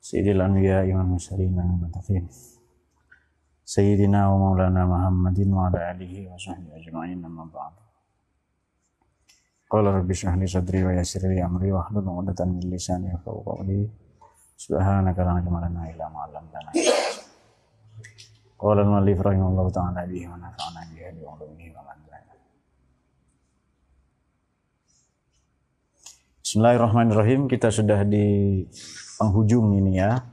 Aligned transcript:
Sayyidil 0.00 0.40
Anbiya 0.40 0.88
Imam 0.88 1.12
Mursalin 1.12 1.52
wa 1.52 1.64
Mutafin 1.76 2.24
Sayyidina 3.68 4.32
wa 4.32 4.50
Maulana 4.50 4.88
Muhammadin 4.88 5.52
wa 5.52 5.68
ala 5.68 5.92
alihi 5.92 6.24
wa 6.24 6.40
sahbihi 6.40 6.72
ajma'in 6.80 7.20
amma 7.20 7.44
ba'd 7.44 7.76
Qala 9.70 9.94
rabbi 9.94 10.10
shrah 10.10 10.34
li 10.34 10.50
sadri 10.50 10.82
wa 10.82 10.90
yassir 10.90 11.22
li 11.30 11.38
amri 11.38 11.70
wa 11.70 11.86
hlul 11.86 12.02
'uqdatam 12.02 12.58
min 12.58 12.74
lisani 12.74 13.06
yafqahu 13.14 13.38
qawli. 13.46 13.86
Subhanaka 14.58 15.22
lana 15.22 15.46
illa 15.86 16.10
ma 16.10 16.26
'allamtana. 16.26 16.74
Qala 18.58 18.82
al-mu'allif 18.82 19.18
rahimahullah 19.22 19.66
ta'ala 19.70 20.10
bihi 20.10 20.26
wa 20.26 20.42
nafa'ana 20.42 20.80
bihi 20.90 21.22
wa 21.22 21.38
'ulumihi 21.38 21.70
wa 21.70 21.86
Bismillahirrahmanirrahim. 26.42 27.46
Kita 27.46 27.70
sudah 27.70 28.02
di 28.02 28.66
penghujung 29.20 29.76
ini 29.76 30.00
ya. 30.00 30.24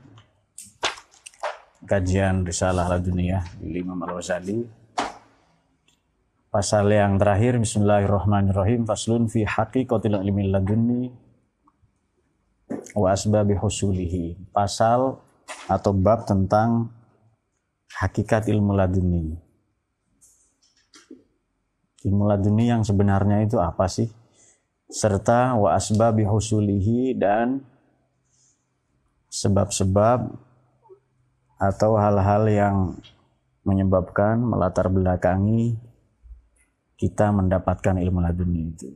Kajian 1.84 2.48
Risalah 2.48 2.88
Laduniyah 2.88 3.44
di 3.60 3.84
Imam 3.84 4.00
Al-Ghazali. 4.00 4.64
Pasal 6.48 6.88
yang 6.88 7.20
terakhir 7.20 7.60
Bismillahirrahmanirrahim. 7.60 8.88
Faslun 8.88 9.28
fi 9.28 9.44
haqiqatil 9.44 10.16
ilmi 10.16 10.48
laduni 10.48 11.12
wa 12.96 13.12
asbabi 13.12 13.52
husulihi. 13.60 14.48
Pasal 14.56 15.20
atau 15.68 15.92
bab 15.92 16.24
tentang 16.24 16.88
hakikat 17.92 18.48
ilmu 18.48 18.72
laduni. 18.72 19.36
Ilmu 22.08 22.24
laduni 22.24 22.72
yang 22.72 22.80
sebenarnya 22.80 23.44
itu 23.44 23.60
apa 23.60 23.84
sih? 23.84 24.08
serta 24.88 25.52
wa 25.52 25.76
asbabi 25.76 26.24
husulihi 26.24 27.12
dan 27.12 27.60
sebab-sebab 29.28 30.32
atau 31.58 31.90
hal-hal 32.00 32.42
yang 32.48 32.76
menyebabkan 33.66 34.40
melatar 34.40 34.88
belakangi 34.88 35.76
kita 36.98 37.30
mendapatkan 37.30 38.00
ilmu 38.00 38.18
laduni 38.24 38.60
itu. 38.72 38.90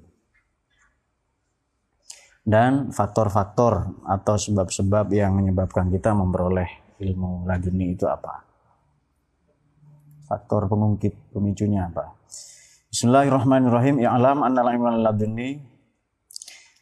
Dan 2.43 2.91
faktor-faktor 2.91 4.03
atau 4.03 4.35
sebab-sebab 4.35 5.15
yang 5.15 5.39
menyebabkan 5.39 5.87
kita 5.87 6.11
memperoleh 6.11 6.99
ilmu 6.99 7.47
laduni 7.47 7.95
itu 7.95 8.11
apa? 8.11 8.43
Faktor 10.27 10.67
pengungkit 10.67 11.31
pemicunya 11.31 11.87
apa? 11.87 12.19
Bismillahirrahmanirrahim. 12.91 14.03
Ya'lam 14.03 14.43
annal 14.43 14.69
ilmu 14.75 14.87
laduni 15.07 15.73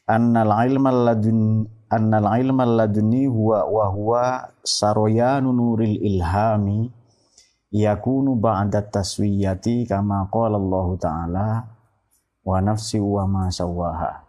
annal 0.09 0.51
ilma 0.67 0.89
ladun 0.91 1.63
annal 1.91 2.23
ilma 2.39 2.63
laduni 2.63 3.27
huwa 3.27 3.67
wa 3.67 3.85
huwa 3.91 4.23
saroyanu 4.63 5.51
nuril 5.51 5.99
ilhami 5.99 6.87
yakunu 7.71 8.39
ba'da 8.39 8.79
taswiyati 8.81 9.83
kama 9.83 10.31
qala 10.31 10.55
Allah 10.55 10.87
taala 10.95 11.47
wa 12.47 12.57
nafsi 12.63 12.95
wa 12.95 13.27
ma 13.27 13.51
sawaha. 13.51 14.23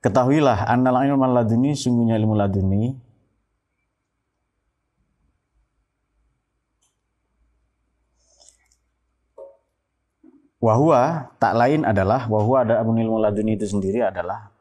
Ketahuilah 0.00 0.64
annal 0.72 1.04
ilma 1.04 1.28
laduni 1.28 1.76
sungguhnya 1.76 2.16
ilmu 2.16 2.32
laduni 2.32 2.96
Wahwa 10.60 11.32
tak 11.40 11.56
lain 11.56 11.88
adalah 11.88 12.28
wahwa 12.28 12.60
ada 12.60 12.84
ilmu 12.84 13.16
laduni 13.16 13.56
itu 13.56 13.64
sendiri 13.64 14.04
adalah 14.04 14.52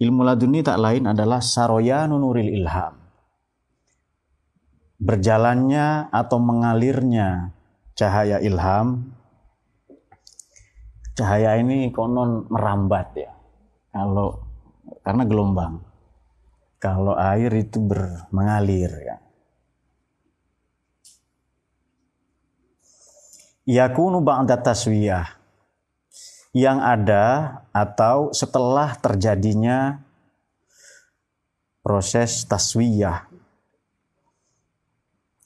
ilmu 0.00 0.24
laduni 0.24 0.64
tak 0.64 0.80
lain 0.80 1.04
adalah 1.12 1.44
saroya 1.44 2.08
nunuril 2.08 2.48
ilham. 2.48 2.96
Berjalannya 5.00 6.12
atau 6.12 6.38
mengalirnya 6.40 7.52
cahaya 7.92 8.40
ilham. 8.40 9.12
Cahaya 11.16 11.60
ini 11.60 11.92
konon 11.92 12.48
merambat 12.48 13.08
ya. 13.16 13.32
Kalau 13.92 14.40
karena 15.04 15.24
gelombang. 15.28 15.74
Kalau 16.80 17.12
air 17.12 17.52
itu 17.60 17.76
ber, 17.76 18.24
mengalir 18.32 18.88
ya. 19.04 19.20
yakunu 23.70 24.18
ba'da 24.18 24.58
taswiyah 24.58 25.39
yang 26.50 26.82
ada 26.82 27.58
atau 27.70 28.34
setelah 28.34 28.98
terjadinya 28.98 30.02
proses 31.80 32.42
taswiyah. 32.46 33.30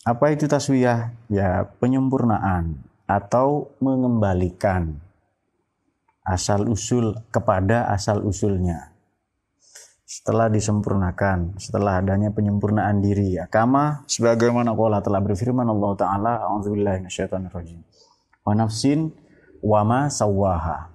Apa 0.04 0.32
itu 0.32 0.44
taswiyah? 0.48 1.12
Ya, 1.32 1.68
penyempurnaan 1.80 2.76
atau 3.04 3.72
mengembalikan 3.80 5.00
asal 6.24 6.68
usul 6.72 7.16
kepada 7.28 7.88
asal 7.92 8.24
usulnya. 8.24 8.92
Setelah 10.04 10.48
disempurnakan, 10.48 11.56
setelah 11.60 12.00
adanya 12.00 12.32
penyempurnaan 12.32 13.00
diri 13.00 13.36
ya. 13.40 13.48
Kama 13.48 14.04
sebagaimana 14.08 14.72
Allah 14.72 15.00
telah 15.04 15.20
berfirman 15.20 15.68
Allah 15.68 15.92
taala, 15.96 16.32
a'udzubillahi 16.48 17.04
minasyaitonirrajim 17.04 17.80
wa 18.44 18.52
nafsin 18.52 19.12
wa 19.64 19.80
ma 19.84 20.00
sawaha. 20.12 20.93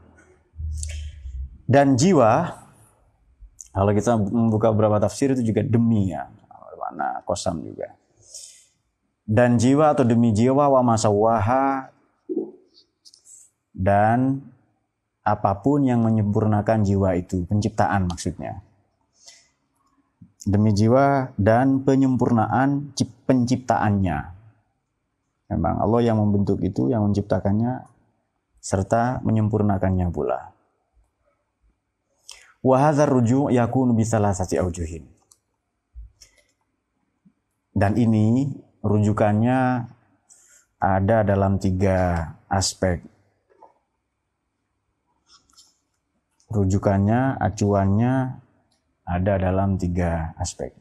Dan 1.69 1.93
jiwa, 1.93 2.49
kalau 3.69 3.93
kita 3.93 4.17
membuka 4.17 4.73
beberapa 4.73 4.97
tafsir 4.97 5.37
itu 5.37 5.53
juga 5.53 5.61
demi 5.61 6.09
ya, 6.09 6.25
mana 6.89 7.21
kosam 7.21 7.61
juga. 7.61 7.93
Dan 9.29 9.61
jiwa 9.61 9.93
atau 9.93 10.01
demi 10.01 10.33
jiwa 10.33 10.65
wa 10.65 10.81
ma 10.81 10.97
sawaha 10.97 11.93
dan 13.69 14.41
apa 15.21 15.61
pun 15.61 15.85
yang 15.85 16.01
menyempurnakan 16.01 16.81
jiwa 16.81 17.13
itu, 17.13 17.45
penciptaan 17.45 18.09
maksudnya. 18.09 18.65
Demi 20.49 20.73
jiwa 20.73 21.29
dan 21.37 21.85
penyempurnaan 21.85 22.97
penciptaannya. 22.97 24.17
Memang 25.53 25.75
Allah 25.77 26.01
yang 26.01 26.17
membentuk 26.17 26.57
itu, 26.65 26.89
yang 26.89 27.05
menciptakannya, 27.05 27.85
serta 28.57 29.21
menyempurnakannya 29.21 30.09
pula. 30.09 30.58
Wahazar 32.59 33.07
rujuk 33.07 33.55
yakun 33.55 33.95
bisalah 33.95 34.35
sasi 34.35 34.59
aujuhin. 34.59 35.07
Dan 37.71 37.95
ini 37.95 38.51
rujukannya 38.83 39.87
ada 40.79 41.17
dalam 41.23 41.55
tiga 41.55 42.27
aspek. 42.51 42.99
Rujukannya, 46.49 47.39
acuannya 47.39 48.41
ada 49.07 49.33
dalam 49.37 49.79
tiga 49.79 50.35
aspek. 50.35 50.75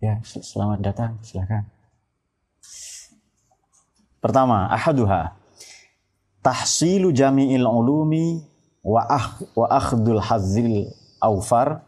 Ya, 0.00 0.20
selamat 0.24 0.78
datang, 0.84 1.12
silakan. 1.24 1.64
Pertama, 4.20 4.68
ahaduha 4.72 5.43
tahsilu 6.44 7.08
jami'il 7.08 7.64
ulumi 7.64 8.44
wa 8.84 9.00
akh 9.08 9.48
wa 9.56 9.66
akhdul 9.72 10.20
hazil 10.20 10.92
aufar 11.16 11.80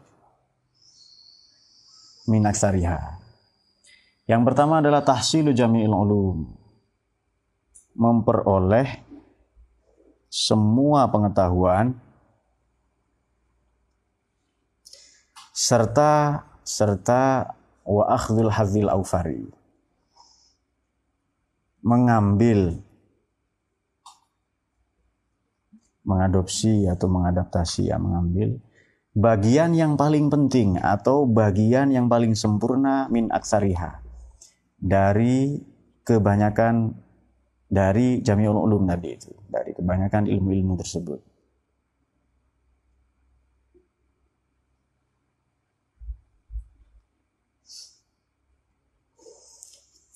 min 2.25 2.41
aksariha. 2.41 3.21
Yang 4.25 4.41
pertama 4.43 4.81
adalah 4.81 5.05
tahsilu 5.05 5.53
jami'il 5.53 5.93
ulum. 5.93 6.57
Memperoleh 7.93 9.05
semua 10.27 11.07
pengetahuan 11.07 11.97
serta 15.53 16.45
serta 16.61 17.55
wa 17.87 18.03
akhdhul 18.11 18.51
hazil 18.51 18.91
aufari 18.91 19.47
mengambil 21.81 22.83
mengadopsi 26.07 26.87
atau 26.87 27.11
mengadaptasi 27.11 27.91
ya 27.91 27.99
mengambil 27.99 28.55
bagian 29.17 29.73
yang 29.73 29.99
paling 29.99 30.31
penting 30.31 30.77
atau 30.79 31.25
bagian 31.27 31.89
yang 31.89 32.07
paling 32.07 32.37
sempurna 32.37 33.09
min 33.11 33.27
aksariha 33.33 33.99
dari 34.77 35.57
kebanyakan 36.05 36.93
dari 37.67 38.23
jami'ul 38.23 38.63
ulum 38.63 38.87
tadi 38.87 39.09
itu, 39.11 39.33
dari 39.51 39.75
kebanyakan 39.75 40.23
ilmu-ilmu 40.31 40.79
tersebut. 40.79 41.19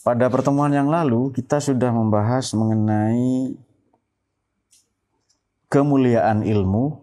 Pada 0.02 0.34
pertemuan 0.34 0.74
yang 0.74 0.90
lalu 0.90 1.30
kita 1.30 1.62
sudah 1.62 1.94
membahas 1.94 2.58
mengenai 2.58 3.54
kemuliaan 5.72 6.44
ilmu 6.44 7.00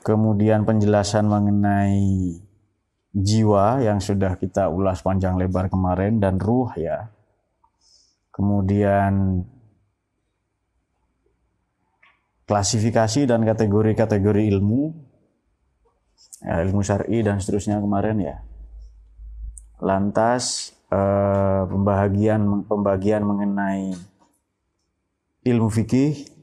kemudian 0.00 0.64
penjelasan 0.64 1.28
mengenai 1.28 2.40
jiwa 3.12 3.84
yang 3.84 4.00
sudah 4.00 4.40
kita 4.40 4.72
ulas 4.72 5.04
panjang 5.04 5.38
lebar 5.38 5.68
kemarin 5.68 6.18
dan 6.18 6.40
ruh 6.40 6.72
ya. 6.74 7.12
Kemudian 8.34 9.46
klasifikasi 12.44 13.30
dan 13.30 13.46
kategori-kategori 13.46 14.42
ilmu 14.58 14.82
ya, 16.42 16.60
ilmu 16.66 16.82
syar'i 16.82 17.22
dan 17.22 17.38
seterusnya 17.38 17.78
kemarin 17.78 18.18
ya. 18.18 18.36
Lantas 19.78 20.74
eh, 20.90 21.62
pembagian 21.70 22.66
pembagian 22.66 23.22
mengenai 23.22 23.94
ilmu 25.46 25.68
fikih 25.70 26.33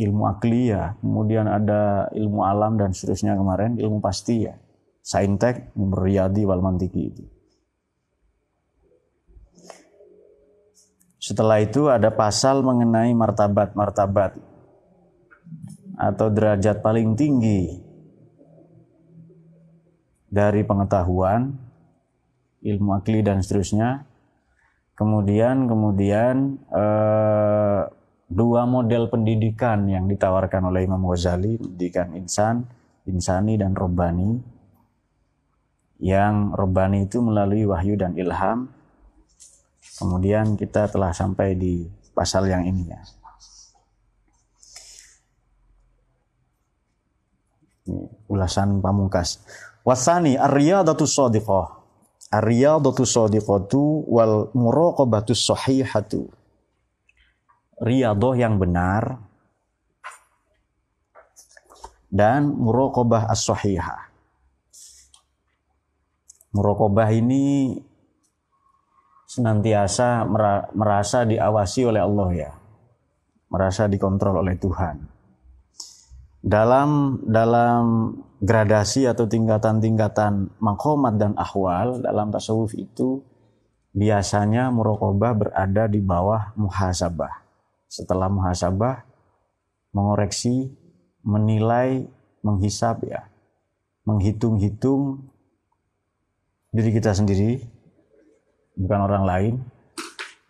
ilmu 0.00 0.24
akli 0.24 0.72
ya, 0.72 0.96
kemudian 1.04 1.44
ada 1.44 2.08
ilmu 2.16 2.40
alam 2.48 2.80
dan 2.80 2.96
seterusnya 2.96 3.36
kemarin, 3.36 3.76
ilmu 3.76 4.00
pasti 4.00 4.48
ya, 4.48 4.56
saintek, 5.04 5.76
riyadi, 5.76 6.48
wal 6.48 6.64
mantiki 6.64 7.12
itu. 7.12 7.24
Setelah 11.20 11.60
itu 11.60 11.92
ada 11.92 12.08
pasal 12.08 12.64
mengenai 12.64 13.12
martabat-martabat 13.12 14.40
atau 16.00 16.26
derajat 16.32 16.80
paling 16.80 17.12
tinggi 17.12 17.76
dari 20.32 20.64
pengetahuan, 20.64 21.52
ilmu 22.64 22.96
akli 22.96 23.20
dan 23.20 23.44
seterusnya. 23.44 24.08
Kemudian 24.96 25.68
kemudian 25.68 26.60
eh, 26.72 27.82
dua 28.30 28.62
model 28.62 29.10
pendidikan 29.10 29.90
yang 29.90 30.06
ditawarkan 30.06 30.70
oleh 30.70 30.86
Imam 30.86 31.02
Ghazali, 31.02 31.58
pendidikan 31.58 32.14
insan, 32.14 32.62
insani 33.10 33.58
dan 33.58 33.74
robani. 33.74 34.38
Yang 36.00 36.56
robani 36.56 37.04
itu 37.10 37.18
melalui 37.20 37.66
wahyu 37.66 37.98
dan 37.98 38.16
ilham. 38.16 38.70
Kemudian 40.00 40.56
kita 40.56 40.88
telah 40.88 41.12
sampai 41.12 41.58
di 41.58 41.84
pasal 42.16 42.48
yang 42.48 42.64
ini 42.64 42.88
ya. 42.88 43.00
Ulasan 48.30 48.80
pamungkas. 48.80 49.42
Wasani 49.84 50.38
ar-riyadatu 50.38 51.04
shadiqah. 51.04 51.82
Ar-riyadatu 52.32 53.02
shadiqatu 53.04 54.06
wal 54.08 54.54
muraqabatu 54.54 55.34
sahihatu 55.36 56.39
riadoh 57.80 58.36
yang 58.36 58.60
benar 58.60 59.16
dan 62.12 62.52
murokobah 62.52 63.32
as-sahihah. 63.32 64.12
Murokobah 66.52 67.08
ini 67.14 67.78
senantiasa 69.30 70.26
merasa 70.74 71.22
diawasi 71.24 71.80
oleh 71.86 72.02
Allah 72.02 72.30
ya. 72.34 72.50
Merasa 73.50 73.86
dikontrol 73.86 74.42
oleh 74.42 74.58
Tuhan. 74.58 74.96
Dalam 76.40 77.20
dalam 77.26 78.14
gradasi 78.42 79.06
atau 79.06 79.28
tingkatan-tingkatan 79.28 80.58
makomat 80.58 81.20
dan 81.20 81.36
ahwal 81.36 82.00
dalam 82.00 82.32
tasawuf 82.32 82.72
itu 82.72 83.20
biasanya 83.92 84.72
murokobah 84.72 85.36
berada 85.36 85.84
di 85.90 86.00
bawah 86.00 86.56
muhasabah 86.56 87.49
setelah 87.90 88.30
muhasabah 88.30 89.02
mengoreksi, 89.90 90.70
menilai, 91.26 92.06
menghisap 92.46 93.02
ya, 93.04 93.26
menghitung-hitung 94.06 95.26
diri 96.70 96.90
kita 96.94 97.10
sendiri, 97.10 97.66
bukan 98.78 99.00
orang 99.10 99.24
lain. 99.26 99.54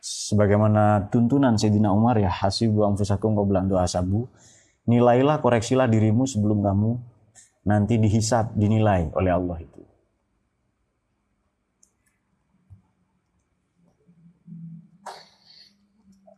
Sebagaimana 0.00 1.10
tuntunan 1.10 1.56
Sayyidina 1.56 1.90
Umar 1.90 2.20
ya, 2.20 2.30
hasibu 2.30 2.84
anfusakum 2.84 3.34
qabla 3.34 3.64
asabu. 3.82 4.28
Nilailah, 4.84 5.40
koreksilah 5.40 5.88
dirimu 5.88 6.28
sebelum 6.28 6.60
kamu 6.60 6.90
nanti 7.64 7.96
dihisap, 7.96 8.52
dinilai 8.56 9.10
oleh 9.16 9.32
Allah 9.32 9.58
itu. 9.60 9.89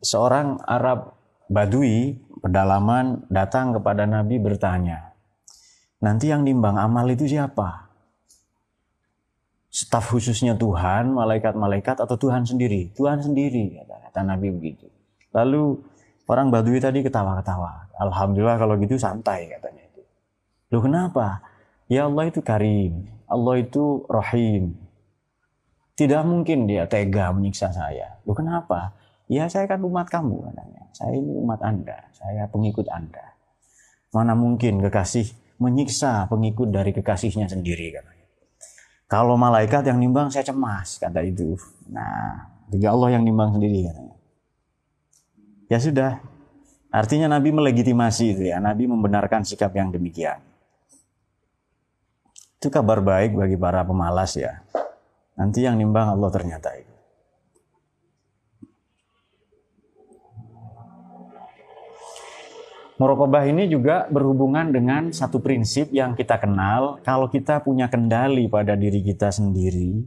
Seorang 0.03 0.59
Arab 0.67 1.15
Badui 1.47 2.19
pedalaman 2.43 3.23
datang 3.31 3.71
kepada 3.79 4.03
Nabi 4.05 4.43
bertanya, 4.43 5.15
nanti 6.03 6.29
yang 6.29 6.43
nimbang 6.43 6.75
amal 6.77 7.07
itu 7.07 7.25
siapa? 7.25 7.87
Staf 9.73 10.13
khususnya 10.13 10.53
Tuhan, 10.59 11.17
malaikat-malaikat 11.17 12.05
atau 12.05 12.19
Tuhan 12.21 12.45
sendiri? 12.45 12.93
Tuhan 12.93 13.25
sendiri, 13.25 13.81
kata, 13.81 13.97
kata 14.11 14.21
Nabi 14.21 14.53
begitu. 14.53 14.85
Lalu 15.33 15.81
orang 16.29 16.53
Badui 16.53 16.77
tadi 16.77 17.01
ketawa-ketawa. 17.01 17.89
Alhamdulillah 17.97 18.61
kalau 18.61 18.77
gitu 18.77 19.01
santai 19.01 19.49
katanya 19.49 19.89
itu. 19.89 20.03
Loh 20.75 20.83
kenapa? 20.85 21.41
Ya 21.89 22.05
Allah 22.05 22.29
itu 22.29 22.45
karim, 22.45 23.09
Allah 23.25 23.65
itu 23.65 24.05
rahim. 24.13 24.77
Tidak 25.97 26.21
mungkin 26.25 26.69
dia 26.69 26.85
tega 26.85 27.33
menyiksa 27.33 27.73
saya. 27.73 28.21
Loh 28.29 28.37
kenapa? 28.37 28.93
Ya 29.33 29.49
saya 29.49 29.65
kan 29.65 29.81
umat 29.81 30.13
kamu 30.13 30.45
katanya. 30.53 30.85
Saya 30.93 31.17
ini 31.17 31.33
umat 31.41 31.65
Anda, 31.65 32.05
saya 32.13 32.45
pengikut 32.53 32.85
Anda. 32.93 33.33
Mana 34.13 34.37
mungkin 34.37 34.85
kekasih 34.85 35.57
menyiksa 35.57 36.29
pengikut 36.29 36.69
dari 36.69 36.93
kekasihnya 36.93 37.49
sendiri 37.49 37.97
katanya. 37.97 38.29
Kalau 39.09 39.41
malaikat 39.41 39.89
yang 39.89 39.97
nimbang 39.97 40.29
saya 40.29 40.45
cemas 40.45 41.01
kata 41.01 41.25
itu. 41.25 41.57
Nah, 41.89 42.53
juga 42.69 42.93
Allah 42.93 43.17
yang 43.17 43.25
nimbang 43.25 43.57
sendiri 43.57 43.89
katanya. 43.89 44.17
Ya 45.73 45.79
sudah. 45.81 46.13
Artinya 46.93 47.33
Nabi 47.33 47.57
melegitimasi 47.57 48.37
itu 48.37 48.43
ya. 48.53 48.61
Nabi 48.61 48.85
membenarkan 48.85 49.49
sikap 49.49 49.73
yang 49.73 49.89
demikian. 49.89 50.45
Itu 52.61 52.69
kabar 52.69 53.01
baik 53.01 53.33
bagi 53.33 53.57
para 53.57 53.81
pemalas 53.81 54.37
ya. 54.37 54.61
Nanti 55.41 55.65
yang 55.65 55.81
nimbang 55.81 56.13
Allah 56.13 56.29
ternyata 56.29 56.77
itu. 56.77 56.92
Murokobah 63.03 63.51
ini 63.51 63.67
juga 63.67 64.07
berhubungan 64.07 64.71
dengan 64.71 65.11
satu 65.11 65.43
prinsip 65.43 65.91
yang 65.91 66.15
kita 66.15 66.39
kenal. 66.39 67.03
Kalau 67.03 67.27
kita 67.27 67.59
punya 67.59 67.91
kendali 67.91 68.47
pada 68.47 68.79
diri 68.79 69.03
kita 69.03 69.27
sendiri, 69.35 70.07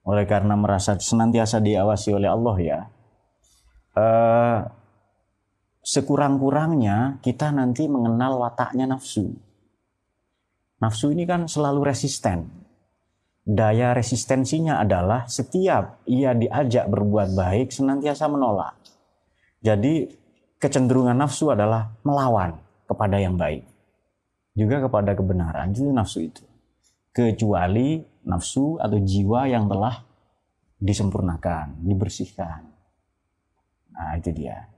oleh 0.00 0.24
karena 0.24 0.56
merasa 0.56 0.96
senantiasa 0.96 1.60
diawasi 1.60 2.16
oleh 2.16 2.32
Allah 2.32 2.56
ya, 2.56 2.80
eh, 4.00 4.58
sekurang-kurangnya 5.84 7.20
kita 7.20 7.52
nanti 7.52 7.84
mengenal 7.84 8.40
wataknya 8.40 8.88
nafsu. 8.88 9.36
Nafsu 10.80 11.12
ini 11.12 11.28
kan 11.28 11.44
selalu 11.44 11.84
resisten. 11.84 12.48
Daya 13.44 13.92
resistensinya 13.92 14.80
adalah 14.80 15.28
setiap 15.28 16.00
ia 16.08 16.32
diajak 16.32 16.88
berbuat 16.88 17.36
baik 17.36 17.76
senantiasa 17.76 18.24
menolak. 18.24 18.72
Jadi 19.60 20.24
kecenderungan 20.56 21.16
nafsu 21.16 21.52
adalah 21.52 21.92
melawan 22.02 22.56
kepada 22.86 23.16
yang 23.20 23.36
baik. 23.36 23.66
Juga 24.56 24.80
kepada 24.88 25.12
kebenaran, 25.12 25.76
itu 25.76 25.84
nafsu 25.92 26.24
itu. 26.24 26.44
Kecuali 27.12 28.00
nafsu 28.24 28.80
atau 28.80 28.96
jiwa 28.96 29.48
yang 29.48 29.68
telah 29.68 30.00
disempurnakan, 30.80 31.84
dibersihkan. 31.84 32.60
Nah, 33.96 34.12
itu 34.16 34.32
dia. 34.32 34.68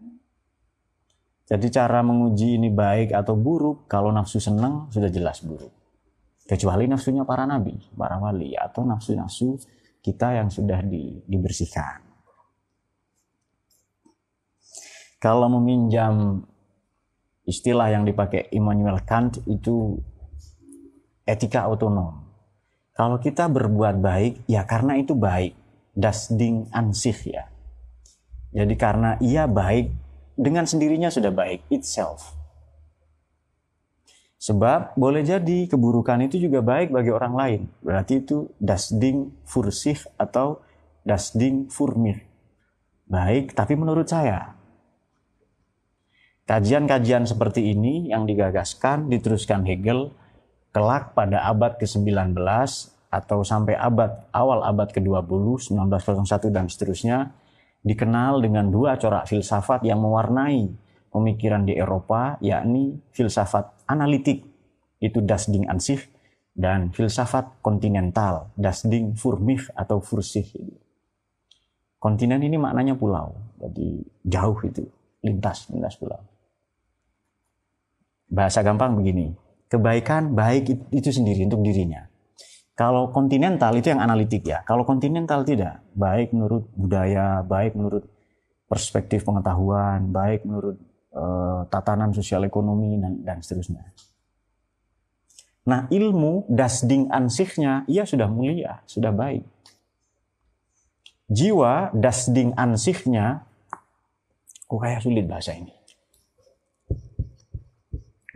Jadi 1.49 1.67
cara 1.73 2.05
menguji 2.05 2.61
ini 2.61 2.69
baik 2.69 3.15
atau 3.15 3.35
buruk, 3.39 3.89
kalau 3.89 4.13
nafsu 4.13 4.39
senang 4.39 4.91
sudah 4.93 5.09
jelas 5.09 5.41
buruk. 5.41 5.73
Kecuali 6.49 6.89
nafsunya 6.89 7.29
para 7.29 7.45
nabi, 7.45 7.77
para 7.93 8.17
wali, 8.17 8.57
atau 8.57 8.85
nafsu-nafsu 8.85 9.61
kita 10.01 10.41
yang 10.41 10.49
sudah 10.49 10.81
di, 10.81 11.21
dibersihkan. 11.25 12.08
Kalau 15.19 15.51
meminjam 15.51 16.47
Istilah 17.49 17.89
yang 17.89 18.05
dipakai 18.05 18.53
Immanuel 18.53 19.01
Kant 19.09 19.41
itu 19.49 19.97
etika 21.25 21.65
otonom. 21.65 22.29
Kalau 22.93 23.17
kita 23.17 23.49
berbuat 23.49 24.05
baik, 24.05 24.45
ya 24.45 24.69
karena 24.69 25.01
itu 25.01 25.17
baik. 25.17 25.57
Das 25.97 26.29
Ding 26.29 26.69
an 26.77 26.93
sich 26.93 27.33
ya. 27.33 27.49
Jadi 28.53 28.77
karena 28.77 29.17
ia 29.25 29.49
baik, 29.49 29.89
dengan 30.37 30.69
sendirinya 30.69 31.09
sudah 31.09 31.33
baik, 31.33 31.65
itself. 31.73 32.37
Sebab 34.37 34.93
boleh 34.95 35.25
jadi 35.25 35.73
keburukan 35.73 36.21
itu 36.29 36.37
juga 36.37 36.61
baik 36.61 36.93
bagi 36.93 37.11
orang 37.11 37.35
lain. 37.35 37.61
Berarti 37.81 38.29
itu 38.29 38.53
das 38.61 38.93
Ding 38.93 39.33
atau 40.21 40.61
das 41.01 41.33
Ding 41.33 41.73
für 41.73 41.97
mich. 41.97 42.21
Baik, 43.09 43.57
tapi 43.57 43.73
menurut 43.73 44.05
saya. 44.05 44.58
Kajian-kajian 46.49 47.29
seperti 47.29 47.77
ini 47.77 48.09
yang 48.09 48.25
digagaskan, 48.25 49.13
diteruskan 49.13 49.69
Hegel, 49.69 50.17
kelak 50.73 51.13
pada 51.13 51.45
abad 51.45 51.77
ke-19 51.77 52.33
atau 53.13 53.45
sampai 53.45 53.77
abad 53.77 54.33
awal 54.33 54.65
abad 54.65 54.89
ke-20, 54.89 55.77
1901 55.77 56.49
dan 56.49 56.65
seterusnya, 56.73 57.37
dikenal 57.85 58.41
dengan 58.41 58.73
dua 58.73 58.97
corak 58.97 59.29
filsafat 59.29 59.85
yang 59.85 60.01
mewarnai 60.01 60.73
pemikiran 61.13 61.69
di 61.69 61.77
Eropa, 61.77 62.41
yakni 62.41 62.97
filsafat 63.13 63.85
analitik, 63.85 64.41
itu 65.05 65.21
Das 65.21 65.53
Ding 65.53 65.69
an 65.69 65.77
dan 66.57 66.97
filsafat 66.97 67.61
kontinental, 67.61 68.57
Das 68.57 68.89
Ding 68.89 69.13
atau 69.77 70.01
für 70.01 70.25
sich. 70.25 70.57
Kontinen 72.01 72.41
ini 72.41 72.57
maknanya 72.57 72.97
pulau, 72.97 73.37
jadi 73.61 74.01
jauh 74.25 74.57
itu, 74.65 74.89
lintas, 75.21 75.69
lintas 75.69 75.93
pulau 76.01 76.38
bahasa 78.29 78.61
gampang 78.61 78.93
begini, 78.95 79.33
kebaikan 79.73 80.37
baik 80.37 80.93
itu 80.93 81.11
sendiri 81.13 81.49
untuk 81.49 81.65
dirinya. 81.65 82.05
Kalau 82.79 83.11
kontinental 83.11 83.75
itu 83.75 83.91
yang 83.91 83.99
analitik 83.99 84.47
ya. 84.47 84.63
Kalau 84.63 84.87
kontinental 84.87 85.43
tidak, 85.43 85.83
baik 85.99 86.31
menurut 86.31 86.71
budaya, 86.79 87.43
baik 87.43 87.75
menurut 87.75 88.07
perspektif 88.71 89.27
pengetahuan, 89.27 90.15
baik 90.15 90.47
menurut 90.47 90.79
uh, 91.11 91.67
tatanan 91.67 92.15
sosial 92.15 92.47
ekonomi 92.47 92.95
dan, 93.03 93.19
dan 93.27 93.39
seterusnya. 93.43 93.83
Nah 95.67 95.91
ilmu 95.91 96.47
dasding 96.47 97.11
ansihnya, 97.11 97.83
ia 97.91 98.07
sudah 98.07 98.31
mulia, 98.31 98.79
sudah 98.87 99.11
baik. 99.11 99.43
Jiwa 101.29 101.93
dasding 101.93 102.55
ansihnya, 102.55 103.43
kok 104.71 104.79
kayak 104.81 105.03
sulit 105.03 105.27
bahasa 105.27 105.53
ini 105.59 105.78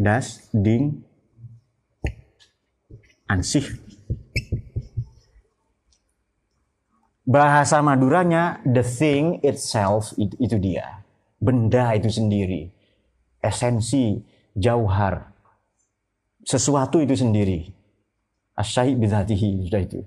das 0.02 0.50
ding 0.50 1.06
ansih. 3.30 3.64
Bahasa 7.23 7.78
Maduranya 7.78 8.59
the 8.66 8.82
thing 8.82 9.38
itself 9.47 10.11
itu, 10.18 10.35
itu 10.42 10.59
dia. 10.59 11.06
Benda 11.38 11.94
itu 11.94 12.11
sendiri. 12.11 12.75
Esensi, 13.38 14.18
jauhar. 14.59 15.30
Sesuatu 16.42 16.99
itu 16.99 17.14
sendiri. 17.14 17.71
Asyahid 18.59 18.99
bidhatihi 18.99 19.71
sudah 19.71 19.80
itu. 19.80 20.02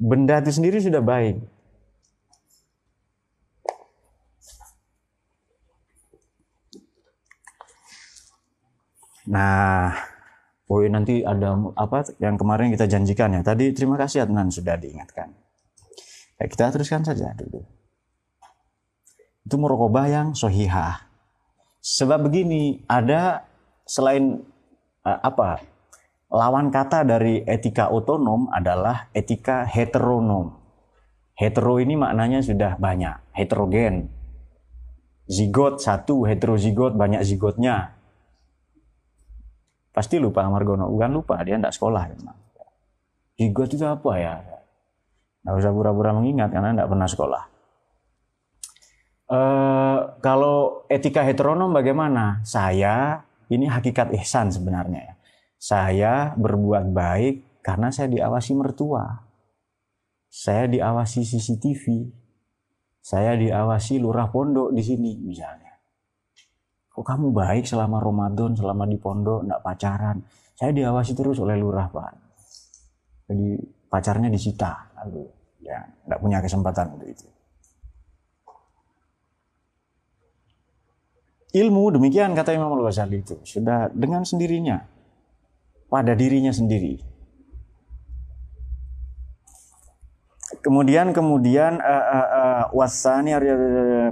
Benda 0.00 0.40
itu 0.40 0.50
sendiri 0.56 0.80
sudah 0.80 1.04
baik. 1.04 1.38
Nah, 9.30 9.94
poin 10.68 10.92
nanti 10.92 11.24
ada 11.24 11.56
apa 11.76 12.04
yang 12.20 12.36
kemarin 12.36 12.72
kita 12.72 12.84
janjikan 12.84 13.32
ya. 13.36 13.40
Tadi 13.40 13.72
terima 13.72 13.96
kasih 13.96 14.28
Adnan 14.28 14.52
sudah 14.52 14.76
diingatkan. 14.76 15.32
Ya, 16.40 16.44
kita 16.50 16.74
teruskan 16.74 17.06
saja 17.06 17.32
dulu. 17.36 17.64
Itu 19.44 19.56
merokobah 19.60 20.08
yang 20.08 20.28
sohihah. 20.32 21.08
Sebab 21.84 22.28
begini, 22.28 22.80
ada 22.88 23.44
selain 23.84 24.40
uh, 25.04 25.20
apa 25.20 25.60
lawan 26.32 26.72
kata 26.72 27.04
dari 27.04 27.44
etika 27.44 27.92
otonom 27.92 28.48
adalah 28.48 29.12
etika 29.12 29.68
heteronom. 29.68 30.58
Hetero 31.34 31.82
ini 31.82 31.98
maknanya 31.98 32.40
sudah 32.40 32.78
banyak, 32.78 33.34
heterogen. 33.34 34.06
Zigot 35.26 35.82
satu, 35.82 36.24
heterozigot 36.30 36.94
banyak 36.94 37.26
zigotnya. 37.26 37.93
Pasti 39.94 40.18
lupa 40.18 40.42
Margono. 40.50 40.90
Bukan 40.90 41.10
lupa, 41.14 41.38
dia 41.46 41.54
tidak 41.54 41.70
sekolah. 41.70 42.10
Memang. 42.10 42.34
Zigot 43.38 43.70
itu 43.70 43.86
apa 43.86 44.12
ya? 44.18 44.34
Nggak 45.46 45.54
usah 45.54 45.70
pura-pura 45.70 46.10
mengingat 46.10 46.50
karena 46.50 46.74
tidak 46.74 46.90
pernah 46.90 47.08
sekolah. 47.08 47.42
Uh, 49.24 49.98
kalau 50.18 50.82
etika 50.90 51.22
heteronom 51.22 51.70
bagaimana? 51.70 52.42
Saya, 52.42 53.22
ini 53.46 53.70
hakikat 53.70 54.10
ihsan 54.18 54.50
sebenarnya. 54.50 55.14
Saya 55.62 56.34
berbuat 56.34 56.90
baik 56.90 57.62
karena 57.62 57.94
saya 57.94 58.10
diawasi 58.10 58.52
mertua. 58.58 59.30
Saya 60.26 60.66
diawasi 60.66 61.22
CCTV. 61.22 62.10
Saya 62.98 63.38
diawasi 63.38 64.02
lurah 64.02 64.26
pondok 64.26 64.74
di 64.74 64.82
sini 64.82 65.22
misalnya 65.22 65.63
kok 66.94 67.02
kamu 67.02 67.34
baik 67.34 67.66
selama 67.66 67.98
Ramadan, 67.98 68.54
selama 68.54 68.86
di 68.86 68.94
pondok, 68.94 69.42
enggak 69.42 69.62
pacaran. 69.66 70.22
Saya 70.54 70.70
diawasi 70.70 71.18
terus 71.18 71.42
oleh 71.42 71.58
lurah, 71.58 71.90
Pak. 71.90 72.12
Jadi 73.26 73.58
pacarnya 73.90 74.30
disita. 74.30 74.94
Lalu 75.02 75.26
ya 75.66 75.82
enggak 76.06 76.20
punya 76.22 76.38
kesempatan 76.38 76.94
untuk 76.94 77.08
itu. 77.10 77.26
Ilmu 81.54 81.98
demikian 81.98 82.34
kata 82.34 82.50
Imam 82.50 82.74
Al-Ghazali 82.78 83.22
itu 83.22 83.38
sudah 83.46 83.86
dengan 83.94 84.26
sendirinya 84.26 84.82
pada 85.86 86.10
dirinya 86.18 86.50
sendiri 86.50 87.13
Kemudian 90.64 91.12
kemudian 91.12 91.76
uh, 91.76 92.04
uh, 92.08 92.28
uh, 92.32 92.64
wasani 92.72 93.36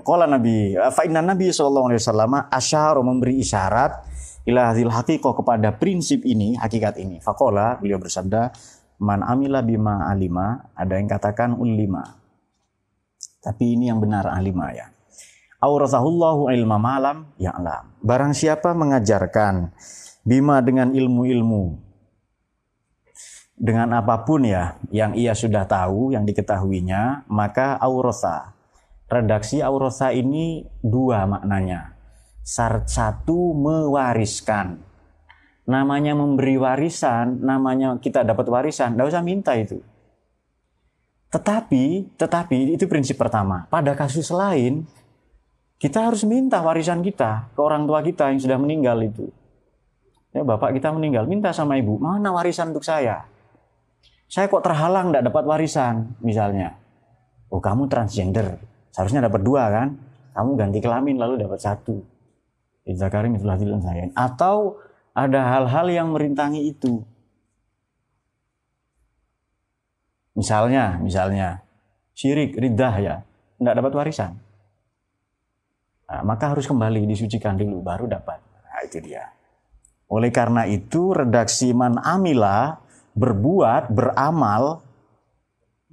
qala 0.05 0.29
Nabi 0.29 0.77
fa 0.77 1.09
inna 1.09 1.25
Nabi 1.25 1.49
sallallahu 1.49 1.89
alaihi 1.89 2.01
wasallam 2.05 2.33
asyara 2.53 3.01
memberi 3.01 3.41
isyarat 3.41 4.05
ila 4.45 4.75
hadil 4.75 4.93
haqiqah 4.93 5.33
kepada 5.33 5.73
prinsip 5.81 6.21
ini, 6.29 6.53
hakikat 6.61 7.01
ini. 7.01 7.25
Faqala 7.25 7.81
beliau 7.81 7.97
bersabda 7.97 8.53
man 9.01 9.25
amila 9.25 9.65
bima 9.65 10.05
alima, 10.13 10.69
ada 10.77 11.01
yang 11.01 11.09
katakan 11.09 11.57
ulima. 11.57 12.21
Tapi 13.43 13.75
ini 13.75 13.89
yang 13.91 13.99
benar 13.99 14.29
alima 14.29 14.71
ya. 14.77 14.93
Aurasahullahu 15.63 16.51
ilma 16.53 16.77
malam 16.77 17.33
ya'lam. 17.39 17.97
Barang 18.03 18.35
siapa 18.35 18.75
mengajarkan 18.75 19.71
bima 20.27 20.59
dengan 20.61 20.91
ilmu-ilmu 20.91 21.92
dengan 23.63 23.95
apa 23.95 24.27
pun 24.27 24.43
ya 24.43 24.75
yang 24.91 25.15
ia 25.15 25.39
sudah 25.39 25.63
tahu, 25.71 26.11
yang 26.11 26.27
diketahuinya, 26.27 27.31
maka 27.31 27.79
aurosa. 27.79 28.59
Redaksi 29.07 29.63
aurosa 29.63 30.11
ini 30.11 30.67
dua 30.83 31.31
maknanya. 31.31 31.95
Satu 32.43 33.55
mewariskan. 33.55 34.83
Namanya 35.63 36.19
memberi 36.19 36.59
warisan, 36.59 37.39
namanya 37.39 37.95
kita 38.03 38.27
dapat 38.27 38.51
warisan, 38.51 38.99
tidak 38.99 39.15
usah 39.15 39.23
minta 39.23 39.55
itu. 39.55 39.79
Tetapi, 41.31 42.19
tetapi 42.19 42.75
itu 42.75 42.91
prinsip 42.91 43.15
pertama. 43.15 43.71
Pada 43.71 43.95
kasus 43.95 44.35
lain, 44.35 44.91
kita 45.79 46.11
harus 46.11 46.27
minta 46.27 46.59
warisan 46.59 46.99
kita 46.99 47.55
ke 47.55 47.61
orang 47.63 47.87
tua 47.87 48.03
kita 48.03 48.35
yang 48.35 48.43
sudah 48.43 48.59
meninggal 48.59 48.99
itu. 49.07 49.31
Ya, 50.35 50.43
bapak 50.43 50.75
kita 50.75 50.91
meninggal, 50.91 51.31
minta 51.31 51.55
sama 51.55 51.79
ibu, 51.79 51.95
mana 52.03 52.35
warisan 52.35 52.75
untuk 52.75 52.83
saya? 52.83 53.32
Saya 54.33 54.49
kok 54.49 54.65
terhalang 54.65 55.13
tidak 55.13 55.29
dapat 55.29 55.45
warisan 55.45 56.17
misalnya. 56.25 56.73
Oh 57.53 57.61
kamu 57.61 57.85
transgender, 57.93 58.57
seharusnya 58.89 59.29
dapat 59.29 59.45
dua 59.45 59.69
kan? 59.69 59.93
Kamu 60.33 60.57
ganti 60.57 60.81
kelamin 60.81 61.21
lalu 61.21 61.37
dapat 61.37 61.61
satu. 61.61 62.01
Idzakarim 62.89 63.37
itulah 63.37 63.61
saya. 63.61 64.09
Atau 64.17 64.81
ada 65.13 65.53
hal-hal 65.53 65.87
yang 65.93 66.09
merintangi 66.17 66.65
itu. 66.65 67.05
Misalnya, 70.33 70.97
misalnya 70.97 71.61
syirik, 72.17 72.57
ridah 72.57 72.95
ya, 72.97 73.15
tidak 73.61 73.85
dapat 73.85 73.93
warisan. 73.93 74.33
Nah, 76.09 76.25
maka 76.25 76.57
harus 76.57 76.65
kembali 76.65 77.05
disucikan 77.05 77.61
dulu, 77.61 77.85
baru 77.85 78.09
dapat. 78.09 78.41
Nah, 78.41 78.81
itu 78.81 78.97
dia. 79.05 79.29
Oleh 80.09 80.33
karena 80.33 80.65
itu, 80.65 81.13
redaksi 81.13 81.77
man 81.77 82.01
amila 82.01 82.81
berbuat, 83.13 83.93
beramal, 83.93 84.81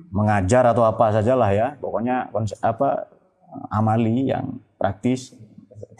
mengajar 0.10 0.64
atau 0.72 0.88
apa 0.88 1.12
sajalah 1.12 1.52
ya, 1.52 1.68
pokoknya 1.80 2.32
apa 2.64 3.12
amali 3.68 4.32
yang 4.32 4.60
praktis, 4.80 5.36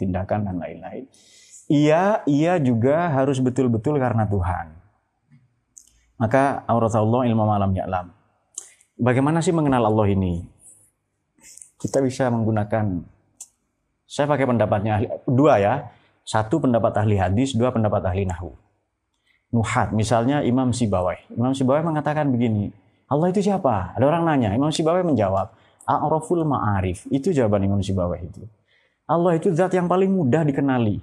tindakan 0.00 0.48
dan 0.48 0.56
lain-lain. 0.56 1.04
Iya, 1.70 2.26
ia 2.26 2.58
juga 2.58 3.12
harus 3.12 3.38
betul-betul 3.38 4.00
karena 4.00 4.26
Tuhan. 4.26 4.74
Maka 6.20 6.66
Allah 6.68 7.22
ilmu 7.24 7.44
malam 7.46 7.70
ya'lam. 7.72 8.12
Bagaimana 9.00 9.40
sih 9.40 9.56
mengenal 9.56 9.88
Allah 9.88 10.12
ini? 10.12 10.44
Kita 11.80 12.04
bisa 12.04 12.28
menggunakan 12.28 13.00
saya 14.04 14.26
pakai 14.28 14.44
pendapatnya 14.44 15.00
dua 15.24 15.56
ya. 15.62 15.74
Satu 16.26 16.60
pendapat 16.60 16.92
ahli 17.00 17.16
hadis, 17.16 17.56
dua 17.56 17.72
pendapat 17.72 18.04
ahli 18.04 18.28
nahu. 18.28 18.52
Nuhat, 19.50 19.90
misalnya 19.90 20.46
Imam 20.46 20.70
Sibawai. 20.70 21.26
Imam 21.34 21.50
Sibawai 21.50 21.82
mengatakan 21.82 22.30
begini, 22.30 22.70
Allah 23.10 23.34
itu 23.34 23.42
siapa? 23.42 23.98
Ada 23.98 24.06
orang 24.06 24.22
nanya, 24.22 24.54
Imam 24.54 24.70
Sibawai 24.70 25.02
menjawab, 25.02 25.50
A'raful 25.82 26.46
ma'arif. 26.46 27.10
Itu 27.10 27.34
jawaban 27.34 27.66
Imam 27.66 27.82
Sibawai 27.82 28.22
itu. 28.22 28.46
Allah 29.10 29.34
itu 29.34 29.50
zat 29.50 29.74
yang 29.74 29.90
paling 29.90 30.06
mudah 30.06 30.46
dikenali. 30.46 31.02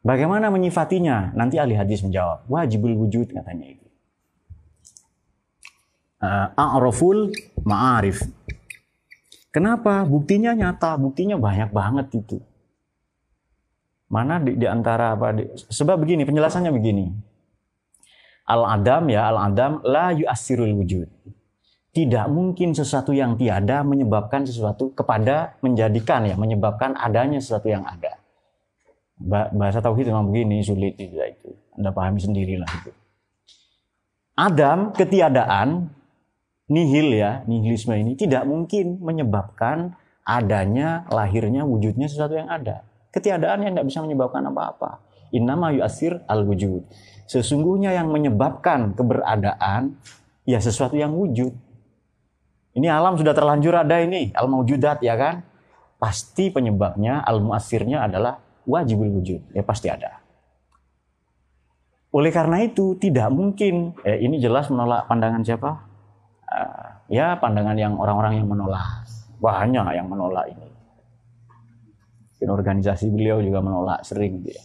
Bagaimana 0.00 0.48
menyifatinya? 0.48 1.36
Nanti 1.36 1.60
ahli 1.60 1.76
hadis 1.76 2.00
menjawab, 2.00 2.48
wajibul 2.48 2.96
wujud 3.04 3.28
katanya 3.28 3.76
itu. 3.76 3.86
Uh, 6.22 6.48
A'raful 6.56 7.28
ma'arif. 7.60 8.24
Kenapa? 9.52 10.08
Buktinya 10.08 10.56
nyata, 10.56 10.96
buktinya 10.96 11.36
banyak 11.36 11.68
banget 11.76 12.06
itu. 12.16 12.40
Mana 14.12 14.36
di, 14.38 14.60
di 14.60 14.68
antara 14.68 15.16
apa? 15.16 15.32
Di, 15.32 15.48
sebab 15.56 16.04
begini, 16.04 16.28
penjelasannya 16.28 16.68
begini. 16.68 17.08
Al-adam 18.44 19.08
ya, 19.08 19.32
al-adam 19.32 19.80
la 19.88 20.12
yu'assirul 20.12 20.76
wujud. 20.76 21.08
Tidak 21.92 22.26
mungkin 22.28 22.76
sesuatu 22.76 23.16
yang 23.16 23.40
tiada 23.40 23.80
menyebabkan 23.84 24.44
sesuatu 24.44 24.92
kepada 24.92 25.56
menjadikan 25.64 26.24
ya, 26.28 26.36
menyebabkan 26.36 26.96
adanya 26.96 27.40
sesuatu 27.40 27.68
yang 27.72 27.84
ada 27.84 28.22
bahasa 29.52 29.78
tauhid 29.78 30.10
memang 30.10 30.28
begini 30.30 30.64
sulit 30.66 30.98
itu 30.98 31.14
itu 31.14 31.50
anda 31.78 31.94
pahami 31.94 32.18
sendirilah 32.18 32.66
itu 32.82 32.90
Adam 34.34 34.90
ketiadaan 34.96 35.92
nihil 36.66 37.14
ya 37.14 37.46
nihilisme 37.46 37.94
ini 37.94 38.18
tidak 38.18 38.48
mungkin 38.48 38.98
menyebabkan 38.98 39.94
adanya 40.26 41.06
lahirnya 41.12 41.62
wujudnya 41.62 42.10
sesuatu 42.10 42.34
yang 42.34 42.50
ada 42.50 42.82
ketiadaan 43.12 43.62
yang 43.62 43.72
tidak 43.76 43.86
bisa 43.92 44.00
menyebabkan 44.02 44.42
apa-apa 44.48 44.98
innama 45.30 45.70
yu'asir 45.70 46.24
al 46.26 46.42
wujud 46.48 46.82
sesungguhnya 47.28 47.94
yang 47.94 48.10
menyebabkan 48.10 48.96
keberadaan 48.96 50.00
ya 50.48 50.58
sesuatu 50.58 50.98
yang 50.98 51.14
wujud 51.14 51.54
ini 52.72 52.88
alam 52.88 53.14
sudah 53.20 53.36
terlanjur 53.36 53.76
ada 53.76 54.00
ini 54.00 54.32
al 54.32 54.48
maujudat 54.48 55.04
ya 55.04 55.14
kan 55.14 55.44
pasti 56.02 56.50
penyebabnya 56.50 57.22
al 57.22 57.38
muasirnya 57.38 58.10
adalah 58.10 58.42
wajibul 58.66 59.22
wujud, 59.22 59.54
ya 59.54 59.62
pasti 59.62 59.90
ada. 59.90 60.22
Oleh 62.12 62.34
karena 62.34 62.60
itu 62.60 62.98
tidak 63.00 63.32
mungkin, 63.32 63.96
eh, 64.04 64.20
ini 64.20 64.36
jelas 64.36 64.68
menolak 64.68 65.08
pandangan 65.08 65.40
siapa? 65.40 65.70
Uh, 66.52 66.88
ya 67.08 67.40
pandangan 67.40 67.72
yang 67.72 67.96
orang-orang 67.96 68.42
yang 68.42 68.48
menolak, 68.50 69.08
banyak 69.40 69.86
yang 69.96 70.04
menolak 70.10 70.52
ini. 70.52 70.68
Dan 72.42 72.50
organisasi 72.50 73.06
beliau 73.14 73.38
juga 73.38 73.62
menolak 73.62 74.02
sering 74.02 74.42
dia. 74.42 74.58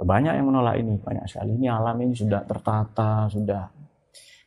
Banyak 0.00 0.32
yang 0.32 0.48
menolak 0.48 0.80
ini, 0.80 0.96
banyak 0.96 1.28
sekali. 1.28 1.60
Ini 1.60 1.68
alam 1.68 2.00
ini 2.00 2.16
sudah 2.16 2.40
tertata, 2.48 3.28
sudah. 3.28 3.68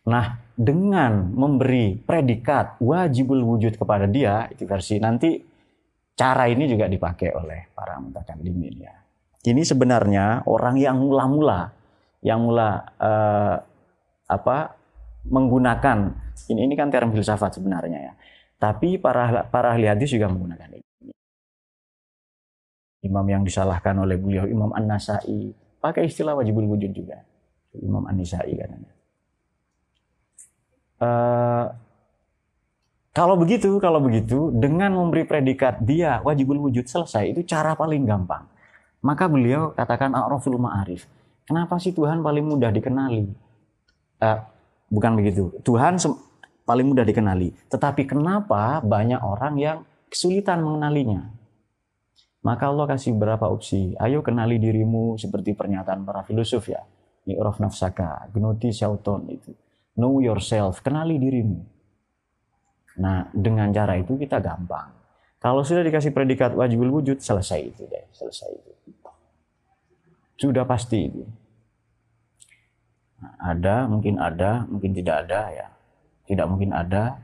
Nah, 0.09 0.25
dengan 0.57 1.29
memberi 1.29 1.93
predikat 2.01 2.81
wajibul 2.81 3.37
wujud 3.45 3.77
kepada 3.77 4.09
dia, 4.09 4.49
itu 4.49 4.65
versi 4.65 4.97
nanti 4.97 5.53
Cara 6.13 6.45
ini 6.45 6.69
juga 6.69 6.85
dipakai 6.85 7.33
oleh 7.33 7.73
para 7.73 7.97
mutakallimin 7.97 8.85
ya. 8.85 8.93
Ini 9.43 9.65
sebenarnya 9.65 10.45
orang 10.45 10.77
yang 10.77 11.01
mula-mula 11.01 11.73
yang 12.21 12.45
mula 12.45 12.85
eh, 13.01 13.55
apa 14.29 14.57
menggunakan 15.25 16.13
ini 16.53 16.69
ini 16.69 16.73
kan 16.77 16.93
term 16.93 17.09
filsafat 17.09 17.57
sebenarnya 17.57 17.99
ya. 17.99 18.13
Tapi 18.61 19.01
para 19.01 19.49
para 19.49 19.73
ahli 19.73 19.89
hadis 19.89 20.13
juga 20.13 20.29
menggunakan 20.29 20.69
ini. 20.77 20.85
Imam 23.03 23.25
yang 23.27 23.43
disalahkan 23.43 23.93
oleh 23.99 24.15
beliau 24.15 24.47
Imam 24.47 24.71
An-Nasai 24.71 25.51
pakai 25.83 26.07
istilah 26.07 26.39
wajibul 26.39 26.63
wujud 26.71 26.95
juga. 26.95 27.19
Imam 27.75 28.07
An-Nasai 28.07 28.55
katanya. 28.55 28.91
Uh, 31.03 31.67
kalau 33.13 33.35
begitu, 33.35 33.77
kalau 33.77 33.99
begitu, 33.99 34.49
dengan 34.55 34.95
memberi 34.95 35.27
predikat 35.27 35.83
dia 35.83 36.23
wajibul 36.23 36.57
wujud 36.63 36.87
selesai, 36.87 37.35
itu 37.35 37.43
cara 37.43 37.75
paling 37.75 38.07
gampang. 38.07 38.47
Maka 39.03 39.27
beliau 39.27 39.75
katakan 39.75 40.15
a'raful 40.15 40.55
ma'arif. 40.55 41.05
Kenapa 41.43 41.75
sih 41.77 41.91
Tuhan 41.91 42.23
paling 42.23 42.47
mudah 42.47 42.71
dikenali? 42.71 43.27
Uh, 44.23 44.39
bukan 44.87 45.19
begitu. 45.19 45.51
Tuhan 45.59 45.99
paling 46.63 46.87
mudah 46.87 47.03
dikenali. 47.03 47.51
Tetapi 47.67 48.07
kenapa 48.07 48.79
banyak 48.79 49.19
orang 49.19 49.59
yang 49.59 49.77
kesulitan 50.07 50.63
mengenalinya? 50.63 51.42
Maka 52.43 52.67
Allah 52.67 52.85
kasih 52.91 53.15
beberapa 53.15 53.47
opsi. 53.47 53.95
Ayo 53.95 54.19
kenali 54.19 54.59
dirimu 54.59 55.15
seperti 55.15 55.55
pernyataan 55.55 56.03
para 56.03 56.27
filosof 56.27 56.67
ya. 56.67 56.83
Ni'raf 57.23 57.63
nafsaka, 57.63 58.27
gnoti 58.35 58.75
syauton 58.75 59.31
itu. 59.31 59.55
Know 59.95 60.19
yourself, 60.19 60.83
kenali 60.83 61.15
dirimu. 61.15 61.63
Nah, 62.99 63.31
dengan 63.31 63.71
cara 63.71 63.95
itu 63.95 64.19
kita 64.19 64.43
gampang. 64.43 64.91
Kalau 65.39 65.63
sudah 65.63 65.87
dikasih 65.87 66.11
predikat 66.11 66.51
wajibul 66.51 66.99
wujud, 66.99 67.23
selesai 67.23 67.59
itu 67.63 67.87
deh, 67.87 68.03
selesai 68.11 68.49
itu. 68.51 68.71
Sudah 70.35 70.67
pasti 70.67 71.07
itu. 71.07 71.23
Nah, 73.23 73.33
ada, 73.39 73.87
mungkin 73.87 74.19
ada, 74.19 74.67
mungkin 74.67 74.91
tidak 74.91 75.23
ada 75.27 75.41
ya. 75.51 75.67
Tidak 76.27 76.43
mungkin 76.43 76.75
ada, 76.75 77.23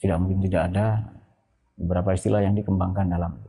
tidak 0.00 0.16
mungkin 0.16 0.40
tidak 0.48 0.62
ada. 0.72 0.86
Beberapa 1.80 2.12
istilah 2.12 2.44
yang 2.44 2.52
dikembangkan 2.52 3.08
dalam 3.08 3.40
itu. 3.40 3.48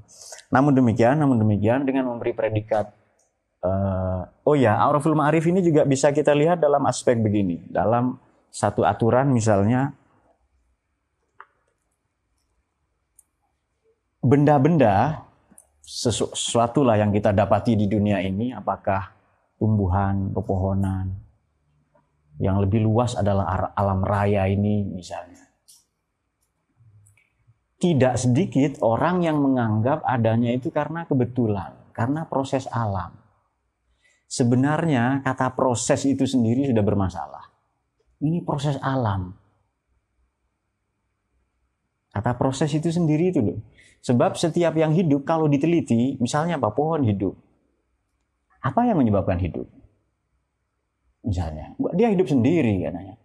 Namun 0.56 0.72
demikian, 0.72 1.20
namun 1.20 1.36
demikian 1.44 1.84
dengan 1.84 2.08
memberi 2.08 2.32
predikat 2.32 2.96
uh, 3.66 4.24
oh 4.48 4.56
ya, 4.58 4.78
auraful 4.80 5.16
ma'arif 5.16 5.46
ini 5.48 5.62
juga 5.62 5.86
bisa 5.86 6.10
kita 6.16 6.34
lihat 6.34 6.64
dalam 6.64 6.84
aspek 6.88 7.20
begini. 7.20 7.68
Dalam 7.68 8.18
satu 8.52 8.84
aturan 8.84 9.32
misalnya 9.32 9.96
benda-benda 14.22 15.26
sesuatu 15.82 16.86
lah 16.86 17.00
yang 17.00 17.10
kita 17.10 17.34
dapati 17.34 17.74
di 17.76 17.90
dunia 17.90 18.22
ini 18.22 18.54
apakah 18.54 19.12
tumbuhan, 19.58 20.30
pepohonan 20.32 21.20
yang 22.42 22.58
lebih 22.58 22.82
luas 22.82 23.14
adalah 23.14 23.74
alam 23.78 24.02
raya 24.02 24.50
ini 24.50 24.88
misalnya. 24.88 25.51
Tidak 27.82 28.14
sedikit 28.14 28.78
orang 28.86 29.26
yang 29.26 29.42
menganggap 29.42 30.06
adanya 30.06 30.54
itu 30.54 30.70
karena 30.70 31.10
kebetulan, 31.10 31.74
karena 31.98 32.30
proses 32.30 32.70
alam. 32.70 33.18
Sebenarnya 34.30 35.26
kata 35.26 35.58
proses 35.58 36.06
itu 36.06 36.30
sendiri 36.30 36.70
sudah 36.70 36.86
bermasalah. 36.86 37.50
Ini 38.22 38.46
proses 38.46 38.78
alam. 38.86 39.34
Kata 42.14 42.38
proses 42.38 42.70
itu 42.70 42.94
sendiri 42.94 43.34
itu 43.34 43.42
loh. 43.42 43.60
Sebab 44.06 44.38
setiap 44.38 44.78
yang 44.78 44.94
hidup 44.94 45.26
kalau 45.26 45.50
diteliti, 45.50 46.22
misalnya 46.22 46.62
apa 46.62 46.70
pohon 46.70 47.02
hidup. 47.02 47.34
Apa 48.62 48.86
yang 48.86 49.02
menyebabkan 49.02 49.42
hidup? 49.42 49.66
Misalnya, 51.26 51.74
dia 51.98 52.14
hidup 52.14 52.30
sendiri 52.30 52.82
katanya. 52.82 53.18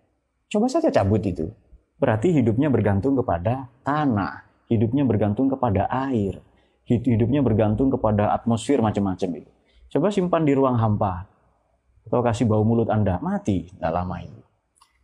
Coba 0.48 0.66
saja 0.72 0.88
cabut 0.88 1.20
itu. 1.20 1.52
Berarti 1.96 2.32
hidupnya 2.32 2.68
bergantung 2.68 3.16
kepada 3.16 3.68
tanah, 3.84 4.45
hidupnya 4.70 5.06
bergantung 5.06 5.50
kepada 5.50 5.86
air, 5.90 6.42
hidupnya 6.86 7.42
bergantung 7.42 7.90
kepada 7.90 8.30
atmosfer 8.34 8.78
macam-macam 8.78 9.42
itu. 9.42 9.50
Coba 9.96 10.10
simpan 10.10 10.42
di 10.42 10.52
ruang 10.54 10.78
hampa 10.78 11.26
atau 12.06 12.22
kasih 12.22 12.46
bau 12.46 12.62
mulut 12.62 12.86
Anda, 12.90 13.18
mati 13.18 13.70
tidak 13.70 13.90
lama 13.90 14.16
itu. 14.22 14.40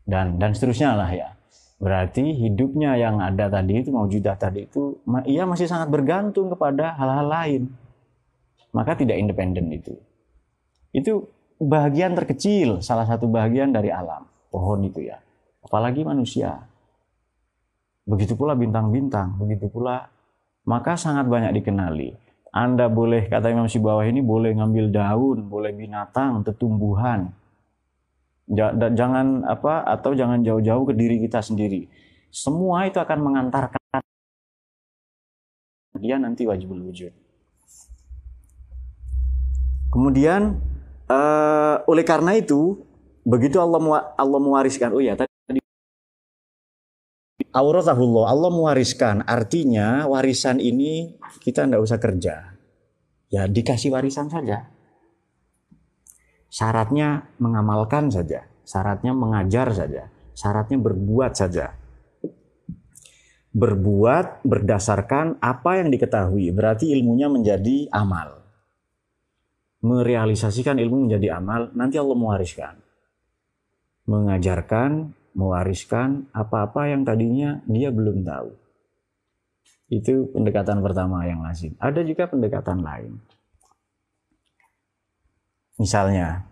Dan 0.02 0.38
dan 0.38 0.54
seterusnya 0.54 0.94
lah 0.94 1.10
ya. 1.10 1.34
Berarti 1.82 2.30
hidupnya 2.38 2.94
yang 2.94 3.18
ada 3.18 3.50
tadi 3.50 3.82
itu 3.82 3.90
mau 3.90 4.06
judah 4.06 4.38
tadi 4.38 4.70
itu 4.70 5.02
ia 5.26 5.42
masih 5.42 5.66
sangat 5.66 5.90
bergantung 5.90 6.46
kepada 6.50 6.94
hal-hal 6.94 7.26
lain. 7.26 7.62
Maka 8.70 8.94
tidak 8.94 9.18
independen 9.18 9.66
itu. 9.68 9.98
Itu 10.94 11.26
bagian 11.58 12.14
terkecil, 12.14 12.80
salah 12.80 13.04
satu 13.04 13.26
bagian 13.26 13.74
dari 13.74 13.90
alam, 13.90 14.26
pohon 14.48 14.86
itu 14.86 15.10
ya. 15.10 15.18
Apalagi 15.62 16.06
manusia. 16.06 16.71
Begitu 18.02 18.34
pula 18.34 18.58
bintang-bintang, 18.58 19.38
begitu 19.38 19.70
pula 19.70 20.10
maka 20.66 20.98
sangat 20.98 21.26
banyak 21.26 21.54
dikenali. 21.62 22.14
Anda 22.52 22.92
boleh 22.92 23.32
kata 23.32 23.48
Imam 23.48 23.66
Sibawah 23.66 24.04
ini 24.04 24.20
boleh 24.20 24.52
ngambil 24.52 24.92
daun, 24.92 25.38
boleh 25.48 25.72
binatang, 25.72 26.44
tetumbuhan, 26.44 27.32
jangan 28.92 29.46
apa 29.48 29.88
atau 29.88 30.12
jangan 30.12 30.44
jauh-jauh 30.44 30.84
ke 30.84 30.92
diri 30.92 31.16
kita 31.24 31.40
sendiri. 31.40 31.88
Semua 32.28 32.84
itu 32.84 33.00
akan 33.00 33.18
mengantarkan 33.24 33.80
dia 35.96 36.18
nanti 36.18 36.44
wajibul 36.44 36.82
wujud. 36.82 37.12
Kemudian 39.92 40.60
uh, 41.06 41.84
oleh 41.84 42.04
karena 42.04 42.36
itu 42.36 42.80
begitu 43.22 43.60
Allah 43.60 44.12
Allah 44.16 44.40
mewariskan 44.40 44.90
oh 44.96 45.00
ya 45.04 45.14
tadi 45.14 45.31
Auratahullah 47.40 48.32
Allah 48.32 48.50
mewariskan. 48.52 49.24
Artinya 49.24 50.08
warisan 50.08 50.60
ini 50.60 51.16
kita 51.40 51.66
tidak 51.66 51.82
usah 51.82 51.98
kerja. 52.00 52.34
Ya 53.32 53.48
dikasih 53.48 53.92
warisan 53.92 54.28
saja. 54.28 54.68
Syaratnya 56.52 57.32
mengamalkan 57.40 58.12
saja. 58.12 58.44
Syaratnya 58.68 59.16
mengajar 59.16 59.72
saja. 59.72 60.12
Syaratnya 60.36 60.76
berbuat 60.76 61.32
saja. 61.32 61.72
Berbuat 63.52 64.44
berdasarkan 64.44 65.40
apa 65.40 65.80
yang 65.80 65.88
diketahui. 65.88 66.52
Berarti 66.52 66.92
ilmunya 66.92 67.32
menjadi 67.32 67.88
amal. 67.92 68.44
Merealisasikan 69.80 70.76
ilmu 70.76 71.08
menjadi 71.08 71.40
amal 71.40 71.72
nanti 71.72 71.96
Allah 71.96 72.16
mewariskan. 72.16 72.76
Mengajarkan 74.08 75.21
mewariskan 75.32 76.28
apa-apa 76.32 76.92
yang 76.92 77.04
tadinya 77.04 77.60
dia 77.68 77.88
belum 77.88 78.24
tahu. 78.24 78.50
Itu 79.92 80.32
pendekatan 80.32 80.80
pertama 80.80 81.24
yang 81.28 81.44
lazim. 81.44 81.76
Ada 81.76 82.00
juga 82.04 82.28
pendekatan 82.28 82.80
lain. 82.80 83.20
Misalnya, 85.76 86.48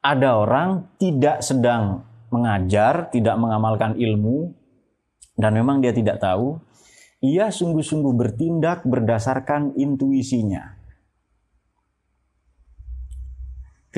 ada 0.00 0.40
orang 0.40 0.88
tidak 0.96 1.44
sedang 1.44 2.04
mengajar, 2.32 3.12
tidak 3.12 3.36
mengamalkan 3.36 3.96
ilmu, 3.96 4.52
dan 5.36 5.52
memang 5.54 5.84
dia 5.84 5.92
tidak 5.92 6.18
tahu, 6.18 6.58
ia 7.18 7.50
sungguh-sungguh 7.50 8.14
bertindak 8.14 8.86
berdasarkan 8.86 9.74
intuisinya. 9.74 10.77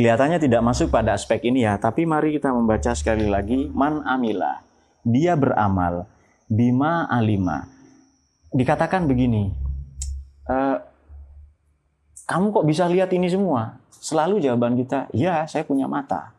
Kelihatannya 0.01 0.41
tidak 0.41 0.65
masuk 0.65 0.89
pada 0.89 1.13
aspek 1.13 1.45
ini 1.53 1.61
ya, 1.61 1.77
tapi 1.77 2.09
mari 2.09 2.33
kita 2.33 2.49
membaca 2.57 2.97
sekali 2.97 3.29
lagi 3.29 3.69
man 3.69 4.01
amila. 4.01 4.65
Dia 5.05 5.37
beramal 5.37 6.09
bima 6.49 7.05
alima. 7.05 7.69
Dikatakan 8.49 9.05
begini, 9.05 9.53
e, 10.49 10.57
kamu 12.25 12.49
kok 12.49 12.65
bisa 12.65 12.89
lihat 12.89 13.13
ini 13.13 13.29
semua? 13.29 13.77
Selalu 13.93 14.41
jawaban 14.41 14.73
kita, 14.81 15.05
ya 15.13 15.45
saya 15.45 15.69
punya 15.69 15.85
mata. 15.85 16.33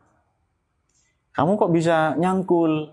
Kamu 1.30 1.54
kok 1.54 1.70
bisa 1.70 2.18
nyangkul 2.18 2.90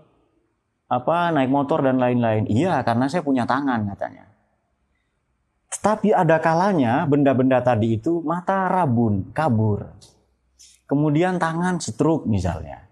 apa 0.86 1.34
naik 1.34 1.50
motor 1.50 1.82
dan 1.82 1.98
lain-lain? 1.98 2.46
Iya, 2.46 2.78
karena 2.86 3.10
saya 3.10 3.26
punya 3.26 3.42
tangan 3.42 3.90
katanya. 3.90 4.30
Tetapi 5.74 6.14
ada 6.14 6.38
kalanya 6.38 7.10
benda-benda 7.10 7.58
tadi 7.58 7.98
itu 7.98 8.22
mata 8.22 8.70
rabun, 8.70 9.34
kabur 9.34 9.98
kemudian 10.90 11.38
tangan 11.38 11.78
stroke 11.78 12.26
misalnya, 12.26 12.90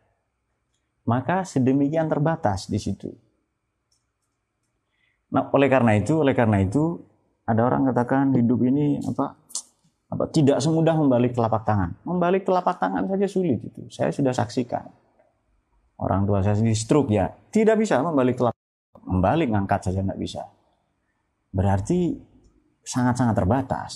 maka 1.11 1.43
sedemikian 1.43 2.07
terbatas 2.07 2.71
di 2.71 2.79
situ. 2.79 3.11
Nah, 5.35 5.51
oleh 5.51 5.67
karena 5.67 5.99
itu, 5.99 6.23
oleh 6.23 6.33
karena 6.33 6.63
itu 6.63 7.03
ada 7.43 7.67
orang 7.67 7.91
katakan 7.91 8.31
hidup 8.39 8.63
ini 8.63 9.03
apa 9.03 9.35
apa 10.09 10.25
tidak 10.31 10.63
semudah 10.63 10.95
membalik 10.95 11.35
telapak 11.35 11.67
tangan. 11.67 11.99
Membalik 12.07 12.47
telapak 12.47 12.79
tangan 12.79 13.11
saja 13.11 13.27
sulit 13.27 13.61
itu. 13.61 13.91
Saya 13.91 14.15
sudah 14.15 14.33
saksikan. 14.33 14.87
Orang 15.99 16.25
tua 16.31 16.41
saya 16.47 16.55
di 16.55 16.79
stroke 16.79 17.11
ya, 17.11 17.27
tidak 17.51 17.83
bisa 17.83 17.99
membalik 17.99 18.39
telapak 18.39 18.63
membalik 19.03 19.51
ngangkat 19.51 19.91
saja 19.91 20.07
nggak 20.07 20.21
bisa. 20.21 20.47
Berarti 21.51 22.15
sangat-sangat 22.87 23.35
terbatas. 23.35 23.93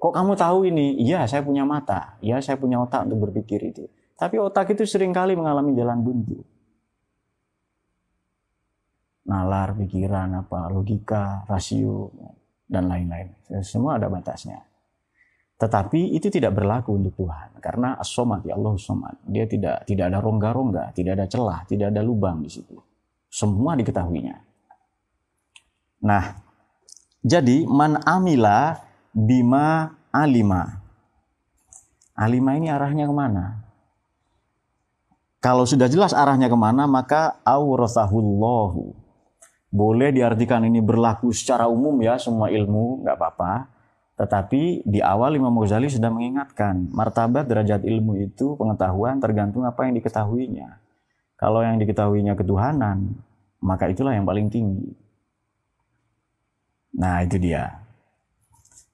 Kok 0.00 0.12
kamu 0.16 0.32
tahu 0.32 0.64
ini? 0.72 0.96
Iya, 0.96 1.28
saya 1.28 1.44
punya 1.44 1.68
mata. 1.68 2.16
Iya, 2.24 2.40
saya 2.40 2.56
punya 2.56 2.80
otak 2.80 3.04
untuk 3.04 3.28
berpikir 3.28 3.60
itu. 3.68 3.84
Tapi 4.16 4.40
otak 4.40 4.72
itu 4.72 4.88
sering 4.88 5.12
kali 5.12 5.36
mengalami 5.36 5.76
jalan 5.76 6.00
buntu. 6.00 6.40
Nalar, 9.28 9.76
pikiran, 9.76 10.40
apa, 10.40 10.72
logika, 10.72 11.44
rasio, 11.44 12.08
dan 12.64 12.88
lain-lain. 12.88 13.28
Semua 13.60 14.00
ada 14.00 14.08
batasnya. 14.08 14.64
Tetapi 15.60 16.16
itu 16.16 16.32
tidak 16.32 16.56
berlaku 16.56 16.96
untuk 16.96 17.12
Tuhan 17.20 17.60
karena 17.60 18.00
as-somad 18.00 18.40
ya 18.48 18.56
Allah 18.56 18.80
somad. 18.80 19.20
Dia 19.28 19.44
tidak 19.44 19.84
tidak 19.84 20.08
ada 20.08 20.24
rongga-rongga, 20.24 20.96
tidak 20.96 21.20
ada 21.20 21.26
celah, 21.28 21.60
tidak 21.68 21.92
ada 21.92 22.00
lubang 22.00 22.40
di 22.40 22.48
situ. 22.48 22.80
Semua 23.28 23.76
diketahuinya. 23.76 24.36
Nah, 26.08 26.24
jadi 27.20 27.68
man 27.68 28.00
amila 28.08 28.72
bima 29.14 29.94
alima. 30.14 30.80
Alima 32.14 32.54
ini 32.58 32.68
arahnya 32.68 33.08
ke 33.08 33.14
mana? 33.14 33.44
Kalau 35.40 35.64
sudah 35.64 35.88
jelas 35.88 36.12
arahnya 36.12 36.52
ke 36.52 36.58
mana, 36.58 36.84
maka 36.84 37.40
aurasahullahu. 37.48 38.92
Boleh 39.72 40.12
diartikan 40.12 40.60
ini 40.68 40.84
berlaku 40.84 41.32
secara 41.32 41.64
umum 41.64 41.96
ya, 42.04 42.20
semua 42.20 42.52
ilmu, 42.52 43.00
nggak 43.00 43.16
apa-apa. 43.16 43.52
Tetapi 44.20 44.84
di 44.84 45.00
awal 45.00 45.40
Imam 45.40 45.56
Ghazali 45.56 45.88
sudah 45.88 46.12
mengingatkan, 46.12 46.92
martabat 46.92 47.48
derajat 47.48 47.88
ilmu 47.88 48.20
itu 48.20 48.52
pengetahuan 48.60 49.16
tergantung 49.16 49.64
apa 49.64 49.88
yang 49.88 49.96
diketahuinya. 49.96 50.76
Kalau 51.40 51.64
yang 51.64 51.80
diketahuinya 51.80 52.36
ketuhanan, 52.36 53.16
maka 53.64 53.88
itulah 53.88 54.12
yang 54.12 54.28
paling 54.28 54.52
tinggi. 54.52 54.92
Nah 57.00 57.24
itu 57.24 57.40
dia. 57.40 57.80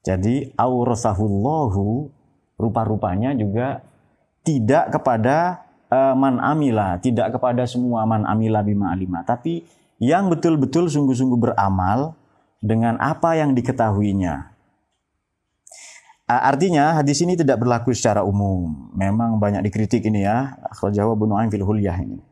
Jadi 0.07 0.55
aurasahullahu 0.55 2.07
rupa-rupanya 2.55 3.35
juga 3.35 3.83
tidak 4.47 4.95
kepada 4.95 5.66
uh, 5.90 6.14
man 6.14 6.38
amila, 6.38 6.95
tidak 7.03 7.35
kepada 7.35 7.66
semua 7.66 8.07
man 8.07 8.23
amila 8.23 8.62
bima 8.62 8.95
alima, 8.95 9.27
tapi 9.27 9.66
yang 9.99 10.31
betul-betul 10.31 10.87
sungguh-sungguh 10.87 11.51
beramal 11.51 12.14
dengan 12.62 13.03
apa 13.03 13.35
yang 13.35 13.51
diketahuinya. 13.59 14.55
Uh, 16.31 16.42
artinya 16.55 17.03
hadis 17.03 17.19
ini 17.27 17.35
tidak 17.35 17.59
berlaku 17.59 17.90
secara 17.90 18.23
umum. 18.23 18.95
Memang 18.95 19.42
banyak 19.42 19.66
dikritik 19.66 20.07
ini 20.07 20.23
ya. 20.23 20.55
Akhlak 20.71 20.95
Jawa 20.95 21.19
Aim 21.42 21.51
fil 21.51 21.66
Hulyah 21.66 21.99
ini. 21.99 22.23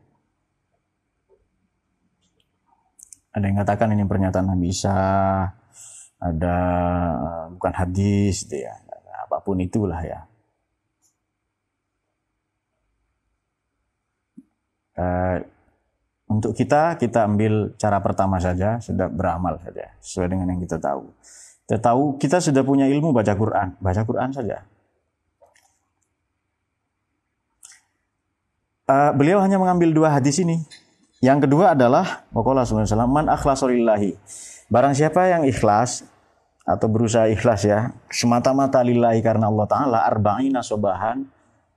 Ada 3.35 3.51
yang 3.51 3.59
katakan 3.59 3.91
ini 3.91 4.07
pernyataan 4.07 4.47
Nabi 4.47 4.71
Isa, 4.71 4.95
ada 6.25 6.57
eh, 7.21 7.45
bukan 7.53 7.73
hadis 7.77 8.45
gitu 8.45 8.65
ya. 8.65 8.73
Apa 9.25 9.41
pun 9.41 9.61
itulah 9.61 10.01
ya. 10.01 10.25
Uh, 14.95 15.43
untuk 16.31 16.55
kita 16.55 16.95
kita 16.95 17.27
ambil 17.27 17.75
cara 17.75 17.99
pertama 17.99 18.39
saja 18.39 18.79
sudah 18.79 19.11
beramal 19.11 19.59
saja 19.59 19.91
sesuai 19.99 20.31
dengan 20.31 20.55
yang 20.55 20.61
kita 20.63 20.79
tahu. 20.79 21.11
Kita 21.67 21.77
tahu 21.83 22.15
kita 22.15 22.39
sudah 22.39 22.63
punya 22.63 22.87
ilmu 22.87 23.11
baca 23.11 23.35
Quran 23.35 23.75
baca 23.83 24.01
Quran 24.07 24.31
saja. 24.31 24.63
Uh, 28.87 29.11
beliau 29.17 29.43
hanya 29.43 29.59
mengambil 29.59 29.91
dua 29.91 30.15
hadis 30.15 30.39
ini. 30.39 30.63
Yang 31.19 31.49
kedua 31.49 31.73
adalah 31.73 32.23
Wakola 32.29 32.63
man 33.09 33.25
akhlasulillahi 33.33 34.13
Barang 34.69 34.93
siapa 34.93 35.25
yang 35.29 35.45
ikhlas 35.45 36.05
atau 36.65 36.89
berusaha 36.89 37.29
ikhlas 37.29 37.61
ya, 37.69 37.93
semata-mata 38.09 38.81
lillahi 38.81 39.21
karena 39.21 39.53
Allah 39.53 39.67
Ta'ala, 39.69 39.97
arba'ina 40.09 40.65
sobahan, 40.65 41.29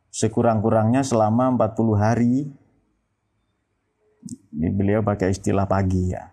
sekurang-kurangnya 0.09 1.05
selama 1.05 1.53
40 1.53 1.93
hari, 2.01 2.49
ini 4.57 4.69
beliau 4.73 5.05
pakai 5.05 5.37
istilah 5.37 5.69
pagi 5.69 6.17
ya. 6.17 6.33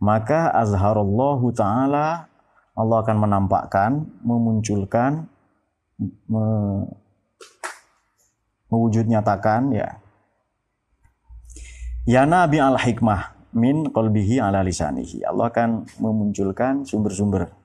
Maka 0.00 0.48
azharallahu 0.56 1.52
ta'ala, 1.52 2.24
Allah 2.72 2.96
akan 3.04 3.16
menampakkan, 3.20 4.08
memunculkan, 4.24 5.28
me, 6.24 6.44
mewujud 8.72 9.04
nyatakan 9.04 9.76
ya. 9.76 10.00
Ya 12.08 12.24
Nabi 12.24 12.64
al-hikmah, 12.64 13.36
min 13.52 13.92
qalbihi 13.92 14.40
ala 14.40 14.64
lisanihi. 14.64 15.20
Allah 15.28 15.52
akan 15.52 15.84
memunculkan 16.00 16.88
sumber-sumber 16.88 17.59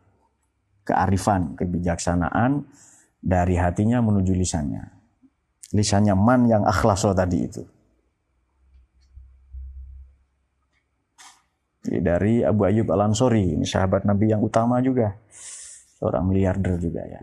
kearifan, 0.86 1.58
kebijaksanaan 1.58 2.63
dari 3.19 3.58
hatinya 3.58 4.00
menuju 4.06 4.32
lisannya. 4.38 4.86
Lisannya 5.74 6.13
man 6.13 6.45
yang 6.45 6.63
akhlaso 6.63 7.12
tadi 7.17 7.39
itu. 7.41 7.63
Dari 11.86 12.41
Abu 12.41 12.65
Ayyub 12.65 12.89
Al-Ansori, 12.89 13.58
ini 13.58 13.65
sahabat 13.65 14.06
Nabi 14.06 14.34
yang 14.34 14.41
utama 14.41 14.82
juga. 14.82 15.13
Seorang 15.98 16.26
miliarder 16.30 16.78
juga 16.82 17.02
ya. 17.06 17.21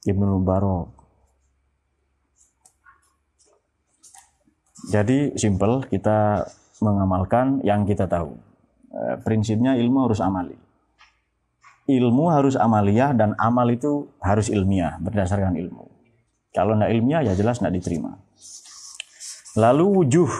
Ibnu 0.00 0.40
Mubarak 0.40 1.00
Jadi 4.88 5.36
simple 5.36 5.84
kita 5.92 6.48
mengamalkan 6.80 7.60
yang 7.60 7.84
kita 7.84 8.08
tahu. 8.08 8.49
Eh, 8.90 9.16
prinsipnya 9.22 9.78
ilmu 9.78 10.10
harus 10.10 10.18
amali. 10.18 10.58
Ilmu 11.86 12.24
harus 12.30 12.58
amaliyah 12.58 13.14
dan 13.14 13.38
amal 13.38 13.70
itu 13.70 14.10
harus 14.18 14.50
ilmiah 14.50 14.98
berdasarkan 14.98 15.54
ilmu. 15.54 15.86
Kalau 16.50 16.74
tidak 16.74 16.90
ilmiah 16.90 17.22
ya 17.22 17.38
jelas 17.38 17.62
tidak 17.62 17.78
diterima. 17.78 18.18
Lalu 19.58 19.86
wujuh, 20.02 20.30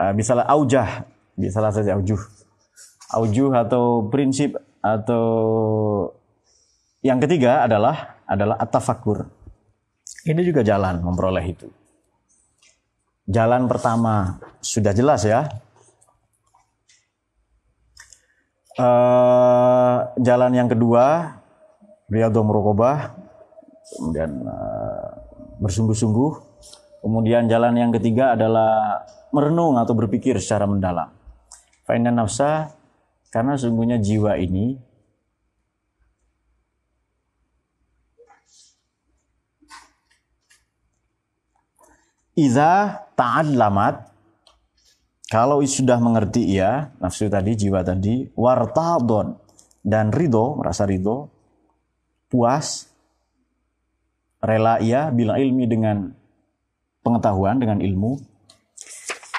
uh, 0.00 0.12
misalnya 0.16 0.48
aujah, 0.48 1.04
misalnya 1.36 1.72
saja 1.72 1.96
aujuh. 1.96 2.20
Aujuh 3.16 3.52
atau 3.52 4.08
prinsip 4.08 4.56
atau 4.84 5.28
yang 7.00 7.20
ketiga 7.20 7.64
adalah 7.64 8.20
adalah 8.28 8.56
atafakur. 8.60 9.28
Ini 10.28 10.40
juga 10.44 10.60
jalan 10.60 11.00
memperoleh 11.00 11.44
itu. 11.44 11.68
Jalan 13.28 13.68
pertama 13.68 14.40
sudah 14.60 14.92
jelas 14.92 15.24
ya. 15.24 15.48
Uh, 18.78 20.06
jalan 20.22 20.54
yang 20.54 20.70
kedua 20.70 21.34
Riyadhul 22.06 22.46
Murokobah 22.46 23.10
kemudian 23.90 24.46
uh, 24.46 25.10
bersungguh-sungguh. 25.58 26.46
Kemudian 27.02 27.50
jalan 27.50 27.74
yang 27.74 27.90
ketiga 27.90 28.38
adalah 28.38 29.02
merenung 29.34 29.78
atau 29.78 29.98
berpikir 29.98 30.38
secara 30.38 30.66
mendalam. 30.70 31.10
Fainan 31.90 32.22
nafsa 32.22 32.74
karena 33.34 33.58
sungguhnya 33.58 33.98
jiwa 33.98 34.38
ini 34.38 34.78
Iza 42.38 43.02
ta'adlamat 43.18 44.07
kalau 45.28 45.60
sudah 45.60 46.00
mengerti 46.00 46.56
ia 46.56 46.88
nafsu 47.04 47.28
tadi 47.28 47.52
jiwa 47.52 47.84
tadi 47.84 48.24
wartadon. 48.32 49.36
Dan 49.78 50.12
ridho 50.12 50.56
merasa 50.58 50.84
ridho 50.84 51.28
puas 52.28 52.88
rela 54.40 54.80
ia 54.80 55.08
bila 55.12 55.36
ilmi 55.40 55.64
dengan 55.68 56.12
pengetahuan 57.04 57.60
dengan 57.60 57.80
ilmu. 57.80 58.20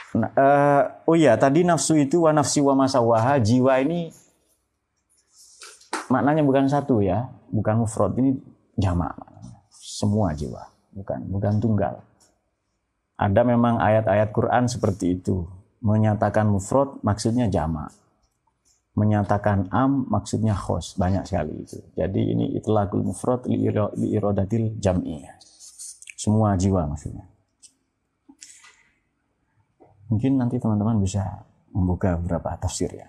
Nah, 0.10 0.32
uh, 0.34 0.84
oh 1.06 1.14
iya 1.14 1.38
tadi 1.38 1.62
nafsu 1.62 1.94
itu 1.94 2.26
wa 2.26 2.34
nafsi 2.34 2.66
wa 2.66 2.74
masawaha 2.74 3.38
jiwa 3.38 3.78
ini 3.78 4.10
maknanya 6.10 6.42
bukan 6.42 6.66
satu 6.66 7.06
ya 7.06 7.30
bukan 7.54 7.86
mufrad 7.86 8.18
ini 8.18 8.34
jamak 8.74 9.14
semua 9.70 10.34
jiwa 10.34 10.66
bukan 10.94 11.20
bukan 11.30 11.54
tunggal. 11.62 11.96
Ada 13.20 13.44
memang 13.44 13.78
ayat-ayat 13.84 14.32
Quran 14.32 14.66
seperti 14.66 15.20
itu. 15.20 15.59
Menyatakan 15.80 16.52
mufrad 16.52 17.00
maksudnya 17.02 17.48
jama. 17.48 17.88
Menyatakan 19.00 19.72
am 19.72 20.06
maksudnya 20.12 20.52
khos. 20.54 21.00
Banyak 21.00 21.24
sekali 21.24 21.64
itu. 21.64 21.80
Jadi 21.96 22.22
ini 22.36 22.46
itlaqul 22.60 23.04
mufrad 23.04 23.48
li 23.48 23.64
iradatil 24.12 24.76
jam'i. 24.80 25.24
Semua 26.20 26.60
jiwa 26.60 26.84
maksudnya. 26.84 27.24
Mungkin 30.12 30.42
nanti 30.42 30.58
teman-teman 30.60 31.00
bisa 31.00 31.46
membuka 31.72 32.18
beberapa 32.20 32.58
tafsir 32.60 32.92
ya. 32.92 33.08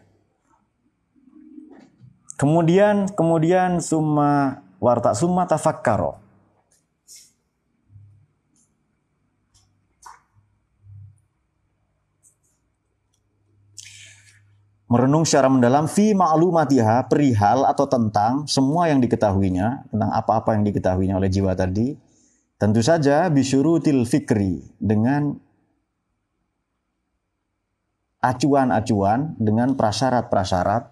Kemudian 2.38 3.11
kemudian 3.12 3.83
summa 3.83 4.62
warta 4.80 5.12
summa 5.12 5.44
tafakkaro 5.44 6.30
merenung 14.90 15.22
secara 15.22 15.46
mendalam 15.46 15.87
fi 15.87 16.18
ma'lumatiha 16.18 17.07
perihal 17.07 17.62
atau 17.62 17.87
tentang 17.87 18.50
semua 18.50 18.90
yang 18.90 18.98
diketahuinya 18.98 19.87
tentang 19.87 20.11
apa-apa 20.11 20.59
yang 20.59 20.66
diketahuinya 20.66 21.14
oleh 21.14 21.31
jiwa 21.31 21.55
tadi 21.55 21.94
tentu 22.59 22.83
saja 22.83 23.31
bisyurutil 23.31 24.03
fikri 24.03 24.66
dengan 24.83 25.38
acuan-acuan 28.18 29.38
dengan 29.38 29.79
prasyarat-prasyarat 29.79 30.90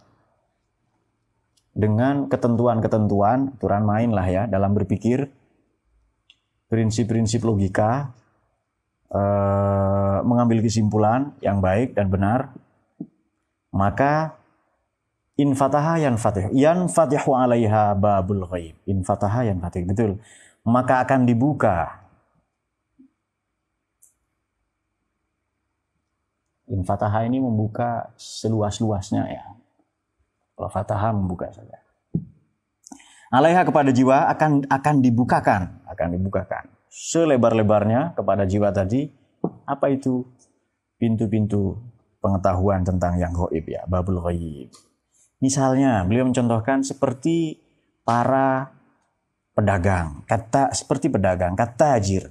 dengan 1.74 2.30
ketentuan-ketentuan 2.30 3.58
aturan 3.58 3.82
main 3.82 4.14
lah 4.14 4.26
ya 4.30 4.42
dalam 4.46 4.78
berpikir 4.78 5.26
prinsip-prinsip 6.70 7.42
logika 7.42 8.14
eh, 9.10 10.18
mengambil 10.22 10.62
kesimpulan 10.62 11.34
yang 11.42 11.58
baik 11.58 11.98
dan 11.98 12.08
benar 12.14 12.54
maka 13.72 14.36
in 15.36 15.52
fataha 15.52 16.00
yan 16.00 16.16
fatih 16.16 16.48
yan 16.56 16.88
fatihu 16.88 17.36
alaiha 17.36 17.92
babul 17.94 18.48
ghaib. 18.48 18.74
In 18.88 19.04
fataha 19.04 19.46
yan 19.46 19.60
fatih 19.60 19.84
betul. 19.84 20.18
Maka 20.64 21.04
akan 21.04 21.24
dibuka. 21.24 22.04
In 26.68 26.84
fataha 26.84 27.24
ini 27.24 27.40
membuka 27.40 28.12
seluas-luasnya 28.20 29.24
ya. 29.24 29.44
Kalau 30.52 30.68
fataha 30.68 31.16
membuka 31.16 31.48
saja. 31.48 31.80
Alaiha 33.32 33.64
kepada 33.64 33.92
jiwa 33.92 34.28
akan 34.32 34.68
akan 34.68 34.94
dibukakan. 35.00 35.84
Akan 35.88 36.12
dibukakan. 36.12 36.68
Selebar-lebarnya 36.88 38.16
kepada 38.16 38.44
jiwa 38.44 38.68
tadi 38.72 39.08
apa 39.64 39.88
itu? 39.92 40.24
Pintu-pintu 40.98 41.78
pengetahuan 42.28 42.84
tentang 42.84 43.16
yang 43.16 43.32
goib 43.32 43.64
ya, 43.64 43.88
babul 43.88 44.20
goib. 44.20 44.68
Misalnya, 45.40 46.04
beliau 46.04 46.28
mencontohkan 46.28 46.84
seperti 46.84 47.56
para 48.04 48.68
pedagang, 49.56 50.20
kata 50.28 50.76
seperti 50.76 51.08
pedagang, 51.08 51.56
kata 51.56 51.96
tajir. 51.96 52.28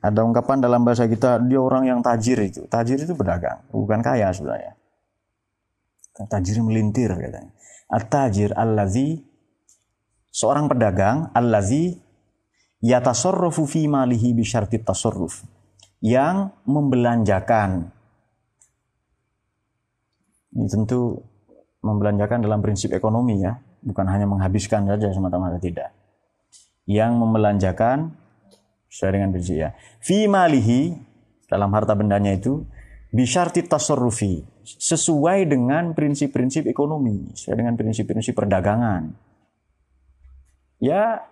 Ada 0.00 0.24
ungkapan 0.24 0.64
dalam 0.64 0.80
bahasa 0.80 1.04
kita, 1.04 1.42
dia 1.44 1.60
orang 1.60 1.84
yang 1.84 2.00
tajir 2.00 2.40
itu. 2.40 2.64
Tajir 2.70 2.96
itu 2.96 3.12
pedagang, 3.12 3.60
bukan 3.68 4.00
kaya 4.00 4.32
sebenarnya. 4.32 4.78
Tajir 6.26 6.58
melintir 6.64 7.14
katanya. 7.14 7.52
At-tajir 7.88 8.52
allazi 8.58 9.22
seorang 10.34 10.66
pedagang 10.66 11.30
allazi 11.32 11.98
yatasarrafu 12.82 13.66
fi 13.66 13.86
malihi 13.86 14.34
bi 14.34 14.44
syartit 14.46 14.86
tasarruf 14.86 15.42
yang 15.98 16.54
membelanjakan 16.62 17.90
ini 20.58 20.66
tentu 20.66 21.22
membelanjakan 21.86 22.42
dalam 22.42 22.58
prinsip 22.58 22.90
ekonomi 22.90 23.38
ya, 23.38 23.54
bukan 23.78 24.10
hanya 24.10 24.26
menghabiskan 24.26 24.90
saja 24.90 25.14
semata-mata 25.14 25.62
tidak. 25.62 25.94
Yang 26.82 27.14
membelanjakan 27.14 28.10
sesuai 28.90 29.12
dengan 29.14 29.30
prinsip 29.30 29.54
ya. 29.54 29.70
Fi 30.02 30.26
malihi 30.26 30.98
dalam 31.46 31.70
harta 31.70 31.94
bendanya 31.94 32.34
itu 32.34 32.66
bisyarti 33.14 33.70
tasarrufi 33.70 34.42
sesuai 34.66 35.46
dengan 35.46 35.94
prinsip-prinsip 35.94 36.66
ekonomi, 36.66 37.30
sesuai 37.32 37.56
dengan 37.56 37.74
prinsip-prinsip 37.78 38.34
perdagangan. 38.34 39.14
Ya 40.82 41.22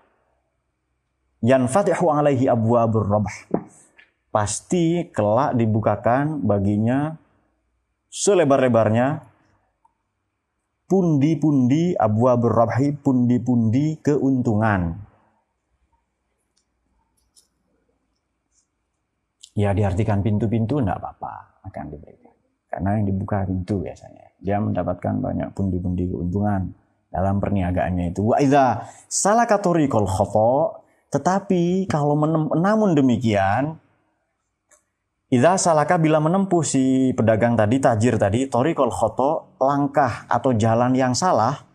yanfatihu 1.42 2.14
alaihi 2.14 2.46
abwabur 2.46 3.10
rabh. 3.10 3.34
Pasti 4.30 5.08
kelak 5.10 5.56
dibukakan 5.56 6.44
baginya 6.44 7.16
selebar-lebarnya 8.11 9.27
pundi-pundi 10.87 11.99
abu 11.99 12.31
berrabhi 12.31 12.95
pundi-pundi 12.99 13.99
keuntungan. 14.01 15.03
Ya 19.57 19.73
diartikan 19.73 20.21
pintu-pintu 20.21 20.79
enggak 20.79 21.01
apa-apa 21.01 21.64
akan 21.64 21.85
diberikan. 21.88 22.35
Karena 22.69 23.01
yang 23.01 23.09
dibuka 23.09 23.49
pintu 23.49 23.81
biasanya. 23.81 24.37
Dia 24.37 24.61
mendapatkan 24.61 25.16
banyak 25.16 25.57
pundi-pundi 25.57 26.12
keuntungan 26.12 26.77
dalam 27.09 27.40
perniagaannya 27.40 28.12
itu. 28.12 28.21
Wa 28.21 28.37
idza 28.37 28.85
salakatori 29.09 29.88
kol 29.88 30.05
khoto. 30.05 30.85
Tetapi 31.09 31.88
kalau 31.88 32.19
namun 32.53 32.92
demikian 32.92 33.81
Idza 35.26 35.58
salaka 35.58 35.98
bila 35.98 36.22
menempuh 36.22 36.62
si 36.62 37.10
pedagang 37.10 37.58
tadi, 37.58 37.82
tajir 37.82 38.14
tadi, 38.14 38.46
torikol 38.46 38.94
khoto, 38.94 39.58
langkah 39.58 40.22
atau 40.30 40.54
jalan 40.54 40.94
yang 40.94 41.18
salah, 41.18 41.66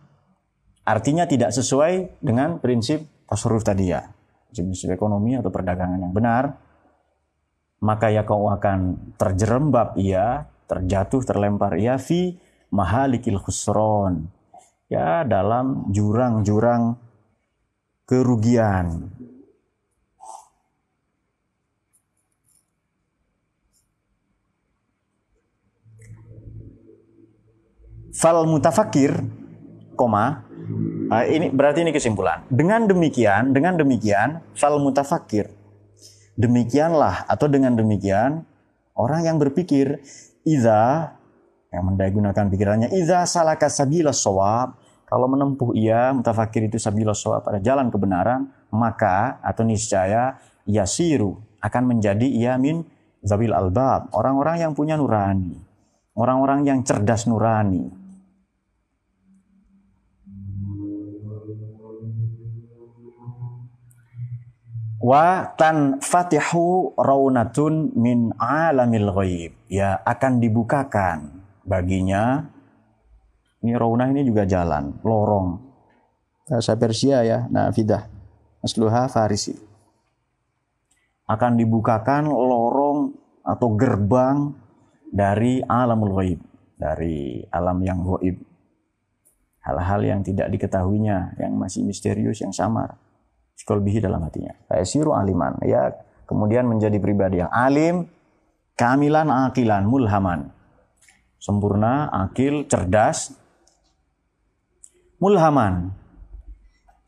artinya 0.87 1.27
tidak 1.27 1.51
sesuai 1.51 2.23
dengan 2.23 2.63
prinsip 2.63 3.03
tasarruf 3.27 3.67
tadi 3.67 3.91
ya. 3.91 4.07
Prinsip 4.55 4.95
ekonomi 4.95 5.35
atau 5.35 5.51
perdagangan 5.51 5.99
yang 5.99 6.15
benar, 6.15 6.43
maka 7.83 8.07
ya 8.07 8.23
kau 8.23 8.47
akan 8.47 9.11
terjerembab 9.19 9.99
ia, 9.99 10.47
terjatuh, 10.71 11.19
terlempar 11.27 11.75
ia 11.75 11.99
fi 11.99 12.39
mahalikil 12.71 13.35
khusron. 13.35 14.31
Ya 14.87 15.27
dalam 15.27 15.91
jurang-jurang 15.91 16.95
kerugian, 18.07 19.11
fal 28.21 28.45
mutafakir, 28.45 29.17
koma, 29.97 30.45
uh, 31.09 31.25
ini 31.25 31.49
berarti 31.49 31.81
ini 31.81 31.89
kesimpulan. 31.89 32.45
Dengan 32.53 32.85
demikian, 32.85 33.49
dengan 33.49 33.81
demikian, 33.81 34.45
fal 34.53 34.77
mutafakir, 34.77 35.49
demikianlah 36.37 37.25
atau 37.25 37.49
dengan 37.49 37.73
demikian 37.73 38.45
orang 38.93 39.25
yang 39.25 39.41
berpikir, 39.41 40.05
iza 40.45 41.17
yang 41.73 41.83
mendagunakan 41.89 42.45
pikirannya, 42.45 42.93
iza 42.93 43.25
salaka 43.25 43.73
sabila 43.73 44.13
sawab, 44.13 44.77
kalau 45.09 45.25
menempuh 45.25 45.73
ia 45.73 46.13
mutafakir 46.13 46.69
itu 46.69 46.77
sabila 46.77 47.17
sawab 47.17 47.41
pada 47.41 47.57
jalan 47.57 47.89
kebenaran, 47.89 48.53
maka 48.69 49.41
atau 49.41 49.65
niscaya 49.65 50.37
yasiru 50.69 51.41
akan 51.57 51.97
menjadi 51.97 52.29
ia 52.29 52.53
min 52.61 52.85
zabil 53.25 53.49
albab, 53.49 54.13
orang-orang 54.13 54.61
yang 54.61 54.71
punya 54.77 54.93
nurani, 54.93 55.57
orang-orang 56.13 56.69
yang 56.69 56.85
cerdas 56.85 57.25
nurani. 57.25 58.00
Wa 65.01 65.57
tan 65.57 65.97
fatihu 65.97 66.93
raunatun 66.93 67.97
min 67.97 68.29
alamil 68.37 69.09
ghaib. 69.09 69.51
Ya 69.65 69.97
akan 70.05 70.37
dibukakan 70.37 71.41
baginya. 71.65 72.45
Ini 73.61 73.77
raunah 73.77 74.09
ini 74.09 74.25
juga 74.25 74.45
jalan, 74.45 75.01
lorong. 75.01 75.57
Bahasa 76.49 76.73
Persia 76.77 77.21
ya, 77.25 77.45
nah 77.49 77.69
fidah. 77.69 78.09
Asluha 78.61 79.09
Farisi. 79.09 79.57
Akan 81.29 81.57
dibukakan 81.57 82.29
lorong 82.29 83.13
atau 83.41 83.73
gerbang 83.73 84.53
dari 85.09 85.61
alamul 85.65 86.13
ghaib, 86.13 86.39
dari 86.77 87.41
alam 87.49 87.77
yang 87.81 88.01
ghaib. 88.05 88.37
Hal-hal 89.61 90.01
yang 90.01 90.21
tidak 90.25 90.49
diketahuinya, 90.49 91.37
yang 91.37 91.53
masih 91.53 91.85
misterius, 91.85 92.41
yang 92.41 92.53
samar. 92.53 92.97
Sekolbihi 93.57 94.01
dalam 94.01 94.21
hatinya. 94.25 94.53
Siru 94.81 95.13
aliman. 95.13 95.59
Ya, 95.65 95.93
kemudian 96.25 96.65
menjadi 96.65 96.97
pribadi 96.97 97.43
yang 97.43 97.51
alim, 97.53 98.09
kamilan, 98.73 99.29
akilan, 99.29 99.85
mulhaman. 99.85 100.49
Sempurna, 101.41 102.09
akil, 102.09 102.65
cerdas, 102.69 103.33
mulhaman. 105.21 105.93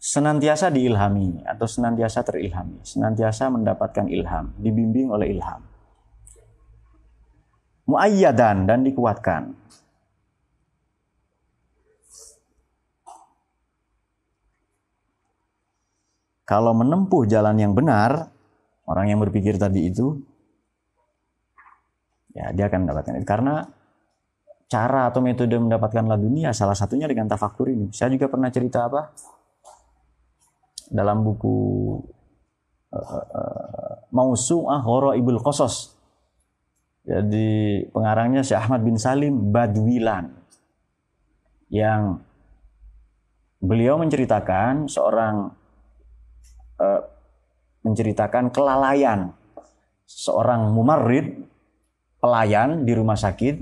Senantiasa 0.03 0.67
diilhami 0.67 1.47
atau 1.47 1.63
senantiasa 1.63 2.27
terilhami. 2.27 2.83
Senantiasa 2.83 3.47
mendapatkan 3.47 4.05
ilham, 4.11 4.51
dibimbing 4.59 5.07
oleh 5.09 5.31
ilham. 5.31 5.63
Muayyadan 7.87 8.67
dan 8.67 8.83
dikuatkan. 8.83 9.55
Kalau 16.43 16.75
menempuh 16.75 17.23
jalan 17.23 17.55
yang 17.55 17.71
benar, 17.71 18.27
orang 18.83 19.11
yang 19.11 19.19
berpikir 19.23 19.55
tadi 19.55 19.87
itu, 19.87 20.19
ya 22.35 22.51
dia 22.51 22.67
akan 22.67 22.83
mendapatkan 22.83 23.15
itu. 23.15 23.27
Karena 23.27 23.63
cara 24.67 25.07
atau 25.07 25.21
metode 25.21 25.53
mendapatkan 25.55 26.03
dunia 26.19 26.51
salah 26.51 26.75
satunya 26.75 27.07
dengan 27.07 27.31
tafakur 27.31 27.71
ini. 27.71 27.93
Saya 27.95 28.11
juga 28.11 28.27
pernah 28.27 28.49
cerita 28.51 28.89
apa 28.89 29.13
dalam 30.91 31.23
buku 31.23 31.57
uh, 32.91 32.99
uh, 32.99 33.93
Mausu'ah 34.11 34.83
Ibul 35.15 35.39
Qosos. 35.39 35.95
Jadi 37.03 37.83
pengarangnya 37.91 38.41
Syekh 38.43 38.63
Ahmad 38.63 38.81
bin 38.83 38.95
Salim 38.95 39.51
Badwilan 39.51 40.31
yang 41.67 42.23
beliau 43.59 43.99
menceritakan 43.99 44.87
seorang 44.87 45.62
uh, 46.79 47.01
menceritakan 47.83 48.49
kelalaian 48.49 49.35
seorang 50.07 50.71
mumarrid 50.71 51.43
pelayan 52.23 52.87
di 52.87 52.93
rumah 52.95 53.19
sakit 53.19 53.59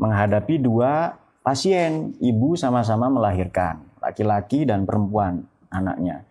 menghadapi 0.00 0.56
dua 0.62 1.12
pasien 1.44 2.16
ibu 2.22 2.56
sama-sama 2.56 3.12
melahirkan 3.12 3.84
laki-laki 4.00 4.64
dan 4.64 4.88
perempuan 4.88 5.44
anaknya. 5.68 6.24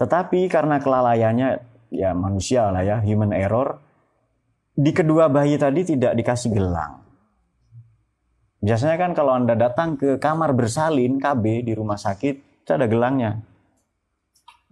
Tetapi 0.00 0.48
karena 0.48 0.80
kelalaiannya 0.80 1.48
ya 1.92 2.16
manusia 2.16 2.72
lah 2.72 2.82
ya 2.82 2.98
human 3.04 3.36
error 3.36 3.78
di 4.72 4.90
kedua 4.90 5.28
bayi 5.28 5.60
tadi 5.60 5.84
tidak 5.84 6.16
dikasih 6.16 6.50
gelang. 6.56 7.04
Biasanya 8.62 8.96
kan 8.96 9.12
kalau 9.12 9.36
anda 9.36 9.58
datang 9.58 9.98
ke 9.98 10.16
kamar 10.16 10.54
bersalin 10.54 11.18
KB 11.18 11.66
di 11.66 11.72
rumah 11.74 11.98
sakit 11.98 12.64
itu 12.64 12.70
ada 12.70 12.86
gelangnya 12.86 13.42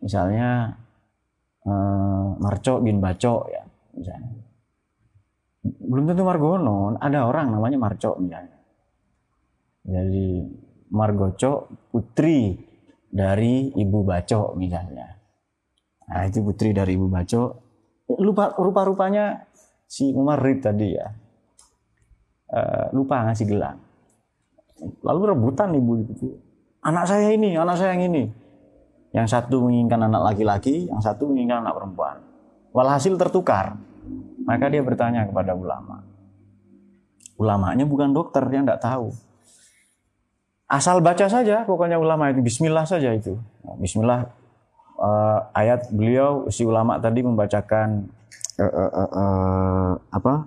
misalnya 0.00 0.72
eh, 1.64 2.26
Marco 2.40 2.80
bin 2.80 2.98
Baco 2.98 3.46
ya 3.48 3.62
misalnya. 3.94 4.40
Belum 5.60 6.08
tentu 6.08 6.24
Margono 6.24 6.96
ada 6.96 7.28
orang 7.28 7.52
namanya 7.52 7.76
Marco 7.76 8.16
misalnya. 8.16 8.56
Jadi 9.84 10.44
Margoco 10.92 11.68
putri 11.92 12.56
dari 13.10 13.68
ibu 13.76 14.00
Baco 14.02 14.56
misalnya. 14.56 15.06
Nah 16.10 16.22
itu 16.26 16.40
putri 16.40 16.72
dari 16.72 16.96
ibu 16.96 17.06
Baco. 17.06 17.42
Lupa 18.18 18.56
rupa 18.58 18.82
rupanya 18.82 19.46
si 19.86 20.10
Umar 20.10 20.42
Rid 20.42 20.64
tadi 20.64 20.88
ya. 20.96 21.06
Uh, 22.50 22.90
lupa 22.96 23.22
ngasih 23.30 23.46
gelang. 23.46 23.78
Lalu 25.04 25.36
rebutan 25.36 25.70
ibu 25.76 26.02
itu. 26.02 26.34
Anak 26.82 27.04
saya 27.06 27.30
ini 27.30 27.54
anak 27.54 27.76
saya 27.76 27.92
yang 27.94 28.08
ini 28.10 28.39
yang 29.10 29.26
satu 29.26 29.66
menginginkan 29.66 30.06
anak 30.06 30.34
laki-laki, 30.34 30.86
yang 30.86 31.02
satu 31.02 31.26
menginginkan 31.26 31.66
anak 31.66 31.74
perempuan. 31.78 32.16
Walhasil 32.70 33.14
tertukar. 33.18 33.74
Maka 34.46 34.66
dia 34.70 34.82
bertanya 34.82 35.26
kepada 35.26 35.54
ulama. 35.54 36.02
Ulamanya 37.34 37.84
bukan 37.86 38.14
dokter, 38.14 38.42
dia 38.46 38.62
tidak 38.62 38.80
tahu. 38.82 39.10
Asal 40.70 41.02
baca 41.02 41.26
saja, 41.26 41.66
pokoknya 41.66 41.98
ulama 41.98 42.30
itu 42.30 42.38
Bismillah 42.46 42.86
saja 42.86 43.10
itu. 43.10 43.34
Nah, 43.66 43.74
Bismillah 43.82 44.30
uh, 45.02 45.38
ayat 45.50 45.90
beliau 45.90 46.46
si 46.46 46.62
ulama 46.62 47.02
tadi 47.02 47.26
membacakan 47.26 48.06
uh, 48.60 48.62
uh, 48.62 48.92
uh, 48.94 49.10
uh, 49.10 49.92
apa? 50.14 50.46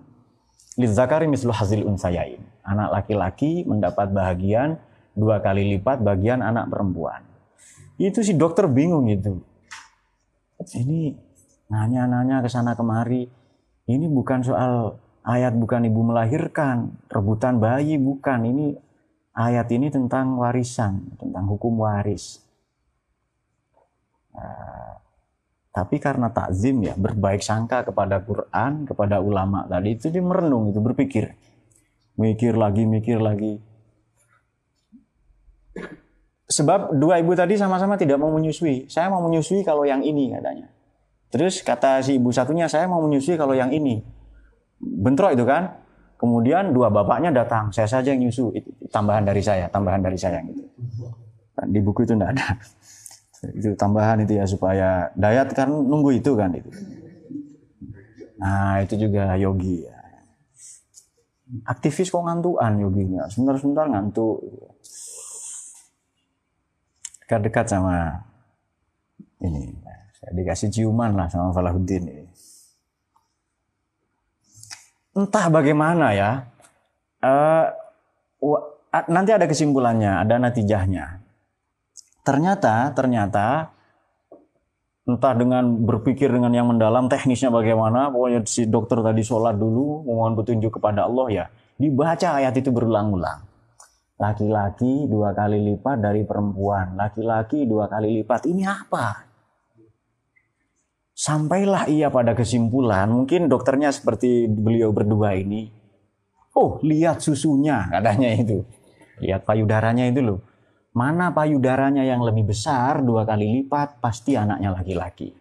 Lidzakari 0.80 1.28
mislu 1.28 1.52
hazil 1.52 1.84
unsayain. 1.84 2.40
Anak 2.64 3.04
laki-laki 3.04 3.68
mendapat 3.68 4.16
bahagian 4.16 4.80
dua 5.12 5.44
kali 5.44 5.76
lipat 5.76 6.00
bagian 6.00 6.40
anak 6.40 6.72
perempuan. 6.72 7.33
Itu 7.98 8.26
si 8.26 8.34
dokter 8.34 8.66
bingung 8.66 9.06
itu. 9.06 9.38
Ini 10.64 11.14
nanya-nanya 11.70 12.42
ke 12.42 12.50
sana 12.50 12.74
kemari. 12.74 13.30
Ini 13.86 14.06
bukan 14.08 14.40
soal 14.42 14.96
ayat 15.28 15.54
bukan 15.54 15.86
ibu 15.86 16.02
melahirkan, 16.02 16.96
rebutan 17.12 17.60
bayi 17.60 18.00
bukan. 18.00 18.48
Ini 18.48 18.66
ayat 19.38 19.68
ini 19.76 19.92
tentang 19.94 20.40
warisan, 20.40 21.20
tentang 21.20 21.46
hukum 21.46 21.84
waris. 21.84 22.42
Nah, 24.34 24.98
tapi 25.70 26.02
karena 26.02 26.34
takzim 26.34 26.82
ya, 26.82 26.98
berbaik 26.98 27.46
sangka 27.46 27.86
kepada 27.86 28.18
Quran, 28.24 28.90
kepada 28.90 29.22
ulama 29.22 29.70
tadi 29.70 29.94
itu 29.94 30.10
dia 30.10 30.24
merenung 30.24 30.74
itu 30.74 30.82
berpikir. 30.82 31.38
Mikir 32.14 32.54
lagi, 32.58 32.86
mikir 32.86 33.18
lagi 33.18 33.58
sebab 36.48 36.96
dua 36.96 37.24
ibu 37.24 37.32
tadi 37.34 37.56
sama-sama 37.56 37.96
tidak 37.96 38.20
mau 38.20 38.32
menyusui. 38.34 38.92
Saya 38.92 39.08
mau 39.08 39.24
menyusui 39.24 39.64
kalau 39.64 39.88
yang 39.88 40.04
ini 40.04 40.34
katanya. 40.34 40.68
Terus 41.34 41.66
kata 41.66 42.04
si 42.06 42.22
ibu 42.22 42.30
satunya, 42.30 42.70
saya 42.70 42.86
mau 42.86 43.02
menyusui 43.02 43.40
kalau 43.40 43.58
yang 43.58 43.74
ini. 43.74 44.04
Bentrok 44.78 45.34
itu 45.34 45.48
kan. 45.48 45.82
Kemudian 46.20 46.72
dua 46.72 46.88
bapaknya 46.88 47.36
datang, 47.36 47.68
saya 47.76 47.84
saja 47.84 48.16
yang 48.16 48.24
nyusu. 48.24 48.54
Itu 48.56 48.70
tambahan 48.88 49.28
dari 49.28 49.44
saya, 49.44 49.68
tambahan 49.68 50.00
dari 50.00 50.16
saya 50.16 50.40
gitu. 50.46 50.64
Di 51.68 51.80
buku 51.84 52.08
itu 52.08 52.16
tidak 52.16 52.32
ada. 52.38 52.48
Itu 53.60 53.76
tambahan 53.76 54.24
itu 54.24 54.40
ya 54.40 54.48
supaya 54.48 55.12
dayat 55.20 55.52
kan 55.52 55.68
nunggu 55.68 56.16
itu 56.16 56.32
kan 56.32 56.56
itu. 56.56 56.72
Nah 58.40 58.80
itu 58.80 58.96
juga 58.96 59.36
yogi 59.36 59.84
ya. 59.84 60.00
Aktivis 61.68 62.08
kok 62.08 62.24
ngantuan 62.24 62.80
yoginya, 62.80 63.28
sebentar-sebentar 63.28 63.92
ngantuk 63.92 64.40
dekat-dekat 67.24 67.66
sama 67.72 68.24
ini. 69.40 69.72
Saya 70.20 70.32
dikasih 70.36 70.70
ciuman 70.72 71.16
lah 71.16 71.28
sama 71.28 71.52
Falahuddin 71.56 72.04
ini. 72.08 72.26
Entah 75.14 75.46
bagaimana 75.52 76.16
ya, 76.16 76.32
uh, 77.22 77.66
nanti 79.08 79.32
ada 79.32 79.46
kesimpulannya, 79.46 80.26
ada 80.26 80.42
natijahnya. 80.42 81.22
Ternyata, 82.24 82.96
ternyata 82.96 83.70
entah 85.04 85.34
dengan 85.36 85.84
berpikir 85.84 86.32
dengan 86.32 86.56
yang 86.56 86.72
mendalam 86.72 87.12
teknisnya 87.12 87.52
bagaimana, 87.52 88.10
pokoknya 88.10 88.48
si 88.48 88.64
dokter 88.66 89.04
tadi 89.04 89.22
sholat 89.22 89.60
dulu, 89.60 90.08
memohon 90.08 90.40
petunjuk 90.40 90.80
kepada 90.80 91.04
Allah 91.06 91.28
ya, 91.30 91.46
dibaca 91.76 92.40
ayat 92.40 92.56
itu 92.56 92.72
berulang-ulang. 92.72 93.53
Laki-laki 94.22 95.10
dua 95.10 95.34
kali 95.34 95.58
lipat 95.74 95.98
dari 95.98 96.22
perempuan. 96.24 96.94
Laki-laki 96.94 97.66
dua 97.66 97.90
kali 97.90 98.22
lipat. 98.22 98.46
Ini 98.46 98.64
apa? 98.66 99.34
Sampailah 101.14 101.88
ia 101.94 102.10
pada 102.10 102.34
kesimpulan, 102.34 103.06
mungkin 103.06 103.46
dokternya 103.46 103.94
seperti 103.94 104.50
beliau 104.50 104.90
berdua 104.90 105.38
ini. 105.38 105.70
Oh, 106.58 106.82
lihat 106.82 107.22
susunya, 107.22 107.86
katanya 107.90 108.34
itu. 108.34 108.66
Lihat 109.22 109.46
payudaranya 109.46 110.10
itu 110.10 110.22
loh. 110.26 110.40
Mana 110.94 111.34
payudaranya 111.34 112.06
yang 112.06 112.22
lebih 112.22 112.50
besar 112.50 113.02
dua 113.06 113.26
kali 113.26 113.62
lipat, 113.62 114.02
pasti 114.02 114.38
anaknya 114.38 114.74
laki-laki. 114.74 115.34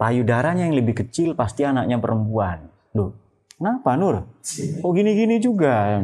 Payudaranya 0.00 0.64
yang 0.64 0.76
lebih 0.76 1.04
kecil, 1.04 1.36
pasti 1.36 1.64
anaknya 1.64 2.00
perempuan. 2.00 2.72
Loh, 2.96 3.16
kenapa 3.56 4.00
Nur? 4.00 4.16
Oh 4.80 4.92
gini-gini 4.96 5.36
juga. 5.40 6.00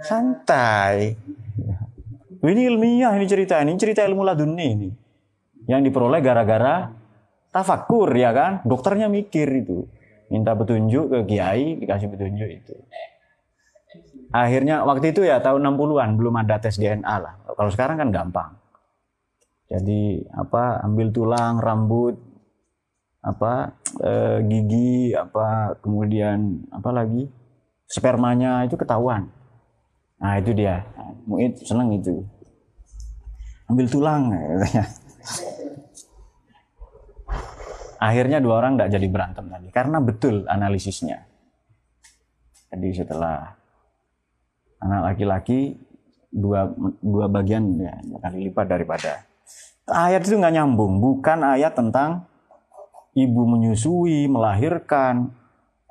Santai. 0.00 1.16
Ini 2.46 2.62
ilmiah 2.70 3.12
ini 3.18 3.26
cerita 3.26 3.58
ini, 3.58 3.74
cerita 3.74 4.06
ilmu 4.06 4.22
laduni 4.22 4.66
ini. 4.70 4.90
Yang 5.66 5.90
diperoleh 5.90 6.20
gara-gara 6.22 6.88
tafakur 7.50 8.12
ya 8.14 8.30
kan? 8.30 8.62
Dokternya 8.62 9.10
mikir 9.10 9.50
itu. 9.50 9.88
Minta 10.30 10.54
petunjuk 10.54 11.10
ke 11.10 11.18
kiai 11.26 11.78
dikasih 11.82 12.08
petunjuk 12.10 12.48
itu. 12.50 12.74
Akhirnya 14.30 14.82
waktu 14.82 15.14
itu 15.14 15.22
ya 15.22 15.38
tahun 15.38 15.62
60-an 15.74 16.18
belum 16.18 16.34
ada 16.42 16.58
tes 16.58 16.78
DNA 16.78 17.16
lah. 17.18 17.34
Kalau 17.46 17.70
sekarang 17.70 17.96
kan 17.98 18.10
gampang. 18.10 18.50
Jadi 19.66 20.22
apa 20.30 20.78
ambil 20.86 21.10
tulang 21.10 21.58
rambut 21.58 22.14
apa 23.26 23.74
e, 23.98 24.12
gigi 24.46 25.10
apa 25.10 25.74
kemudian 25.82 26.62
apa 26.70 26.94
lagi 26.94 27.26
spermanya 27.86 28.66
itu 28.66 28.74
ketahuan. 28.74 29.30
Nah 30.18 30.38
itu 30.38 30.50
dia. 30.52 30.82
Muid 31.26 31.58
seneng 31.62 31.94
itu. 31.94 32.22
Ambil 33.66 33.86
tulang 33.90 34.30
katanya. 34.34 34.84
Akhirnya 37.96 38.38
dua 38.44 38.60
orang 38.60 38.76
tidak 38.76 38.90
jadi 38.92 39.06
berantem 39.08 39.44
tadi 39.48 39.68
karena 39.72 39.98
betul 39.98 40.44
analisisnya. 40.46 41.24
Jadi 42.70 42.88
setelah 42.92 43.56
anak 44.84 45.00
laki-laki 45.14 45.80
dua 46.28 46.68
dua 47.00 47.26
bagian 47.32 47.64
ya 47.80 47.96
dua 48.04 48.18
kali 48.20 48.52
lipat 48.52 48.66
daripada. 48.68 49.24
Ayat 49.86 50.26
itu 50.26 50.34
nggak 50.34 50.54
nyambung, 50.54 50.98
bukan 50.98 51.46
ayat 51.46 51.78
tentang 51.78 52.26
ibu 53.14 53.42
menyusui, 53.48 54.26
melahirkan, 54.26 55.30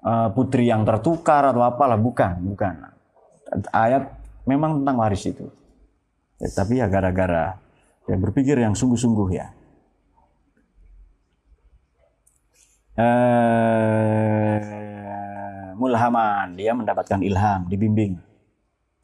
eh, 0.06 0.30
putri 0.32 0.70
yang 0.70 0.86
tertukar 0.86 1.50
atau 1.50 1.66
apalah, 1.66 1.98
bukan, 1.98 2.38
bukan. 2.54 2.74
Ayat 3.74 4.14
memang 4.46 4.82
tentang 4.82 5.02
waris 5.02 5.26
itu. 5.26 5.50
Ya, 6.38 6.50
tapi 6.54 6.78
ya 6.80 6.88
gara-gara 6.92 7.58
ya 8.06 8.16
berpikir 8.20 8.60
yang 8.60 8.78
sungguh-sungguh 8.78 9.30
ya. 9.34 9.50
eh, 12.96 14.60
mulhaman, 15.76 16.56
dia 16.56 16.72
mendapatkan 16.72 17.20
ilham, 17.20 17.68
dibimbing, 17.68 18.16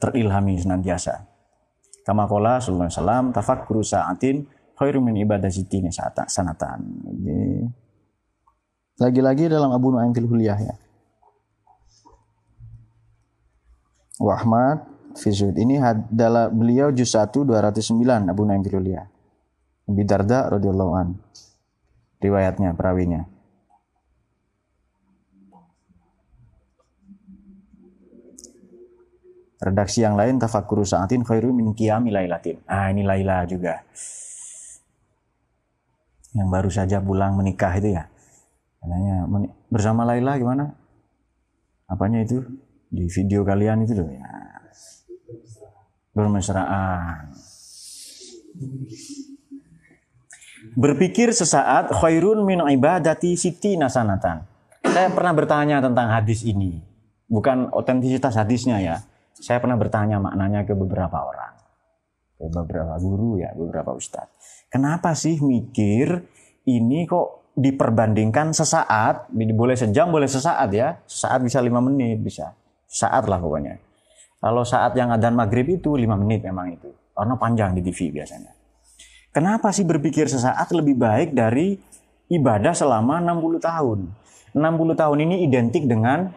terilhami 0.00 0.56
senantiasa. 0.56 1.28
Kama 2.02 2.26
kola 2.26 2.58
sallallahu 2.58 2.90
alaihi 2.90 2.98
wasallam 2.98 3.30
tafakkuru 3.30 3.82
sa'atin 3.86 4.42
khairu 4.74 4.98
min 4.98 5.14
ibadati 5.22 5.62
sanatan. 6.26 6.78
Ini 7.06 7.62
lagi-lagi 8.98 9.46
dalam 9.46 9.70
Abu 9.70 9.94
Nu'aim 9.94 10.10
fil 10.10 10.26
Wahmad 14.22 14.86
Fizud. 15.18 15.58
Ini 15.58 15.82
adalah 15.82 16.46
beliau 16.48 16.94
juz 16.94 17.10
1 17.10 17.34
209 17.34 18.30
Abu 18.30 18.46
Nu'aim 18.46 18.62
fil 18.62 18.78
Hulyah. 18.78 19.06
Bidarda 19.90 20.46
radhiyallahu 20.54 20.92
an. 20.94 21.18
Riwayatnya, 22.22 22.70
perawinya. 22.78 23.26
Redaksi 29.62 30.02
yang 30.02 30.18
lain 30.18 30.42
tafakuru 30.42 30.82
sa'atin 30.82 31.22
khairu 31.22 31.54
min 31.54 31.74
qiyami 31.74 32.10
lailatin. 32.10 32.62
Ah 32.66 32.90
ini 32.90 33.06
Laila 33.06 33.46
juga. 33.46 33.78
Yang 36.34 36.48
baru 36.50 36.70
saja 36.70 36.98
pulang 36.98 37.38
menikah 37.38 37.70
itu 37.78 37.94
ya. 37.94 38.10
Katanya 38.82 39.30
bersama 39.70 40.02
Laila 40.02 40.34
gimana? 40.34 40.74
Apanya 41.86 42.26
itu? 42.26 42.42
Di 42.92 43.08
video 43.08 43.40
kalian 43.40 43.88
itu 43.88 43.96
loh 43.96 44.12
ya. 44.12 44.28
Bermesraan. 46.12 47.32
Berpikir 50.76 51.32
sesaat 51.32 51.88
khairun 51.88 52.44
min 52.44 52.60
ibadati 52.68 53.34
siti 53.40 53.80
nasanatan. 53.80 54.44
Saya 54.84 55.08
pernah 55.08 55.32
bertanya 55.32 55.80
tentang 55.80 56.12
hadis 56.12 56.44
ini. 56.44 56.84
Bukan 57.32 57.72
otentisitas 57.72 58.36
hadisnya 58.36 58.76
ya 58.84 58.96
saya 59.42 59.58
pernah 59.58 59.74
bertanya 59.74 60.22
maknanya 60.22 60.62
ke 60.62 60.78
beberapa 60.78 61.18
orang, 61.18 61.58
ke 62.38 62.46
beberapa 62.46 62.94
guru 63.02 63.42
ya, 63.42 63.50
beberapa 63.58 63.90
ustadz. 63.90 64.68
Kenapa 64.70 65.18
sih 65.18 65.42
mikir 65.42 66.22
ini 66.70 67.10
kok 67.10 67.50
diperbandingkan 67.58 68.54
sesaat, 68.54 69.34
boleh 69.34 69.74
sejam, 69.74 70.14
boleh 70.14 70.30
sesaat 70.30 70.70
ya, 70.70 71.02
sesaat 71.10 71.42
bisa 71.42 71.58
lima 71.58 71.82
menit 71.82 72.22
bisa, 72.22 72.54
saat 72.92 73.24
lah 73.24 73.40
pokoknya. 73.40 73.80
Kalau 74.42 74.68
saat 74.68 74.92
yang 74.92 75.08
adzan 75.08 75.32
maghrib 75.32 75.64
itu 75.72 75.96
lima 75.96 76.18
menit 76.20 76.44
memang 76.44 76.76
itu, 76.76 76.92
karena 77.16 77.34
panjang 77.40 77.72
di 77.72 77.80
TV 77.80 78.12
biasanya. 78.12 78.52
Kenapa 79.32 79.72
sih 79.72 79.88
berpikir 79.88 80.28
sesaat 80.28 80.68
lebih 80.76 81.00
baik 81.00 81.32
dari 81.32 81.80
ibadah 82.28 82.76
selama 82.76 83.16
60 83.24 83.56
tahun? 83.64 83.98
60 84.52 84.92
tahun 84.92 85.18
ini 85.24 85.48
identik 85.48 85.88
dengan 85.88 86.28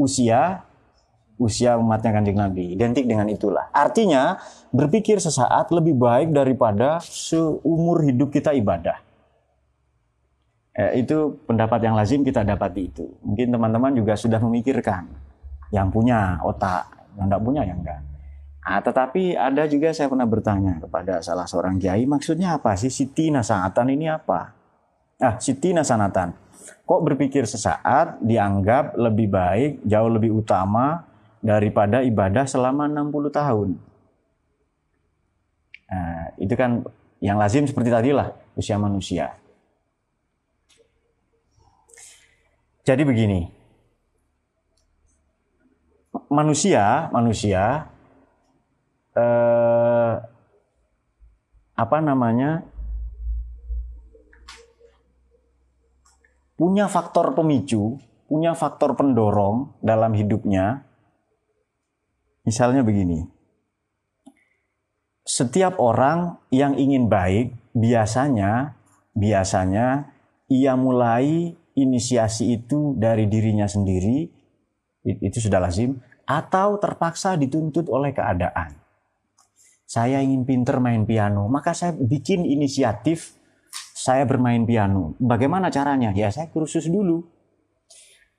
usia 0.00 0.64
usia 1.42 1.74
umatnya 1.74 2.14
kanjeng 2.14 2.38
Nabi. 2.38 2.72
Identik 2.72 3.04
dengan 3.04 3.26
itulah. 3.26 3.68
Artinya 3.74 4.38
berpikir 4.70 5.18
sesaat 5.18 5.74
lebih 5.74 5.98
baik 5.98 6.30
daripada 6.30 7.02
seumur 7.02 8.06
hidup 8.06 8.30
kita 8.30 8.54
ibadah. 8.54 9.02
Eh, 10.72 11.04
itu 11.04 11.36
pendapat 11.44 11.84
yang 11.84 11.98
lazim 11.98 12.24
kita 12.24 12.46
dapati 12.46 12.88
itu. 12.88 13.04
Mungkin 13.20 13.52
teman-teman 13.52 13.92
juga 13.92 14.16
sudah 14.16 14.40
memikirkan. 14.40 15.04
Yang 15.72 15.88
punya 15.88 16.36
otak, 16.44 16.84
yang 17.16 17.26
tidak 17.32 17.42
punya 17.42 17.62
yang 17.64 17.80
enggak. 17.80 18.00
Nah, 18.62 18.78
tetapi 18.78 19.34
ada 19.34 19.66
juga 19.66 19.90
saya 19.90 20.06
pernah 20.06 20.28
bertanya 20.28 20.78
kepada 20.78 21.18
salah 21.18 21.50
seorang 21.50 21.82
kiai, 21.82 22.06
maksudnya 22.06 22.54
apa 22.54 22.78
sih 22.78 22.94
Siti 22.94 23.32
Nasanatan 23.32 23.90
ini 23.90 24.06
apa? 24.06 24.54
Ah, 25.18 25.34
Siti 25.42 25.74
Nasanatan. 25.74 26.30
Kok 26.86 27.02
berpikir 27.02 27.42
sesaat 27.42 28.22
dianggap 28.22 28.94
lebih 28.94 29.26
baik, 29.32 29.82
jauh 29.82 30.10
lebih 30.12 30.30
utama 30.30 31.02
daripada 31.42 32.06
ibadah 32.06 32.46
selama 32.46 32.86
60 32.86 33.34
tahun. 33.34 33.68
Nah, 35.90 36.24
itu 36.38 36.54
kan 36.54 36.86
yang 37.18 37.36
lazim 37.42 37.66
seperti 37.66 37.90
tadilah 37.90 38.30
usia 38.54 38.78
manusia. 38.78 39.34
Jadi 42.82 43.02
begini, 43.06 43.46
manusia, 46.32 47.12
manusia, 47.12 47.92
eh, 49.12 50.12
apa 51.76 51.98
namanya, 52.00 52.64
punya 56.56 56.88
faktor 56.88 57.36
pemicu, 57.36 58.00
punya 58.26 58.56
faktor 58.56 58.96
pendorong 58.96 59.76
dalam 59.84 60.16
hidupnya. 60.16 60.88
Misalnya 62.42 62.82
begini, 62.82 63.22
setiap 65.22 65.78
orang 65.78 66.42
yang 66.50 66.74
ingin 66.74 67.06
baik 67.06 67.54
biasanya 67.76 68.74
biasanya 69.14 70.10
ia 70.50 70.74
mulai 70.74 71.54
inisiasi 71.78 72.58
itu 72.58 72.98
dari 72.98 73.30
dirinya 73.30 73.68
sendiri. 73.70 74.28
Itu 75.02 75.38
sudah 75.42 75.58
lazim 75.58 75.98
atau 76.32 76.80
terpaksa 76.80 77.36
dituntut 77.36 77.92
oleh 77.92 78.16
keadaan. 78.16 78.72
Saya 79.84 80.24
ingin 80.24 80.48
pinter 80.48 80.80
main 80.80 81.04
piano, 81.04 81.44
maka 81.52 81.76
saya 81.76 81.92
bikin 81.92 82.48
inisiatif 82.48 83.36
saya 83.92 84.24
bermain 84.24 84.64
piano. 84.64 85.12
Bagaimana 85.20 85.68
caranya? 85.68 86.16
Ya 86.16 86.32
saya 86.32 86.48
kursus 86.48 86.88
dulu 86.88 87.28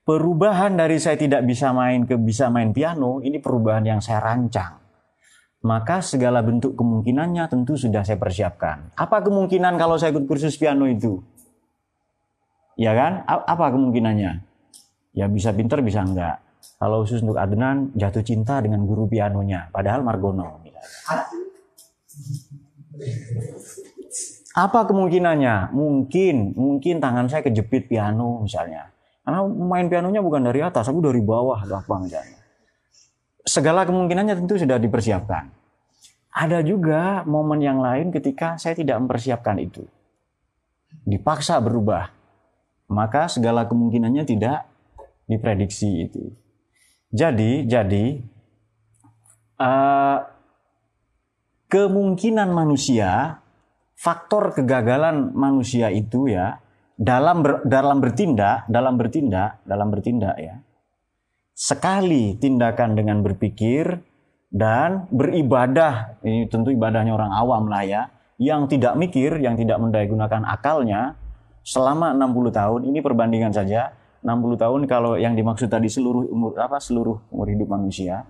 perubahan 0.04 0.76
dari 0.76 1.00
saya 1.00 1.16
tidak 1.16 1.42
bisa 1.48 1.72
main 1.72 2.04
ke 2.04 2.14
bisa 2.20 2.52
main 2.52 2.70
piano, 2.70 3.24
ini 3.24 3.40
perubahan 3.40 3.84
yang 3.84 4.00
saya 4.04 4.20
rancang. 4.20 4.78
Maka 5.64 6.04
segala 6.04 6.44
bentuk 6.44 6.76
kemungkinannya 6.76 7.48
tentu 7.48 7.72
sudah 7.80 8.04
saya 8.04 8.20
persiapkan. 8.20 8.92
Apa 9.00 9.24
kemungkinan 9.24 9.80
kalau 9.80 9.96
saya 9.96 10.12
ikut 10.12 10.28
kursus 10.28 10.60
piano 10.60 10.84
itu? 10.84 11.24
Ya 12.76 12.92
kan? 12.92 13.24
Apa 13.24 13.72
kemungkinannya? 13.72 14.44
Ya 15.16 15.24
bisa 15.24 15.56
pinter, 15.56 15.80
bisa 15.80 16.04
enggak. 16.04 16.43
Kalau 16.78 17.06
khusus 17.06 17.22
untuk 17.22 17.38
Adnan 17.38 17.94
jatuh 17.94 18.20
cinta 18.20 18.58
dengan 18.60 18.82
guru 18.84 19.06
pianonya, 19.06 19.70
padahal 19.70 20.02
Margono. 20.02 20.60
Apa 24.54 24.86
kemungkinannya? 24.86 25.74
Mungkin, 25.74 26.54
mungkin 26.54 27.02
tangan 27.02 27.26
saya 27.26 27.42
kejepit 27.42 27.90
piano 27.90 28.46
misalnya. 28.46 28.94
Karena 29.26 29.40
main 29.48 29.90
pianonya 29.90 30.20
bukan 30.22 30.46
dari 30.46 30.60
atas, 30.62 30.86
aku 30.86 31.00
dari 31.02 31.18
bawah 31.18 31.58
atau 31.58 31.80
apa 31.80 31.94
misalnya. 31.98 32.38
Segala 33.44 33.82
kemungkinannya 33.82 34.34
tentu 34.38 34.54
sudah 34.60 34.78
dipersiapkan. 34.78 35.50
Ada 36.34 36.62
juga 36.66 37.22
momen 37.26 37.62
yang 37.62 37.78
lain 37.78 38.10
ketika 38.10 38.58
saya 38.58 38.74
tidak 38.78 38.98
mempersiapkan 39.02 39.58
itu. 39.58 39.86
Dipaksa 41.06 41.58
berubah. 41.58 42.10
Maka 42.90 43.26
segala 43.26 43.66
kemungkinannya 43.66 44.22
tidak 44.22 44.66
diprediksi 45.26 46.04
itu. 46.04 46.43
Jadi, 47.14 47.62
jadi 47.70 48.18
uh, 49.62 50.18
kemungkinan 51.70 52.50
manusia 52.50 53.38
faktor 53.94 54.50
kegagalan 54.50 55.30
manusia 55.30 55.94
itu 55.94 56.26
ya 56.26 56.58
dalam 56.98 57.46
ber, 57.46 57.62
dalam 57.62 58.02
bertindak, 58.02 58.66
dalam 58.66 58.98
bertindak, 58.98 59.62
dalam 59.62 59.94
bertindak 59.94 60.36
ya. 60.42 60.58
Sekali 61.54 62.34
tindakan 62.34 62.98
dengan 62.98 63.22
berpikir 63.22 64.02
dan 64.50 65.06
beribadah, 65.10 66.18
ini 66.26 66.50
tentu 66.50 66.74
ibadahnya 66.74 67.14
orang 67.14 67.30
awam 67.30 67.70
lah 67.70 67.86
ya, 67.86 68.02
yang 68.42 68.66
tidak 68.66 68.98
mikir, 68.98 69.38
yang 69.38 69.54
tidak 69.54 69.78
mendaya 69.78 70.06
gunakan 70.10 70.42
akalnya 70.50 71.14
selama 71.62 72.10
60 72.14 72.50
tahun, 72.50 72.80
ini 72.90 72.98
perbandingan 73.02 73.54
saja, 73.54 73.94
60 74.24 74.56
tahun 74.56 74.80
kalau 74.88 75.20
yang 75.20 75.36
dimaksud 75.36 75.68
tadi 75.68 75.92
seluruh 75.92 76.24
umur 76.32 76.56
apa 76.56 76.80
seluruh 76.80 77.28
umur 77.28 77.46
hidup 77.52 77.68
manusia, 77.68 78.24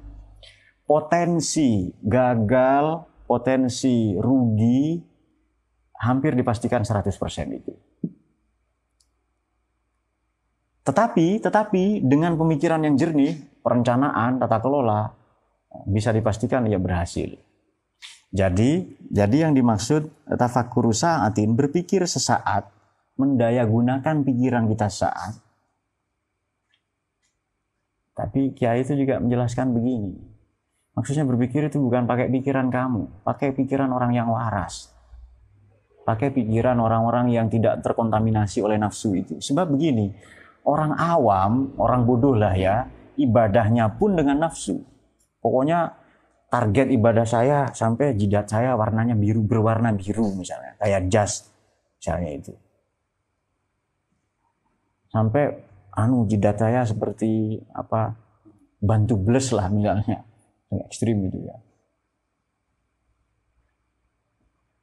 potensi 0.83 1.95
gagal, 2.03 3.07
potensi 3.31 4.19
rugi 4.19 4.99
hampir 6.03 6.35
dipastikan 6.35 6.83
100% 6.83 7.15
itu. 7.55 7.73
Tetapi, 10.85 11.41
tetapi 11.41 12.05
dengan 12.05 12.37
pemikiran 12.37 12.85
yang 12.85 12.99
jernih, 13.01 13.41
perencanaan, 13.65 14.37
tata 14.37 14.61
kelola, 14.61 15.09
bisa 15.89 16.13
dipastikan 16.13 16.69
ia 16.69 16.77
berhasil. 16.77 17.33
Jadi, 18.35 18.99
jadi 19.09 19.49
yang 19.49 19.57
dimaksud 19.57 20.27
tafakur 20.37 20.93
sa'atin, 20.93 21.57
berpikir 21.57 22.05
sesaat, 22.05 22.69
mendaya 23.17 23.65
gunakan 23.65 24.27
pikiran 24.27 24.67
kita 24.69 24.91
saat. 24.91 25.44
Tapi 28.15 28.55
Kiai 28.55 28.87
itu 28.87 28.95
juga 28.95 29.19
menjelaskan 29.19 29.75
begini. 29.75 30.15
Maksudnya 30.95 31.27
berpikir 31.27 31.67
itu 31.67 31.83
bukan 31.83 32.07
pakai 32.07 32.31
pikiran 32.31 32.71
kamu, 32.71 33.27
pakai 33.27 33.51
pikiran 33.51 33.91
orang 33.91 34.15
yang 34.15 34.31
waras 34.31 34.95
pakai 36.05 36.31
pikiran 36.31 36.77
orang-orang 36.79 37.33
yang 37.33 37.49
tidak 37.49 37.81
terkontaminasi 37.81 38.61
oleh 38.61 38.77
nafsu 38.77 39.17
itu. 39.17 39.41
Sebab 39.41 39.73
begini, 39.73 40.13
orang 40.69 40.93
awam, 40.95 41.73
orang 41.81 42.05
bodoh 42.05 42.37
lah 42.37 42.53
ya, 42.53 42.85
ibadahnya 43.17 43.89
pun 43.97 44.15
dengan 44.15 44.45
nafsu. 44.45 44.85
Pokoknya 45.41 45.97
target 46.53 46.93
ibadah 46.93 47.27
saya 47.27 47.59
sampai 47.73 48.15
jidat 48.15 48.47
saya 48.47 48.77
warnanya 48.77 49.17
biru 49.17 49.43
berwarna 49.43 49.91
biru 49.97 50.31
misalnya, 50.37 50.77
kayak 50.79 51.09
jas 51.09 51.49
misalnya 51.99 52.31
itu. 52.37 52.53
Sampai 55.09 55.57
anu 55.95 56.27
jidat 56.27 56.59
saya 56.59 56.83
seperti 56.83 57.63
apa 57.71 58.19
bantu 58.83 59.15
bles 59.17 59.55
lah 59.55 59.71
misalnya, 59.71 60.27
ekstrim 60.91 61.25
itu 61.31 61.47
ya. 61.47 61.57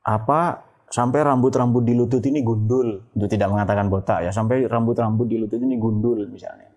Apa 0.01 0.66
sampai 0.89 1.24
rambut-rambut 1.24 1.84
di 1.86 1.93
lutut 1.93 2.24
ini 2.26 2.41
gundul. 2.41 3.05
Itu 3.16 3.26
tidak 3.30 3.53
mengatakan 3.53 3.88
botak 3.88 4.26
ya, 4.26 4.32
sampai 4.34 4.66
rambut-rambut 4.66 5.28
di 5.30 5.38
lutut 5.39 5.62
ini 5.62 5.78
gundul 5.78 6.26
misalnya. 6.28 6.72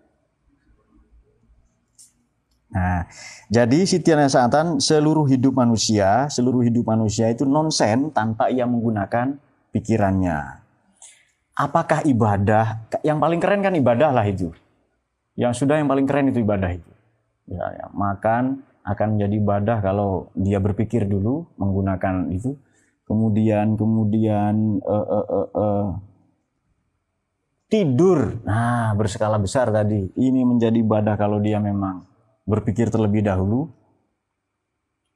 Nah, 2.75 3.07
jadi 3.47 3.87
Sitiana 3.87 4.27
Sa'atan 4.27 4.83
seluruh 4.83 5.23
hidup 5.31 5.55
manusia, 5.55 6.27
seluruh 6.27 6.59
hidup 6.59 6.83
manusia 6.91 7.31
itu 7.31 7.47
nonsen 7.47 8.11
tanpa 8.11 8.51
ia 8.51 8.67
menggunakan 8.67 9.39
pikirannya. 9.71 10.64
Apakah 11.55 12.03
ibadah? 12.03 12.91
Yang 12.99 13.17
paling 13.23 13.39
keren 13.39 13.61
kan 13.63 13.73
ibadah 13.73 14.11
lah 14.11 14.27
itu. 14.27 14.51
Yang 15.39 15.63
sudah 15.63 15.79
yang 15.79 15.87
paling 15.87 16.03
keren 16.03 16.27
itu 16.31 16.43
ibadah 16.43 16.71
itu. 16.75 16.91
Ya, 17.47 17.63
ya. 17.71 17.85
Makan 17.95 18.59
akan 18.85 19.17
menjadi 19.17 19.35
ibadah 19.41 19.77
kalau 19.81 20.29
dia 20.37 20.61
berpikir 20.61 21.09
dulu 21.09 21.49
menggunakan 21.57 22.29
itu 22.29 22.53
kemudian 23.09 23.73
kemudian 23.73 24.77
uh, 24.85 25.07
uh, 25.09 25.25
uh, 25.25 25.49
uh, 25.57 25.87
tidur 27.65 28.37
nah 28.45 28.93
berskala 28.93 29.41
besar 29.41 29.73
tadi 29.73 30.13
ini 30.13 30.45
menjadi 30.45 30.77
ibadah 30.77 31.17
kalau 31.17 31.41
dia 31.41 31.57
memang 31.57 32.05
berpikir 32.45 32.93
terlebih 32.93 33.25
dahulu 33.25 33.73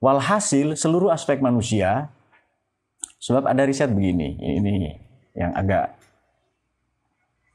walhasil 0.02 0.74
seluruh 0.74 1.14
aspek 1.14 1.38
manusia 1.38 2.10
sebab 3.22 3.46
ada 3.46 3.70
riset 3.70 3.94
begini 3.94 4.34
ini 4.42 4.98
yang 5.38 5.54
agak 5.54 5.99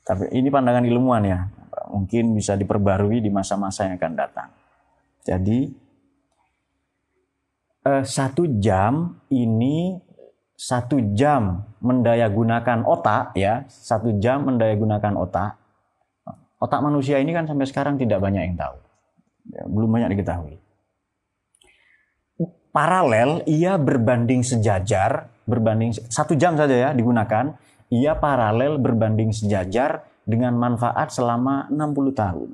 tapi 0.05 0.29
ini 0.37 0.53
pandangan 0.53 0.85
ilmuwan 0.85 1.25
ya. 1.25 1.41
Mungkin 1.89 2.37
bisa 2.37 2.55
diperbarui 2.61 3.25
di 3.25 3.33
masa-masa 3.33 3.89
yang 3.89 3.97
akan 3.97 4.13
datang. 4.15 4.49
Jadi 5.25 5.73
eh, 7.89 8.05
satu 8.05 8.45
jam 8.61 9.17
ini 9.33 9.97
satu 10.55 11.01
jam 11.17 11.67
mendaya 11.83 12.31
gunakan 12.31 12.87
otak 12.87 13.35
ya 13.35 13.67
satu 13.67 14.21
jam 14.21 14.45
mendaya 14.45 14.77
gunakan 14.77 15.17
otak. 15.17 15.57
Otak 16.61 16.81
manusia 16.81 17.21
ini 17.21 17.33
kan 17.33 17.49
sampai 17.49 17.67
sekarang 17.69 18.01
tidak 18.01 18.21
banyak 18.21 18.45
yang 18.45 18.57
tahu. 18.57 18.77
Ya, 19.53 19.63
belum 19.69 19.91
banyak 19.91 20.17
diketahui. 20.17 20.57
Paralel 22.73 23.45
ia 23.45 23.77
berbanding 23.77 24.41
sejajar 24.41 25.29
berbanding 25.45 25.93
satu 26.09 26.33
jam 26.35 26.57
saja 26.57 26.73
ya 26.73 26.91
digunakan 26.97 27.55
ia 27.95 28.18
paralel 28.18 28.82
berbanding 28.82 29.30
sejajar 29.30 30.03
dengan 30.26 30.59
manfaat 30.59 31.14
selama 31.14 31.70
60 31.70 32.11
tahun 32.11 32.51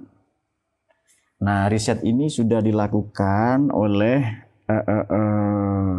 nah 1.41 1.73
riset 1.73 2.05
ini 2.05 2.29
sudah 2.29 2.61
dilakukan 2.61 3.73
oleh 3.73 4.21
uh, 4.69 4.77
uh, 4.77 5.05
uh, 5.09 5.97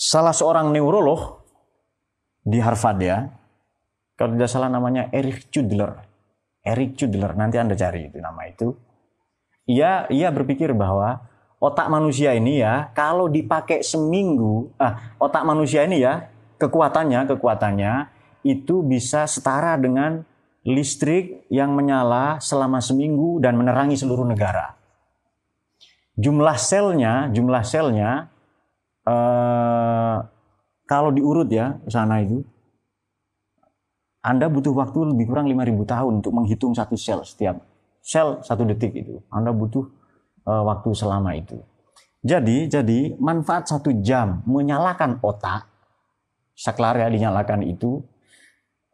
salah 0.00 0.32
seorang 0.32 0.72
neurolog 0.72 1.44
di 2.40 2.58
Harvard 2.58 2.98
ya, 2.98 3.28
kalau 4.18 4.34
tidak 4.34 4.50
salah 4.50 4.72
namanya 4.72 5.12
Eric 5.12 5.52
Chudler. 5.52 6.02
Eric 6.64 6.96
Chudler, 6.96 7.36
nanti 7.36 7.60
Anda 7.60 7.76
cari 7.76 8.08
itu 8.08 8.18
nama 8.18 8.42
itu. 8.48 8.74
Ia 9.70 10.10
ia 10.10 10.28
berpikir 10.34 10.74
bahwa 10.74 11.20
otak 11.60 11.92
manusia 11.92 12.32
ini 12.32 12.64
ya, 12.64 12.88
kalau 12.96 13.28
dipakai 13.28 13.84
seminggu, 13.84 14.72
ah, 14.80 15.14
otak 15.20 15.44
manusia 15.44 15.84
ini 15.84 16.00
ya, 16.00 16.32
kekuatannya, 16.56 17.28
kekuatannya 17.28 17.92
itu 18.40 18.80
bisa 18.80 19.28
setara 19.28 19.76
dengan 19.76 20.24
listrik 20.64 21.44
yang 21.52 21.76
menyala 21.76 22.40
selama 22.40 22.80
seminggu 22.80 23.40
dan 23.44 23.60
menerangi 23.60 23.96
seluruh 23.96 24.24
negara. 24.24 24.76
Jumlah 26.16 26.56
selnya, 26.56 27.28
jumlah 27.32 27.64
selnya 27.64 28.28
uh, 29.08 30.20
kalau 30.84 31.12
diurut 31.12 31.48
ya 31.48 31.80
sana 31.88 32.20
itu, 32.20 32.44
Anda 34.20 34.52
butuh 34.52 34.76
waktu 34.76 35.16
lebih 35.16 35.32
kurang 35.32 35.48
5000 35.48 35.80
tahun 35.88 36.12
untuk 36.20 36.32
menghitung 36.36 36.76
satu 36.76 36.92
sel 36.92 37.24
setiap 37.24 37.64
sel 38.04 38.44
satu 38.44 38.68
detik 38.68 38.92
itu. 38.92 39.24
Anda 39.32 39.56
butuh 39.56 39.99
uh, 40.46 40.62
waktu 40.64 40.90
selama 40.94 41.36
itu. 41.36 41.58
Jadi, 42.20 42.68
jadi 42.68 43.16
manfaat 43.16 43.72
satu 43.72 43.96
jam 44.04 44.44
menyalakan 44.44 45.16
otak, 45.24 45.64
saklar 46.52 47.00
ya 47.00 47.08
dinyalakan 47.08 47.64
itu, 47.64 48.04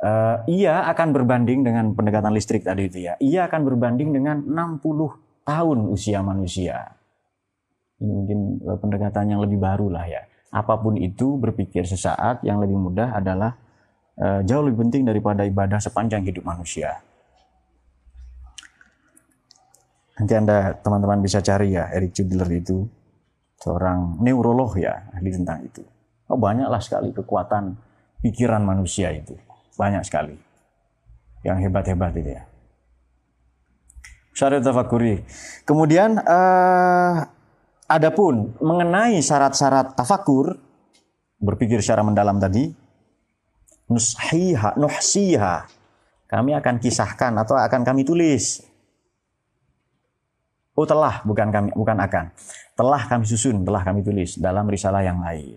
uh, 0.03 0.47
ia 0.47 0.87
akan 0.87 1.11
berbanding 1.11 1.67
dengan 1.67 1.91
pendekatan 1.95 2.31
listrik 2.31 2.63
tadi 2.63 2.87
itu 2.87 3.03
ya. 3.03 3.19
Ia 3.19 3.51
akan 3.51 3.61
berbanding 3.67 4.15
dengan 4.15 4.47
60 4.47 5.43
tahun 5.47 5.79
usia 5.91 6.23
manusia. 6.23 6.95
Ini 7.97 8.13
mungkin 8.13 8.39
eh, 8.61 8.79
pendekatan 8.83 9.33
yang 9.33 9.41
lebih 9.41 9.57
baru 9.57 9.89
lah 9.89 10.05
ya. 10.05 10.23
Apa 10.53 10.77
pun 10.79 10.95
itu 11.01 11.39
berpikir 11.41 11.87
sesaat 11.89 12.45
yang 12.47 12.63
lebih 12.63 12.79
mudah 12.79 13.13
adalah 13.19 13.59
uh, 14.17 14.41
jauh 14.47 14.65
lebih 14.65 14.89
penting 14.89 15.05
daripada 15.05 15.45
ibadah 15.45 15.77
sepanjang 15.83 16.25
hidup 16.25 16.49
manusia. 16.49 16.97
Nanti 20.17 20.33
Anda 20.33 20.73
teman-teman 20.81 21.21
bisa 21.21 21.45
cari 21.45 21.77
ya 21.77 21.93
Eric 21.93 22.17
Judler 22.17 22.49
itu 22.57 22.89
seorang 23.61 24.21
neurolog 24.25 24.77
ya 24.81 25.13
ahli 25.13 25.29
tentang 25.33 25.61
itu. 25.65 25.85
Oh 26.33 26.41
banyaklah 26.41 26.81
sekali 26.81 27.13
kekuatan 27.13 27.77
pikiran 28.25 28.65
manusia 28.65 29.13
itu. 29.13 29.37
Banyak 29.77 30.03
sekali. 30.09 30.35
Yang 31.45 31.69
hebat-hebat 31.69 32.13
itu 32.17 32.31
ya. 32.33 32.43
Syariat 34.33 34.65
tafakuri. 34.65 35.21
Kemudian 35.69 36.21
uh, 36.21 37.15
adapun 37.89 38.57
mengenai 38.61 39.21
syarat-syarat 39.21 39.95
tafakur 39.95 40.57
berpikir 41.41 41.85
secara 41.85 42.01
mendalam 42.01 42.41
tadi 42.41 42.73
nushiha 43.87 44.75
nuhsiha 44.75 45.55
kami 46.27 46.59
akan 46.59 46.83
kisahkan 46.83 47.33
atau 47.39 47.55
akan 47.55 47.87
kami 47.87 48.03
tulis 48.03 48.67
Oh 50.77 50.85
telah, 50.85 51.25
bukan 51.25 51.49
kami, 51.49 51.73
bukan 51.73 51.97
akan. 51.97 52.25
Telah 52.77 53.03
kami 53.09 53.25
susun, 53.25 53.65
telah 53.65 53.81
kami 53.81 54.05
tulis 54.05 54.37
dalam 54.37 54.69
risalah 54.69 55.01
yang 55.01 55.25
lain. 55.25 55.57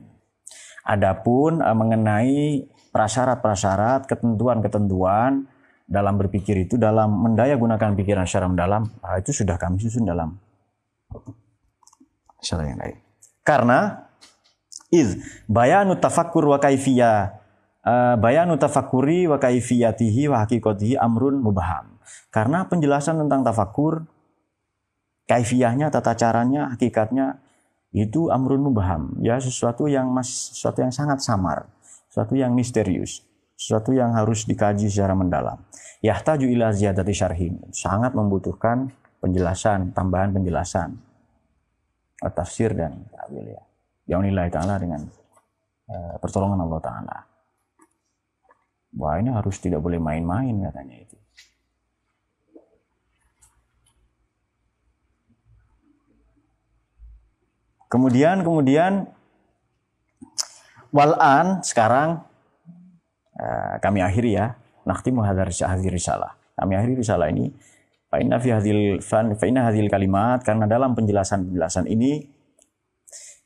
Adapun 0.88 1.60
uh, 1.60 1.76
mengenai 1.76 2.64
prasyarat-prasyarat, 2.96 4.08
ketentuan-ketentuan 4.08 5.44
dalam 5.84 6.16
berpikir 6.16 6.64
itu, 6.64 6.80
dalam 6.80 7.12
mendaya 7.12 7.60
gunakan 7.60 8.00
pikiran 8.00 8.24
secara 8.24 8.48
mendalam, 8.48 8.88
uh, 9.04 9.20
itu 9.20 9.36
sudah 9.44 9.60
kami 9.60 9.84
susun 9.84 10.08
dalam 10.08 10.40
risalah 12.40 12.64
yang 12.64 12.80
lain. 12.80 12.98
Karena 13.44 14.08
iz 14.88 15.20
bayanu 15.52 16.00
tafakkur 16.00 16.48
wa 16.48 16.64
kaifiyah 16.64 17.36
uh, 17.84 18.16
bayanu 18.16 18.56
tafakkuri 18.56 19.28
wa 19.28 19.36
kaifiyatihi 19.36 20.32
wa 20.32 20.48
hakikatihi 20.48 20.96
amrun 20.96 21.44
mubaham. 21.44 22.00
Karena 22.32 22.66
penjelasan 22.66 23.20
tentang 23.20 23.44
tafakur 23.44 24.08
kaifiyahnya, 25.30 25.94
tata 25.94 26.18
caranya, 26.18 26.74
hakikatnya 26.74 27.38
itu 27.94 28.34
amrun 28.34 28.66
mubaham, 28.66 29.14
ya 29.22 29.38
sesuatu 29.38 29.86
yang 29.86 30.10
mas, 30.10 30.58
sesuatu 30.58 30.82
yang 30.82 30.90
sangat 30.90 31.22
samar, 31.22 31.70
sesuatu 32.10 32.34
yang 32.34 32.58
misterius, 32.58 33.22
sesuatu 33.54 33.94
yang 33.94 34.18
harus 34.18 34.50
dikaji 34.50 34.90
secara 34.90 35.14
mendalam. 35.14 35.62
Yahtaju 36.02 36.50
ila 36.50 36.74
ziyadati 36.74 37.14
syarhin, 37.14 37.62
sangat 37.70 38.18
membutuhkan 38.18 38.90
penjelasan, 39.22 39.94
tambahan 39.94 40.34
penjelasan, 40.34 40.98
tafsir 42.34 42.74
dan 42.74 43.06
ta'wil 43.14 43.46
ya. 43.54 43.62
Yaunillahi 44.10 44.50
ta'ala 44.50 44.82
dengan 44.82 45.06
uh, 45.86 46.16
pertolongan 46.18 46.66
Allah 46.66 46.82
Ta'ala. 46.82 47.18
Wah 48.98 49.22
ini 49.22 49.30
harus 49.30 49.62
tidak 49.62 49.86
boleh 49.86 50.02
main-main 50.02 50.66
katanya 50.66 50.98
itu. 50.98 51.19
Kemudian 57.90 58.46
kemudian 58.46 59.10
walan 60.94 61.66
sekarang 61.66 62.22
uh, 63.34 63.82
kami 63.82 64.06
akhiri 64.06 64.38
ya. 64.38 64.54
Nakhtimu 64.86 65.26
hadzal 65.26 65.50
risalah. 65.90 66.38
Kami 66.54 66.78
akhiri 66.78 67.02
risalah 67.02 67.34
ini 67.34 67.50
fa 68.10 68.22
inna 68.22 68.38
fi 68.38 68.54
hadhil 68.54 69.02
fan 69.02 69.34
fa 69.38 69.46
inna 69.46 69.66
hadhil 69.66 69.90
kalimat 69.90 70.42
karena 70.42 70.66
dalam 70.66 70.98
penjelasan-penjelasan 70.98 71.90
ini 71.90 72.26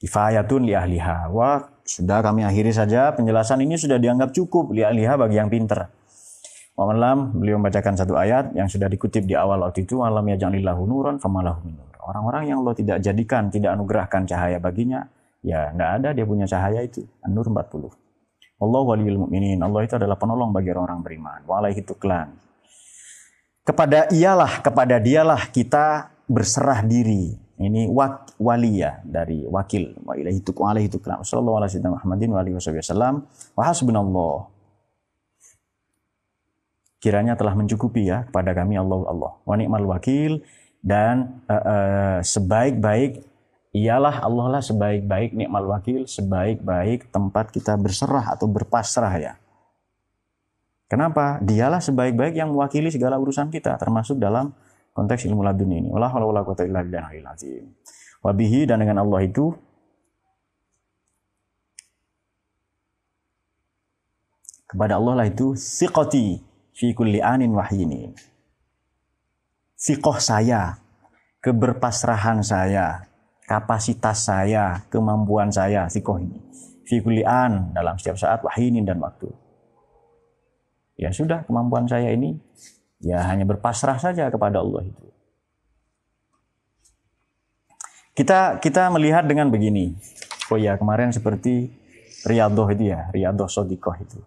kifayatun 0.03 0.67
li 0.67 0.75
ahliha. 0.75 1.31
Wah, 1.31 1.63
sudah 1.87 2.19
kami 2.19 2.43
akhiri 2.43 2.75
saja 2.75 3.15
penjelasan 3.15 3.63
ini 3.63 3.79
sudah 3.79 3.95
dianggap 3.95 4.35
cukup 4.35 4.75
li 4.75 4.83
ahliha 4.83 5.15
bagi 5.15 5.39
yang 5.39 5.47
pinter. 5.47 5.87
Wa 6.73 6.89
malam 6.89 7.37
beliau 7.37 7.61
membacakan 7.61 7.93
satu 7.93 8.17
ayat 8.17 8.51
yang 8.57 8.65
sudah 8.65 8.89
dikutip 8.89 9.23
di 9.29 9.37
awal 9.37 9.61
waktu 9.61 9.85
itu 9.85 10.01
alam 10.01 10.25
yaj'alillahu 10.25 10.81
nuran 10.89 11.15
famalahu 11.21 11.63
minur. 11.63 11.92
Orang-orang 12.03 12.51
yang 12.51 12.57
Allah 12.63 12.75
tidak 12.75 12.97
jadikan, 12.99 13.47
tidak 13.47 13.75
anugerahkan 13.75 14.27
cahaya 14.27 14.59
baginya, 14.59 15.07
ya 15.39 15.71
tidak 15.71 15.89
ada 15.99 16.09
dia 16.11 16.25
punya 16.27 16.45
cahaya 16.47 16.83
itu. 16.83 17.03
An-Nur 17.23 17.47
40. 17.47 17.91
Allah 18.63 18.81
waliyul 18.83 19.19
mu'minin. 19.27 19.59
Allah 19.59 19.83
itu 19.83 19.95
adalah 19.99 20.15
penolong 20.15 20.55
bagi 20.55 20.71
orang-orang 20.71 20.99
beriman. 21.03 21.39
Walaihi 21.43 21.83
tuklan. 21.83 22.31
Kepada 23.63 24.11
ialah, 24.11 24.59
kepada 24.63 24.99
dialah 24.99 25.51
kita 25.51 26.11
berserah 26.27 26.83
diri. 26.83 27.35
Ini 27.53 27.87
wak, 27.87 28.39
wali 28.39 28.83
ya 28.83 28.99
dari 29.03 29.47
wakil. 29.47 30.03
Wa 30.03 30.15
ilaihi 30.19 30.43
tuklan. 30.43 30.75
Alaihi 30.75 30.89
tuklan. 30.91 31.23
Sallallahu 31.23 31.63
alaihi 31.63 31.79
Muhammadin 31.79 32.29
wa 32.31 32.39
alihi 32.43 32.55
wasallam. 32.59 33.23
Wa 33.55 33.63
hasbunallah. 33.71 34.51
Kiranya 37.03 37.35
telah 37.35 37.51
mencukupi 37.51 38.07
ya 38.07 38.23
kepada 38.27 38.55
kami 38.55 38.79
Allah 38.79 38.99
Allah. 39.11 39.31
Wa 39.43 39.55
ni'mal 39.59 39.83
wakil 39.91 40.39
dan 40.83 41.39
uh, 41.47 41.55
uh, 41.55 42.17
sebaik-baik 42.19 43.23
ialah 43.73 44.21
Allah 44.21 44.59
lah 44.59 44.61
sebaik-baik 44.61 45.33
nikmal 45.33 45.65
wakil, 45.65 46.05
sebaik-baik 46.05 47.09
tempat 47.09 47.49
kita 47.49 47.73
berserah 47.79 48.35
atau 48.35 48.45
berpasrah 48.45 49.15
ya. 49.17 49.33
Kenapa? 50.91 51.41
Dialah 51.41 51.81
sebaik-baik 51.81 52.37
yang 52.37 52.53
mewakili 52.53 52.93
segala 52.93 53.17
urusan 53.17 53.49
kita, 53.49 53.79
termasuk 53.81 54.21
dalam 54.21 54.53
konteks 54.93 55.25
ilmu 55.25 55.41
ladun 55.41 55.73
ini. 55.73 55.89
Wala 55.89 56.13
wala 56.13 56.45
quwata 56.45 56.69
illa 56.69 56.85
billahil 56.85 57.25
azim. 57.25 57.65
Wabihi 58.21 58.69
dan 58.69 58.83
dengan 58.83 59.01
Allah 59.01 59.25
itu 59.25 59.57
kepada 64.69 65.01
Allah 65.01 65.23
lah 65.23 65.27
itu 65.29 65.57
siqati 65.57 66.41
fi 66.73 66.93
kulli 66.93 67.21
anin 67.21 67.53
wahyinin 67.53 68.13
sikoh 69.83 70.15
saya, 70.15 70.79
keberpasrahan 71.43 72.39
saya, 72.39 73.03
kapasitas 73.43 74.23
saya, 74.23 74.87
kemampuan 74.87 75.51
saya, 75.51 75.91
sikoh 75.91 76.23
ini. 76.23 76.39
Fikulian 76.87 77.75
dalam 77.75 77.99
setiap 77.99 78.15
saat 78.15 78.39
wahinin 78.47 78.87
dan 78.87 79.03
waktu. 79.03 79.27
Ya 80.95 81.11
sudah 81.11 81.43
kemampuan 81.43 81.83
saya 81.89 82.15
ini 82.15 82.39
ya 83.03 83.27
hanya 83.27 83.43
berpasrah 83.43 83.99
saja 83.99 84.31
kepada 84.31 84.63
Allah 84.63 84.87
itu. 84.87 85.05
Kita 88.13 88.61
kita 88.63 88.87
melihat 88.93 89.25
dengan 89.25 89.49
begini. 89.49 89.99
Oh 90.47 90.59
ya 90.59 90.77
kemarin 90.77 91.09
seperti 91.09 91.71
Riyadhah 92.23 92.67
itu 92.71 92.83
ya, 92.93 93.09
Riyadhah 93.11 93.49
Sodikoh 93.49 93.95
itu. 93.99 94.21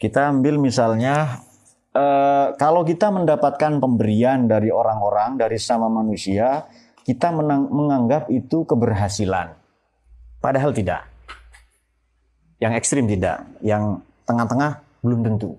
Kita 0.00 0.32
ambil 0.32 0.56
misalnya 0.56 1.44
eh, 1.92 2.46
kalau 2.56 2.80
kita 2.88 3.12
mendapatkan 3.12 3.76
pemberian 3.76 4.48
dari 4.48 4.72
orang-orang, 4.72 5.36
dari 5.36 5.60
sama 5.60 5.92
manusia, 5.92 6.64
kita 7.04 7.28
menang, 7.28 7.68
menganggap 7.68 8.32
itu 8.32 8.64
keberhasilan. 8.64 9.52
Padahal 10.40 10.72
tidak. 10.72 11.04
Yang 12.56 12.72
ekstrim 12.80 13.04
tidak, 13.04 13.44
yang 13.60 14.00
tengah-tengah 14.24 14.80
belum 15.04 15.20
tentu. 15.20 15.56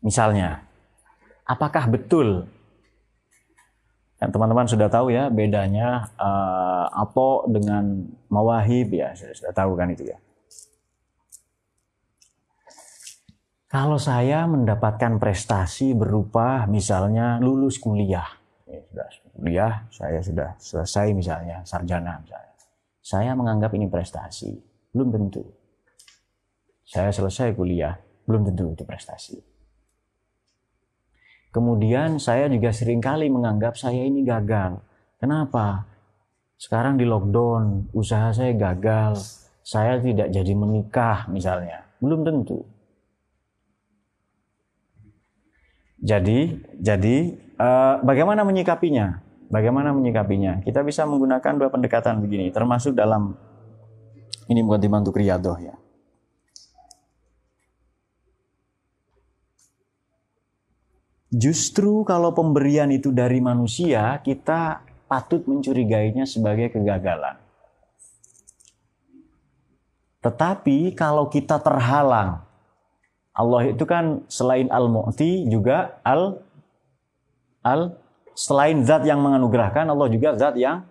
Misalnya, 0.00 0.64
apakah 1.44 1.88
betul 1.88 2.48
teman-teman 4.24 4.64
sudah 4.64 4.88
tahu 4.88 5.12
ya 5.12 5.28
bedanya 5.28 6.08
uh, 6.16 6.88
apo 6.88 7.44
dengan 7.44 8.08
mawahib 8.32 8.96
ya 8.96 9.12
sudah 9.12 9.52
tahu 9.52 9.76
kan 9.76 9.92
itu 9.92 10.08
ya 10.08 10.16
Kalau 13.74 13.98
saya 13.98 14.46
mendapatkan 14.46 15.18
prestasi 15.18 15.98
berupa 15.98 16.62
misalnya 16.70 17.42
lulus 17.42 17.82
kuliah, 17.82 18.38
ya, 18.70 18.78
sudah 18.86 19.08
kuliah, 19.34 19.74
saya 19.90 20.22
sudah 20.22 20.54
selesai 20.62 21.10
misalnya 21.10 21.58
sarjana 21.66 22.22
misalnya. 22.22 22.54
Saya 23.02 23.34
menganggap 23.34 23.74
ini 23.74 23.90
prestasi, 23.90 24.54
belum 24.94 25.10
tentu. 25.10 25.42
Saya 26.86 27.10
selesai 27.10 27.50
kuliah, 27.58 27.98
belum 28.30 28.46
tentu 28.46 28.78
itu 28.78 28.86
prestasi. 28.86 29.42
Kemudian 31.50 32.22
saya 32.22 32.46
juga 32.46 32.70
sering 32.70 33.02
kali 33.02 33.26
menganggap 33.26 33.74
saya 33.74 34.06
ini 34.06 34.22
gagal. 34.22 34.78
Kenapa? 35.18 35.82
Sekarang 36.54 36.94
di 36.94 37.02
lockdown, 37.10 37.90
usaha 37.90 38.30
saya 38.30 38.54
gagal, 38.54 39.18
saya 39.66 39.98
tidak 39.98 40.30
jadi 40.30 40.54
menikah 40.54 41.26
misalnya. 41.26 41.82
Belum 41.98 42.22
tentu 42.22 42.73
Jadi, 46.04 46.60
jadi 46.76 47.32
uh, 47.56 48.04
bagaimana 48.04 48.44
menyikapinya? 48.44 49.24
Bagaimana 49.48 49.96
menyikapinya? 49.96 50.60
Kita 50.60 50.84
bisa 50.84 51.08
menggunakan 51.08 51.56
dua 51.56 51.72
pendekatan 51.72 52.20
begini, 52.20 52.52
termasuk 52.52 52.92
dalam 52.92 53.32
ini 54.52 54.60
bukan 54.60 54.80
dibantu 54.84 55.16
kriyadoh 55.16 55.56
ya. 55.56 55.72
Justru 61.34 62.04
kalau 62.04 62.36
pemberian 62.36 62.92
itu 62.92 63.08
dari 63.10 63.40
manusia, 63.40 64.20
kita 64.20 64.84
patut 65.08 65.48
mencurigainya 65.48 66.28
sebagai 66.28 66.70
kegagalan. 66.70 67.40
Tetapi 70.22 70.94
kalau 70.94 71.26
kita 71.26 71.58
terhalang 71.58 72.43
Allah 73.34 73.66
itu 73.66 73.82
kan 73.82 74.22
selain 74.30 74.70
al-mu'ti 74.70 75.50
juga 75.50 75.98
al 76.06 76.38
al 77.66 77.98
selain 78.38 78.86
zat 78.86 79.02
yang 79.02 79.18
menganugerahkan, 79.22 79.90
Allah 79.90 80.06
juga 80.06 80.38
zat 80.38 80.54
yang 80.54 80.86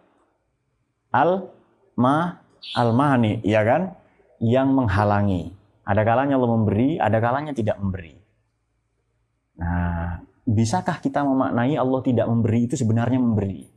al 1.16 1.48
ma 1.96 2.44
al 2.76 2.92
mani, 2.92 3.40
ya 3.44 3.64
kan? 3.64 3.96
Yang 4.44 4.70
menghalangi. 4.76 5.44
Ada 5.84 6.04
kalanya 6.04 6.36
Allah 6.40 6.52
memberi, 6.52 6.96
ada 7.00 7.18
kalanya 7.20 7.52
tidak 7.56 7.80
memberi. 7.80 8.16
Nah, 9.60 10.24
bisakah 10.48 11.00
kita 11.00 11.24
memaknai 11.24 11.76
Allah 11.76 12.02
tidak 12.04 12.28
memberi 12.28 12.68
itu 12.68 12.76
sebenarnya 12.76 13.20
memberi? 13.20 13.68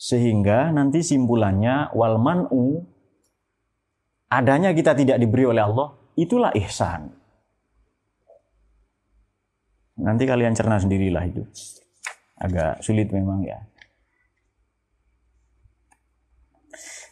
Sehingga 0.00 0.72
nanti 0.72 1.04
simpulannya 1.04 1.92
wal 1.92 2.16
man'u 2.20 2.80
adanya 4.32 4.72
kita 4.72 4.96
tidak 4.96 5.20
diberi 5.20 5.44
oleh 5.48 5.62
Allah, 5.64 5.92
itulah 6.18 6.50
ihsan. 6.58 7.14
Nanti 9.98 10.26
kalian 10.26 10.54
cerna 10.58 10.82
sendirilah 10.82 11.22
itu. 11.30 11.42
Agak 12.38 12.82
sulit 12.82 13.10
memang 13.14 13.46
ya. 13.46 13.58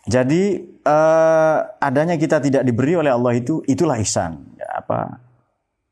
Jadi 0.06 0.42
eh, 0.86 1.58
adanya 1.82 2.14
kita 2.14 2.38
tidak 2.38 2.62
diberi 2.62 2.94
oleh 2.94 3.10
Allah 3.10 3.34
itu 3.34 3.62
itulah 3.66 3.98
ihsan. 4.02 4.38
Ya, 4.54 4.82
apa? 4.82 5.18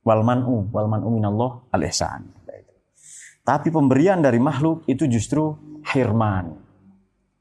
Wal 0.06 0.22
man'u, 0.22 0.70
wal 0.70 0.86
man'u 0.86 1.10
minallah 1.10 1.66
al 1.74 1.82
ihsan. 1.90 2.30
Tapi 3.44 3.68
pemberian 3.68 4.22
dari 4.22 4.38
makhluk 4.38 4.86
itu 4.86 5.04
justru 5.10 5.58
hirman. 5.90 6.56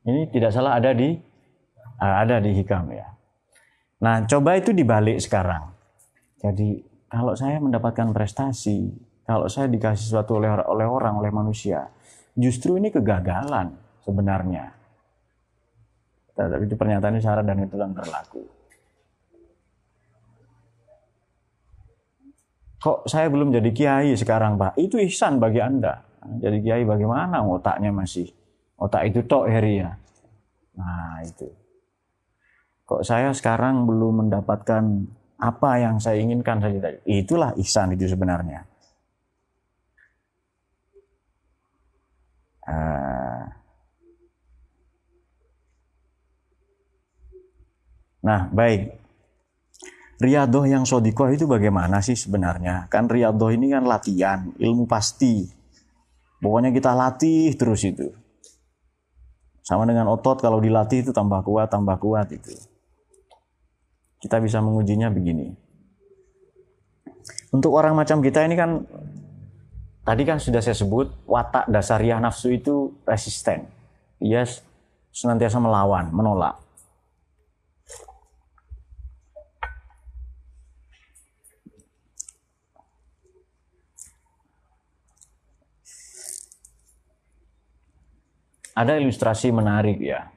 Ini 0.03 0.33
tidak 0.33 0.51
salah 0.51 0.81
ada 0.81 0.97
di 0.97 1.13
eh, 2.01 2.15
ada 2.25 2.41
di 2.41 2.57
hikam 2.57 2.89
ya. 2.89 3.12
Nah, 4.03 4.27
coba 4.27 4.59
itu 4.59 4.75
dibalik 4.75 5.15
sekarang. 5.23 5.71
Jadi 6.43 6.83
kalau 7.07 7.39
saya 7.39 7.55
mendapatkan 7.63 8.11
prestasi, 8.11 8.91
kalau 9.23 9.47
saya 9.47 9.71
dikasih 9.71 10.11
sesuatu 10.11 10.43
oleh 10.43 10.51
oleh 10.67 10.83
orang, 10.83 11.23
oleh 11.23 11.31
manusia, 11.31 11.87
justru 12.35 12.75
ini 12.75 12.91
kegagalan 12.91 13.71
sebenarnya. 14.03 14.75
Tapi 16.35 16.67
itu 16.67 16.75
pernyataan 16.75 17.21
syarat 17.23 17.47
dan 17.47 17.63
itu 17.63 17.79
yang 17.79 17.95
berlaku. 17.95 18.43
Kok 22.83 23.07
saya 23.07 23.31
belum 23.31 23.55
jadi 23.55 23.71
kiai 23.71 24.11
sekarang, 24.19 24.59
Pak? 24.59 24.75
Itu 24.75 24.99
ihsan 24.99 25.39
bagi 25.39 25.63
Anda. 25.63 26.03
Jadi 26.43 26.59
kiai 26.59 26.83
bagaimana 26.83 27.39
otaknya 27.39 27.95
masih? 27.95 28.27
Otak 28.75 29.07
itu 29.07 29.23
tok 29.23 29.47
Heri 29.47 29.79
ya. 29.79 29.95
Nah, 30.75 31.23
itu. 31.23 31.62
Kok 32.83 33.01
saya 33.01 33.31
sekarang 33.31 33.87
belum 33.87 34.27
mendapatkan 34.27 34.83
apa 35.39 35.69
yang 35.79 35.99
saya 35.99 36.19
inginkan 36.19 36.59
saja 36.59 36.99
Itulah 37.07 37.55
ihsan 37.59 37.95
itu 37.95 38.07
sebenarnya. 38.07 38.63
Ah. 42.63 43.43
Nah, 48.23 48.47
baik. 48.51 49.03
Riadoh 50.23 50.63
yang 50.63 50.87
sodikoh 50.87 51.27
itu 51.35 51.43
bagaimana 51.43 51.99
sih 51.99 52.15
sebenarnya? 52.15 52.87
Kan 52.87 53.11
riadoh 53.11 53.51
ini 53.51 53.67
kan 53.67 53.83
latihan, 53.83 54.47
ilmu 54.55 54.87
pasti. 54.87 55.43
Pokoknya 56.39 56.71
kita 56.71 56.95
latih 56.95 57.51
terus 57.59 57.83
itu. 57.83 58.07
Sama 59.63 59.83
dengan 59.83 60.07
otot 60.11 60.39
kalau 60.39 60.63
dilatih 60.63 61.03
itu 61.07 61.11
tambah 61.11 61.43
kuat, 61.43 61.67
tambah 61.67 61.99
kuat 61.99 62.31
itu. 62.31 62.55
Kita 64.23 64.39
bisa 64.39 64.63
mengujinya 64.63 65.11
begini. 65.11 65.51
Untuk 67.51 67.75
orang 67.75 67.99
macam 67.99 68.23
kita 68.23 68.47
ini 68.47 68.55
kan 68.55 68.87
Tadi 70.03 70.27
kan 70.27 70.35
sudah 70.35 70.59
saya 70.59 70.75
sebut 70.75 71.07
watak 71.23 71.71
dasariah 71.71 72.19
nafsu 72.19 72.51
itu 72.51 72.91
resisten. 73.07 73.63
Ia 74.19 74.43
senantiasa 75.15 75.63
melawan, 75.63 76.11
menolak. 76.11 76.59
Ada 88.75 88.99
ilustrasi 88.99 89.55
menarik 89.55 90.03
ya. 90.03 90.32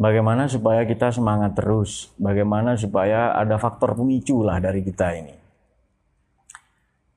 Bagaimana 0.00 0.48
supaya 0.48 0.88
kita 0.88 1.12
semangat 1.12 1.60
terus, 1.60 2.08
bagaimana 2.16 2.72
supaya 2.72 3.36
ada 3.36 3.60
faktor 3.60 3.92
pemicu 3.92 4.40
lah 4.40 4.56
dari 4.56 4.80
kita 4.80 5.12
ini. 5.12 5.36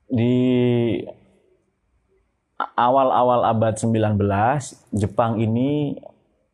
Di 0.04 0.36
awal-awal 2.76 3.48
abad 3.48 3.80
19 3.80 4.20
Jepang 4.92 5.40
ini 5.40 5.96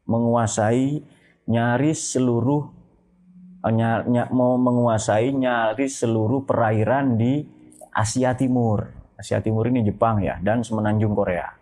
menguasai 0.06 1.02
nyaris 1.50 2.14
seluruh 2.14 2.62
eh, 3.66 4.30
mau 4.30 4.54
menguasai 4.54 5.34
nyaris 5.34 6.06
seluruh 6.06 6.46
perairan 6.46 7.18
di 7.18 7.42
Asia 7.90 8.38
Timur. 8.38 8.86
Asia 9.18 9.42
Timur 9.42 9.66
ini 9.66 9.82
Jepang 9.82 10.22
ya 10.22 10.38
dan 10.38 10.62
semenanjung 10.62 11.10
Korea. 11.10 11.58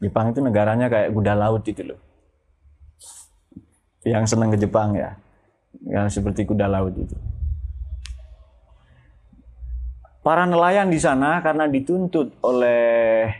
Jepang 0.00 0.32
itu 0.32 0.40
negaranya 0.40 0.88
kayak 0.88 1.12
kuda 1.12 1.36
laut 1.36 1.68
itu 1.68 1.92
loh. 1.92 2.07
Yang 4.08 4.24
senang 4.32 4.48
ke 4.48 4.58
Jepang 4.58 4.96
ya. 4.96 5.20
Yang 5.84 6.20
seperti 6.20 6.48
kuda 6.48 6.64
laut 6.64 6.96
itu. 6.96 7.12
Para 10.24 10.44
nelayan 10.44 10.88
di 10.88 11.00
sana 11.00 11.40
karena 11.40 11.68
dituntut 11.68 12.36
oleh 12.44 13.32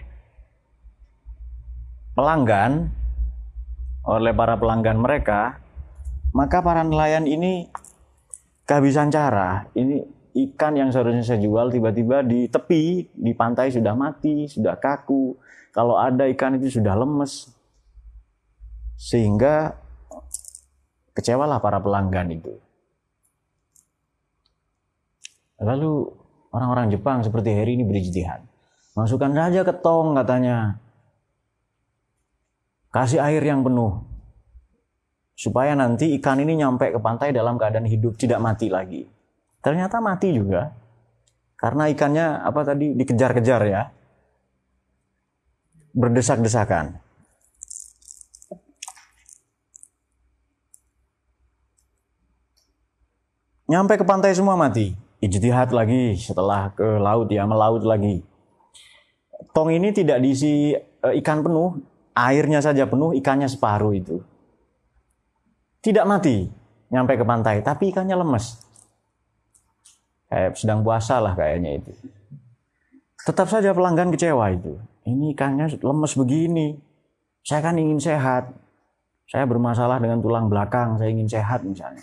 pelanggan, 2.16 2.88
oleh 4.08 4.32
para 4.32 4.56
pelanggan 4.56 4.96
mereka, 4.96 5.60
maka 6.32 6.64
para 6.64 6.84
nelayan 6.84 7.28
ini 7.28 7.68
kehabisan 8.64 9.12
cara. 9.12 9.68
Ini 9.76 10.00
ikan 10.48 10.76
yang 10.80 10.88
seharusnya 10.88 11.24
saya 11.24 11.40
jual 11.44 11.68
tiba-tiba 11.68 12.24
di 12.24 12.48
tepi, 12.48 13.10
di 13.12 13.32
pantai 13.36 13.68
sudah 13.68 13.92
mati, 13.92 14.48
sudah 14.48 14.80
kaku. 14.80 15.36
Kalau 15.72 16.00
ada 16.00 16.24
ikan 16.32 16.56
itu 16.56 16.80
sudah 16.80 16.96
lemes. 16.96 17.52
Sehingga 18.98 19.76
kecewalah 21.18 21.58
para 21.58 21.82
pelanggan 21.82 22.30
itu. 22.30 22.54
Lalu 25.58 26.14
Orang-orang 26.48 26.88
Jepang 26.88 27.20
seperti 27.20 27.52
Heri 27.52 27.76
ini 27.76 27.84
berijtihad. 27.84 28.40
Masukkan 28.96 29.30
saja 29.36 29.60
ke 29.62 29.72
tong 29.84 30.16
katanya. 30.16 30.80
Kasih 32.88 33.20
air 33.20 33.44
yang 33.44 33.60
penuh. 33.60 34.00
Supaya 35.38 35.76
nanti 35.76 36.18
ikan 36.18 36.40
ini 36.40 36.58
nyampe 36.58 36.90
ke 36.90 36.98
pantai 36.98 37.30
dalam 37.30 37.60
keadaan 37.60 37.86
hidup, 37.86 38.18
tidak 38.18 38.42
mati 38.42 38.72
lagi. 38.72 39.06
Ternyata 39.60 40.00
mati 40.00 40.34
juga. 40.34 40.72
Karena 41.54 41.86
ikannya 41.92 42.42
apa 42.42 42.60
tadi 42.64 42.96
dikejar-kejar 42.96 43.62
ya. 43.68 43.82
Berdesak-desakan. 45.92 46.96
Nyampe 53.68 54.00
ke 54.00 54.04
pantai 54.08 54.32
semua 54.32 54.56
mati 54.56 54.96
ijtihad 55.20 55.74
lagi 55.74 56.14
setelah 56.14 56.70
ke 56.72 56.86
laut 56.98 57.28
ya 57.28 57.44
melaut 57.44 57.82
lagi. 57.82 58.22
Tong 59.54 59.70
ini 59.70 59.90
tidak 59.92 60.22
diisi 60.22 60.74
e, 60.74 61.08
ikan 61.22 61.42
penuh, 61.42 61.78
airnya 62.14 62.64
saja 62.64 62.86
penuh, 62.88 63.14
ikannya 63.18 63.44
separuh 63.44 63.94
itu. 63.94 64.24
Tidak 65.84 66.04
mati 66.08 66.48
nyampe 66.90 67.14
ke 67.14 67.24
pantai, 67.28 67.62
tapi 67.62 67.92
ikannya 67.94 68.16
lemes. 68.18 68.58
Kayak 70.32 70.56
sedang 70.58 70.80
puasa 70.80 71.20
lah 71.22 71.36
kayaknya 71.36 71.78
itu. 71.78 71.92
Tetap 73.20 73.52
saja 73.52 73.76
pelanggan 73.76 74.08
kecewa 74.08 74.48
itu. 74.48 74.80
Ini 75.04 75.36
ikannya 75.36 75.76
lemes 75.76 76.12
begini. 76.16 76.72
Saya 77.44 77.60
kan 77.60 77.76
ingin 77.76 78.00
sehat. 78.00 78.48
Saya 79.28 79.44
bermasalah 79.44 80.00
dengan 80.00 80.24
tulang 80.24 80.48
belakang, 80.48 80.96
saya 80.96 81.12
ingin 81.12 81.28
sehat 81.28 81.60
misalnya 81.60 82.00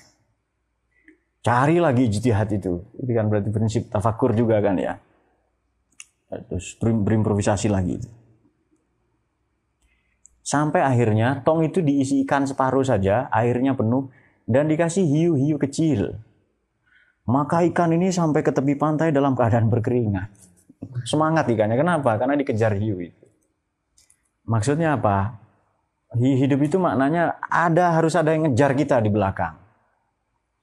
Cari 1.45 1.77
lagi 1.77 2.09
ijtihad 2.09 2.49
itu. 2.57 2.81
Itu 2.97 3.11
kan 3.13 3.29
berarti 3.29 3.53
prinsip 3.53 3.93
tafakur 3.93 4.33
juga 4.33 4.57
kan 4.65 4.81
ya. 4.81 4.97
Terus 6.49 6.73
berimprovisasi 6.81 7.69
lagi. 7.69 8.01
Sampai 10.41 10.81
akhirnya 10.81 11.45
tong 11.45 11.61
itu 11.61 11.85
diisi 11.85 12.25
ikan 12.25 12.49
separuh 12.49 12.81
saja, 12.81 13.29
airnya 13.29 13.77
penuh, 13.77 14.09
dan 14.49 14.65
dikasih 14.65 15.05
hiu-hiu 15.05 15.61
kecil. 15.61 16.17
Maka 17.29 17.61
ikan 17.69 17.93
ini 17.93 18.09
sampai 18.09 18.41
ke 18.45 18.49
tepi 18.49 18.77
pantai 18.77 19.13
dalam 19.13 19.37
keadaan 19.37 19.69
berkeringat. 19.69 20.29
Semangat 21.05 21.49
ikannya. 21.49 21.77
Kenapa? 21.77 22.17
Karena 22.17 22.37
dikejar 22.37 22.77
hiu 22.77 23.01
itu. 23.01 23.25
Maksudnya 24.45 24.97
apa? 24.97 25.41
Hidup 26.13 26.61
itu 26.61 26.77
maknanya 26.77 27.37
ada 27.49 27.97
harus 27.97 28.13
ada 28.13 28.33
yang 28.33 28.49
ngejar 28.49 28.77
kita 28.77 29.01
di 29.01 29.09
belakang. 29.09 29.64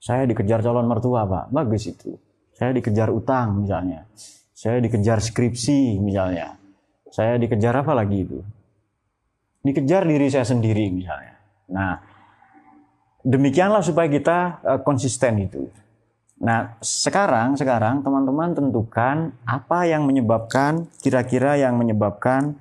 Saya 0.03 0.27
dikejar 0.27 0.59
calon 0.59 0.83
mertua, 0.83 1.23
Pak. 1.23 1.55
Bagus 1.55 1.87
itu. 1.87 2.19
Saya 2.51 2.75
dikejar 2.75 3.07
utang 3.07 3.63
misalnya. 3.63 4.03
Saya 4.51 4.83
dikejar 4.83 5.23
skripsi 5.23 5.95
misalnya. 6.03 6.59
saya 7.13 7.37
dikejar 7.37 7.85
apa 7.85 7.93
lagi 7.93 8.25
itu? 8.25 8.41
Dikejar 9.61 10.01
diri 10.01 10.33
saya 10.33 10.49
sendiri 10.49 10.89
misalnya. 10.89 11.37
Nah, 11.69 12.01
demikianlah 13.21 13.85
supaya 13.85 14.09
kita 14.09 14.37
uh, 14.65 14.79
konsisten 14.81 15.37
itu. 15.45 15.69
Nah, 16.41 16.73
sekarang 16.81 17.53
sekarang 17.53 18.01
teman-teman 18.01 18.57
tentukan 18.57 19.29
apa 19.45 19.85
yang 19.85 20.09
menyebabkan 20.09 20.89
kira-kira 21.05 21.53
yang 21.53 21.77
menyebabkan 21.77 22.57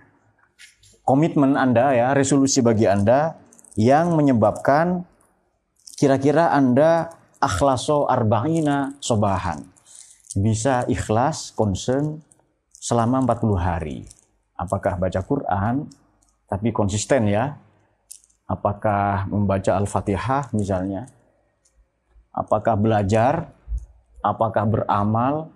komitmen 1.09 1.57
Anda 1.57 1.97
ya, 1.97 2.07
resolusi 2.13 2.61
bagi 2.61 2.85
Anda 2.85 3.41
yang 3.73 4.13
menyebabkan 4.21 5.09
kira-kira 5.97 6.53
Anda 6.53 7.22
akhlaso 7.43 8.07
arba'ina 8.07 8.95
sobahan. 9.03 9.59
Bisa 10.39 10.87
ikhlas, 10.87 11.51
concern 11.53 12.23
selama 12.79 13.21
40 13.27 13.59
hari. 13.59 13.99
Apakah 14.55 14.95
baca 14.97 15.21
Quran, 15.27 15.91
tapi 16.47 16.71
konsisten 16.71 17.27
ya. 17.27 17.59
Apakah 18.47 19.27
membaca 19.27 19.75
Al-Fatihah 19.75 20.55
misalnya. 20.55 21.11
Apakah 22.33 22.79
belajar, 22.79 23.51
apakah 24.25 24.65
beramal, 24.65 25.51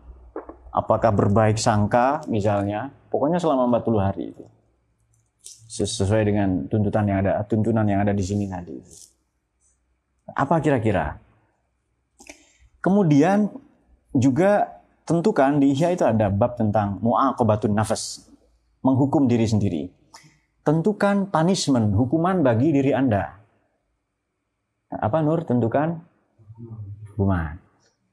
apakah 0.74 1.14
berbaik 1.14 1.57
sangka 1.57 2.20
misalnya. 2.28 2.91
Pokoknya 3.09 3.41
selama 3.41 3.80
40 3.80 3.97
hari 4.03 4.24
itu 4.34 4.45
sesuai 5.84 6.22
dengan 6.24 6.49
tuntutan 6.72 7.05
yang 7.05 7.18
ada 7.20 7.45
tuntunan 7.45 7.84
yang 7.84 8.01
ada 8.01 8.16
di 8.16 8.24
sini 8.24 8.49
tadi. 8.49 8.80
Apa 10.32 10.59
kira-kira? 10.59 11.26
Kemudian 12.87 13.51
juga 14.14 14.78
tentukan 15.03 15.59
di 15.59 15.74
Ihya 15.74 15.99
itu 15.99 16.07
ada 16.07 16.30
bab 16.30 16.55
tentang 16.55 17.03
mu'aqabatun 17.03 17.74
nafas, 17.74 18.30
menghukum 18.87 19.26
diri 19.26 19.51
sendiri. 19.51 19.91
Tentukan 20.62 21.26
punishment, 21.34 21.91
hukuman 21.99 22.47
bagi 22.47 22.70
diri 22.70 22.95
Anda. 22.95 23.43
Apa 24.95 25.18
Nur? 25.26 25.43
Tentukan 25.43 25.99
hukuman. 27.11 27.59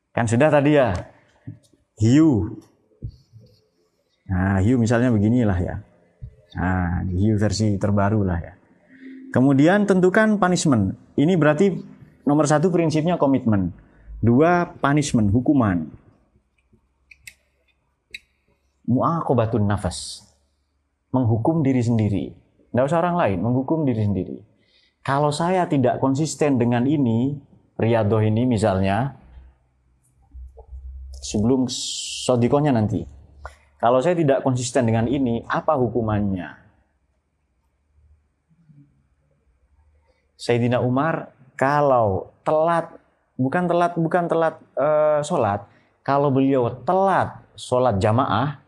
Kan 0.09 0.25
sudah 0.25 0.49
tadi 0.49 0.73
ya. 0.73 0.97
Hiu. 2.01 2.57
Nah, 4.25 4.57
hiu 4.65 4.81
misalnya 4.81 5.13
beginilah 5.13 5.59
ya 5.61 5.75
Nah, 6.53 7.01
hiu 7.09 7.33
versi 7.37 7.81
terbaru 7.81 8.21
lah 8.21 8.37
ya. 8.37 8.53
Kemudian 9.33 9.89
tentukan 9.89 10.37
punishment. 10.37 10.93
Ini 11.17 11.33
berarti 11.33 11.73
nomor 12.29 12.45
satu 12.45 12.69
prinsipnya 12.69 13.17
komitmen. 13.17 13.73
Dua 14.23 14.71
punishment, 14.79 15.27
hukuman. 15.35 15.91
Mu'akobatun 18.87 19.67
nafas. 19.67 20.23
Menghukum 21.11 21.59
diri 21.59 21.83
sendiri. 21.83 22.31
Tidak 22.71 22.87
usah 22.87 23.03
orang 23.03 23.19
lain, 23.19 23.37
menghukum 23.43 23.83
diri 23.83 24.07
sendiri. 24.07 24.39
Kalau 25.03 25.35
saya 25.35 25.67
tidak 25.67 25.99
konsisten 25.99 26.55
dengan 26.55 26.87
ini, 26.87 27.35
riadoh 27.75 28.23
ini 28.23 28.47
misalnya, 28.47 29.19
sebelum 31.19 31.67
sodikonya 31.67 32.71
nanti, 32.71 33.03
kalau 33.83 33.99
saya 33.99 34.15
tidak 34.15 34.39
konsisten 34.47 34.87
dengan 34.87 35.11
ini, 35.11 35.43
apa 35.43 35.75
hukumannya? 35.75 36.55
Sayyidina 40.39 40.79
Umar 40.79 41.35
kalau 41.59 42.31
telat, 42.47 43.02
bukan 43.37 43.69
telat, 43.69 43.93
bukan 43.97 44.23
telat 44.29 44.55
uh, 44.77 45.19
sholat, 45.25 45.65
kalau 46.05 46.29
beliau 46.29 46.69
telat 46.83 47.39
sholat 47.55 47.97
jamaah, 47.97 48.59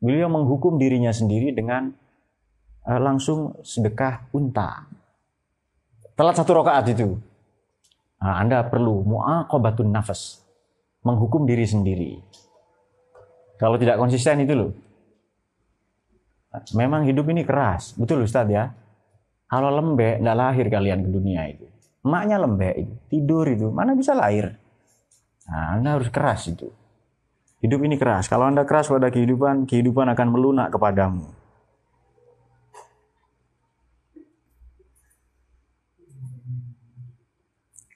beliau 0.00 0.28
menghukum 0.28 0.76
dirinya 0.76 1.12
sendiri 1.14 1.54
dengan 1.54 1.92
uh, 2.84 3.00
langsung 3.00 3.56
sedekah 3.64 4.28
unta. 4.34 4.88
Telat 6.14 6.34
satu 6.38 6.62
rakaat 6.62 6.94
itu. 6.94 7.18
Nah, 8.22 8.40
anda 8.40 8.62
perlu 8.64 9.02
mu'aqabatun 9.04 9.90
nafas. 9.90 10.40
Menghukum 11.04 11.44
diri 11.44 11.68
sendiri. 11.68 12.16
Kalau 13.60 13.76
tidak 13.76 14.00
konsisten 14.00 14.40
itu 14.40 14.56
loh. 14.56 14.72
Memang 16.72 17.04
hidup 17.04 17.26
ini 17.28 17.42
keras, 17.42 17.98
betul 17.98 18.24
Ustadz 18.24 18.54
ya. 18.54 18.70
Kalau 19.50 19.74
lembek, 19.74 20.22
tidak 20.22 20.36
lahir 20.38 20.66
kalian 20.70 21.02
ke 21.02 21.10
dunia 21.10 21.42
itu. 21.50 21.66
Emaknya 22.04 22.36
lembek 22.36 22.74
itu, 22.76 22.94
tidur 23.08 23.48
itu, 23.48 23.72
mana 23.72 23.96
bisa 23.96 24.12
lahir? 24.12 24.60
Nah, 25.48 25.80
anda 25.80 25.96
harus 25.96 26.12
keras 26.12 26.46
itu. 26.52 26.68
Hidup 27.64 27.80
ini 27.80 27.96
keras. 27.96 28.28
Kalau 28.28 28.44
Anda 28.44 28.68
keras 28.68 28.92
pada 28.92 29.08
kehidupan, 29.08 29.64
kehidupan 29.64 30.12
akan 30.12 30.28
melunak 30.28 30.68
kepadamu. 30.68 31.32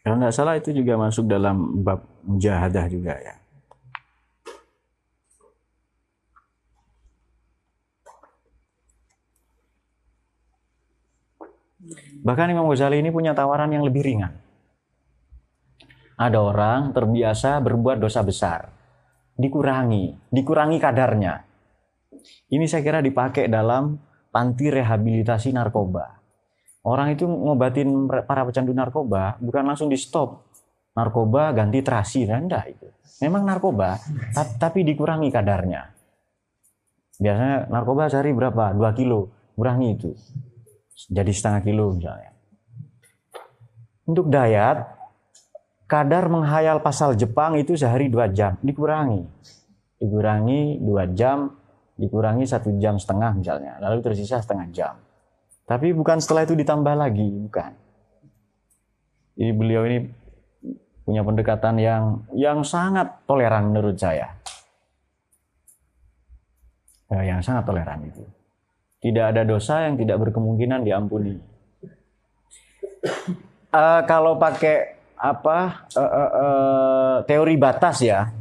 Kalau 0.00 0.16
tidak 0.16 0.32
salah 0.32 0.56
itu 0.56 0.72
juga 0.72 0.96
masuk 0.96 1.28
dalam 1.28 1.84
bab 1.84 2.00
mujahadah 2.24 2.88
juga 2.88 3.12
ya. 3.20 3.37
Bahkan 12.18 12.50
Imam 12.50 12.66
Ghazali 12.66 12.98
ini 12.98 13.14
punya 13.14 13.30
tawaran 13.34 13.70
yang 13.70 13.86
lebih 13.86 14.02
ringan. 14.02 14.34
Ada 16.18 16.38
orang 16.42 16.90
terbiasa 16.90 17.62
berbuat 17.62 18.02
dosa 18.02 18.26
besar. 18.26 18.74
Dikurangi, 19.38 20.28
dikurangi 20.34 20.78
kadarnya. 20.82 21.46
Ini 22.50 22.66
saya 22.66 22.82
kira 22.82 22.98
dipakai 22.98 23.46
dalam 23.46 23.94
panti 24.34 24.66
rehabilitasi 24.66 25.54
narkoba. 25.54 26.18
Orang 26.82 27.14
itu 27.14 27.22
ngobatin 27.22 28.10
para 28.26 28.42
pecandu 28.42 28.74
narkoba 28.74 29.38
bukan 29.38 29.62
langsung 29.62 29.86
di 29.86 29.94
stop. 29.94 30.50
Narkoba 30.98 31.54
ganti 31.54 31.78
terasi, 31.86 32.26
rendah 32.26 32.66
itu. 32.66 32.90
Memang 33.22 33.46
narkoba, 33.46 33.94
tapi 34.58 34.82
dikurangi 34.82 35.30
kadarnya. 35.30 35.94
Biasanya 37.22 37.70
narkoba 37.70 38.10
sehari 38.10 38.34
berapa? 38.34 38.74
2 38.74 38.98
kilo. 38.98 39.30
Kurangi 39.54 39.88
itu 39.94 40.10
jadi 41.06 41.30
setengah 41.30 41.62
kilo 41.62 41.94
misalnya. 41.94 42.34
Untuk 44.02 44.26
dayat, 44.26 44.82
kadar 45.86 46.26
menghayal 46.26 46.82
pasal 46.82 47.14
Jepang 47.14 47.54
itu 47.54 47.78
sehari 47.78 48.10
dua 48.10 48.26
jam, 48.26 48.58
dikurangi. 48.58 49.22
Dikurangi 50.02 50.82
dua 50.82 51.06
jam, 51.14 51.54
dikurangi 51.94 52.42
satu 52.48 52.74
jam 52.82 52.98
setengah 52.98 53.38
misalnya, 53.38 53.78
lalu 53.78 54.02
tersisa 54.02 54.42
setengah 54.42 54.66
jam. 54.74 54.94
Tapi 55.68 55.92
bukan 55.92 56.18
setelah 56.18 56.48
itu 56.48 56.56
ditambah 56.56 56.94
lagi, 56.96 57.28
bukan. 57.46 57.70
Jadi 59.38 59.52
beliau 59.54 59.86
ini 59.86 60.08
punya 61.04 61.22
pendekatan 61.22 61.76
yang 61.78 62.24
yang 62.34 62.64
sangat 62.64 63.22
toleran 63.28 63.70
menurut 63.70 63.94
saya. 63.94 64.34
Ya, 67.08 67.36
yang 67.36 67.40
sangat 67.44 67.64
toleran 67.68 68.04
itu. 68.08 68.24
Tidak 68.98 69.24
ada 69.30 69.46
dosa 69.46 69.86
yang 69.86 69.94
tidak 69.94 70.18
berkemungkinan 70.26 70.82
diampuni. 70.82 71.38
Uh, 73.70 74.02
kalau 74.10 74.34
pakai 74.42 74.98
apa 75.18 75.86
uh, 75.94 76.00
uh, 76.02 76.30
uh, 76.34 77.14
teori 77.26 77.54
batas 77.54 78.02
ya, 78.02 78.34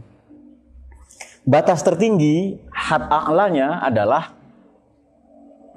batas 1.45 1.85
tertinggi 1.85 2.57
had 2.73 3.05
a'lanya 3.05 3.85
adalah 3.85 4.33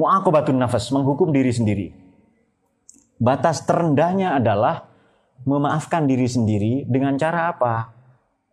mu'akobatun 0.01 0.57
nafas, 0.57 0.89
menghukum 0.89 1.29
diri 1.29 1.53
sendiri. 1.53 1.93
Batas 3.21 3.69
terendahnya 3.69 4.41
adalah 4.41 4.89
memaafkan 5.45 6.09
diri 6.09 6.25
sendiri 6.25 6.89
dengan 6.89 7.21
cara 7.21 7.53
apa? 7.53 7.75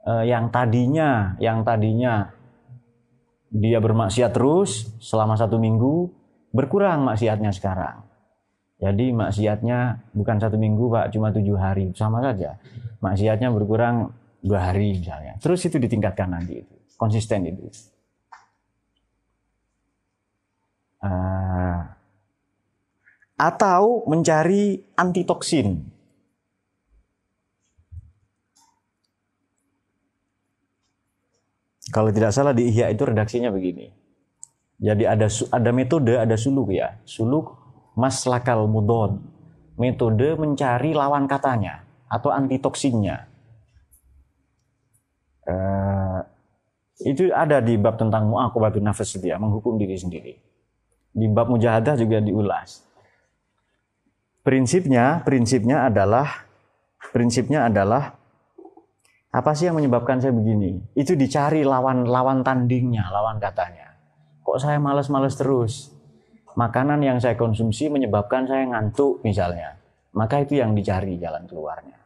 Uh, 0.04 0.24
yang 0.28 0.52
tadinya, 0.52 1.40
yang 1.40 1.64
tadinya 1.64 2.36
dia 3.48 3.80
bermaksiat 3.80 4.36
terus 4.36 4.92
selama 5.00 5.40
satu 5.40 5.56
minggu, 5.58 6.12
berkurang 6.52 7.08
maksiatnya 7.08 7.52
sekarang. 7.56 8.04
Jadi 8.78 9.10
maksiatnya 9.10 10.10
bukan 10.14 10.38
satu 10.38 10.56
minggu 10.60 10.86
pak, 10.94 11.10
cuma 11.10 11.34
tujuh 11.34 11.58
hari, 11.58 11.90
sama 11.98 12.22
saja. 12.22 12.62
Maksiatnya 13.02 13.50
berkurang 13.50 14.14
dua 14.46 14.70
hari 14.70 15.02
misalnya. 15.02 15.34
Terus 15.42 15.66
itu 15.66 15.82
ditingkatkan 15.82 16.30
nanti 16.30 16.62
itu, 16.62 16.76
konsisten 16.94 17.50
itu. 17.50 17.66
Uh, 21.02 21.82
atau 23.38 24.06
mencari 24.10 24.82
antitoksin. 24.98 25.97
Kalau 31.88 32.12
tidak 32.12 32.36
salah 32.36 32.52
di 32.52 32.68
Ihya 32.68 32.92
itu 32.92 33.08
redaksinya 33.08 33.48
begini. 33.48 33.88
Jadi 34.78 35.08
ada 35.08 35.26
ada 35.30 35.70
metode, 35.74 36.14
ada 36.20 36.36
suluk 36.38 36.76
ya. 36.76 37.00
Suluk 37.08 37.56
maslakal 37.98 38.68
mudon. 38.70 39.24
Metode 39.78 40.38
mencari 40.38 40.94
lawan 40.94 41.30
katanya 41.30 41.86
atau 42.10 42.34
antitoksinnya. 42.34 43.30
Uh, 45.48 46.20
itu 47.06 47.30
ada 47.30 47.62
di 47.62 47.78
bab 47.78 47.96
tentang 47.96 48.28
mu'akobatun 48.28 48.84
nafas 48.84 49.16
ya, 49.22 49.38
menghukum 49.38 49.78
diri 49.78 49.96
sendiri. 49.96 50.34
Di 51.14 51.26
bab 51.30 51.48
mujahadah 51.50 51.94
juga 51.94 52.20
diulas. 52.20 52.84
Prinsipnya, 54.42 55.22
prinsipnya 55.22 55.88
adalah 55.88 56.48
prinsipnya 57.14 57.70
adalah 57.70 58.17
apa 59.28 59.52
sih 59.52 59.68
yang 59.68 59.76
menyebabkan 59.76 60.24
saya 60.24 60.32
begini? 60.32 60.80
Itu 60.96 61.20
dicari 61.20 61.68
lawan 61.68 62.08
lawan 62.08 62.42
tandingnya, 62.48 63.12
lawan 63.12 63.38
katanya. 63.44 63.94
Kok 64.42 64.58
saya 64.58 64.80
males-males 64.80 65.36
terus? 65.36 65.92
Makanan 66.58 67.04
yang 67.04 67.20
saya 67.20 67.38
konsumsi 67.38 67.92
menyebabkan 67.92 68.48
saya 68.48 68.66
ngantuk 68.66 69.22
misalnya. 69.22 69.78
Maka 70.16 70.42
itu 70.42 70.58
yang 70.58 70.74
dicari 70.74 71.20
jalan 71.22 71.46
keluarnya. 71.46 72.00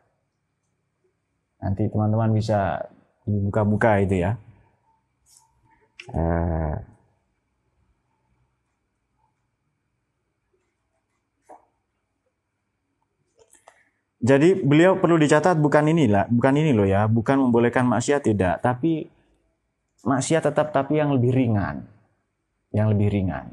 Nanti 1.61 1.88
teman-teman 1.88 2.34
bisa 2.34 2.82
dibuka-buka 3.24 4.01
itu 4.01 4.28
ya. 4.28 4.36
Eh, 6.11 6.74
Jadi 14.22 14.61
beliau 14.61 15.01
perlu 15.01 15.17
dicatat 15.17 15.57
bukan 15.57 15.89
inilah, 15.89 16.30
bukan 16.30 16.53
ini 16.53 16.78
loh 16.78 16.86
ya, 16.86 17.09
bukan 17.09 17.41
membolehkan 17.41 17.89
maksiat 17.89 18.22
tidak, 18.22 18.61
tapi 18.61 19.09
maksiat 20.05 20.45
tetap 20.45 20.69
tapi 20.69 21.01
yang 21.01 21.09
lebih 21.17 21.34
ringan. 21.34 21.89
Yang 22.69 22.88
lebih 22.93 23.07
ringan. 23.09 23.45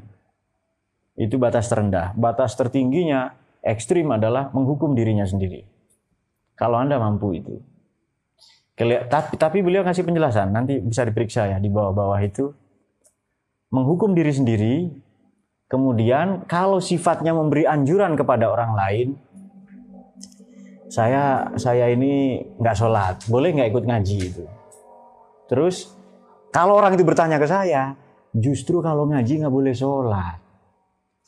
Itu 1.17 1.41
batas 1.41 1.73
terendah. 1.73 2.13
Batas 2.13 2.53
tertingginya 2.53 3.33
ekstrim 3.65 4.13
adalah 4.13 4.53
menghukum 4.53 4.93
dirinya 4.93 5.25
sendiri. 5.25 5.65
Kalau 6.53 6.77
Anda 6.77 7.01
mampu 7.01 7.33
itu. 7.33 7.59
Tapi, 8.79 9.35
tapi 9.35 9.59
beliau 9.59 9.83
kasih 9.83 10.07
penjelasan, 10.07 10.55
nanti 10.55 10.79
bisa 10.79 11.03
diperiksa 11.03 11.51
ya 11.51 11.57
di 11.59 11.67
bawah-bawah 11.67 12.19
itu. 12.23 12.55
Menghukum 13.75 14.15
diri 14.15 14.31
sendiri, 14.31 14.75
kemudian 15.67 16.47
kalau 16.47 16.79
sifatnya 16.79 17.35
memberi 17.35 17.67
anjuran 17.67 18.15
kepada 18.15 18.47
orang 18.47 18.71
lain, 18.79 19.07
saya 20.89 21.53
saya 21.55 21.85
ini 21.93 22.41
nggak 22.57 22.75
sholat, 22.75 23.15
boleh 23.29 23.53
nggak 23.53 23.69
ikut 23.69 23.83
ngaji 23.85 24.17
itu? 24.25 24.43
Terus 25.45 25.93
kalau 26.49 26.81
orang 26.81 26.97
itu 26.97 27.05
bertanya 27.05 27.37
ke 27.37 27.45
saya, 27.45 27.93
justru 28.33 28.81
kalau 28.81 29.05
ngaji 29.05 29.45
nggak 29.45 29.53
boleh 29.53 29.73
sholat. 29.77 30.41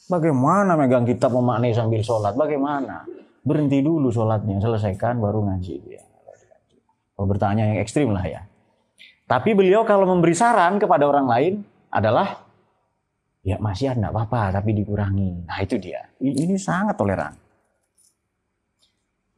Bagaimana 0.10 0.74
megang 0.74 1.06
kitab 1.06 1.32
memaknai 1.38 1.78
sambil 1.78 2.02
sholat? 2.02 2.34
Bagaimana? 2.34 3.06
Berhenti 3.46 3.86
dulu 3.86 4.10
sholatnya, 4.10 4.58
selesaikan 4.58 5.22
baru 5.22 5.46
ngaji. 5.46 5.76
Ya. 5.86 6.04
Kalau 7.14 7.28
bertanya 7.30 7.70
yang 7.70 7.80
ekstrim 7.80 8.10
lah 8.10 8.26
ya. 8.26 8.42
Tapi 9.30 9.54
beliau 9.54 9.86
kalau 9.86 10.10
memberi 10.10 10.34
saran 10.34 10.82
kepada 10.82 11.06
orang 11.06 11.30
lain 11.30 11.54
adalah 11.94 12.44
ya 13.46 13.62
masih 13.62 13.94
ada 13.94 14.10
apa-apa 14.10 14.58
tapi 14.58 14.74
dikurangi. 14.74 15.46
Nah 15.46 15.58
itu 15.62 15.78
dia. 15.78 16.02
Ini 16.18 16.58
sangat 16.58 16.98
toleran. 16.98 17.41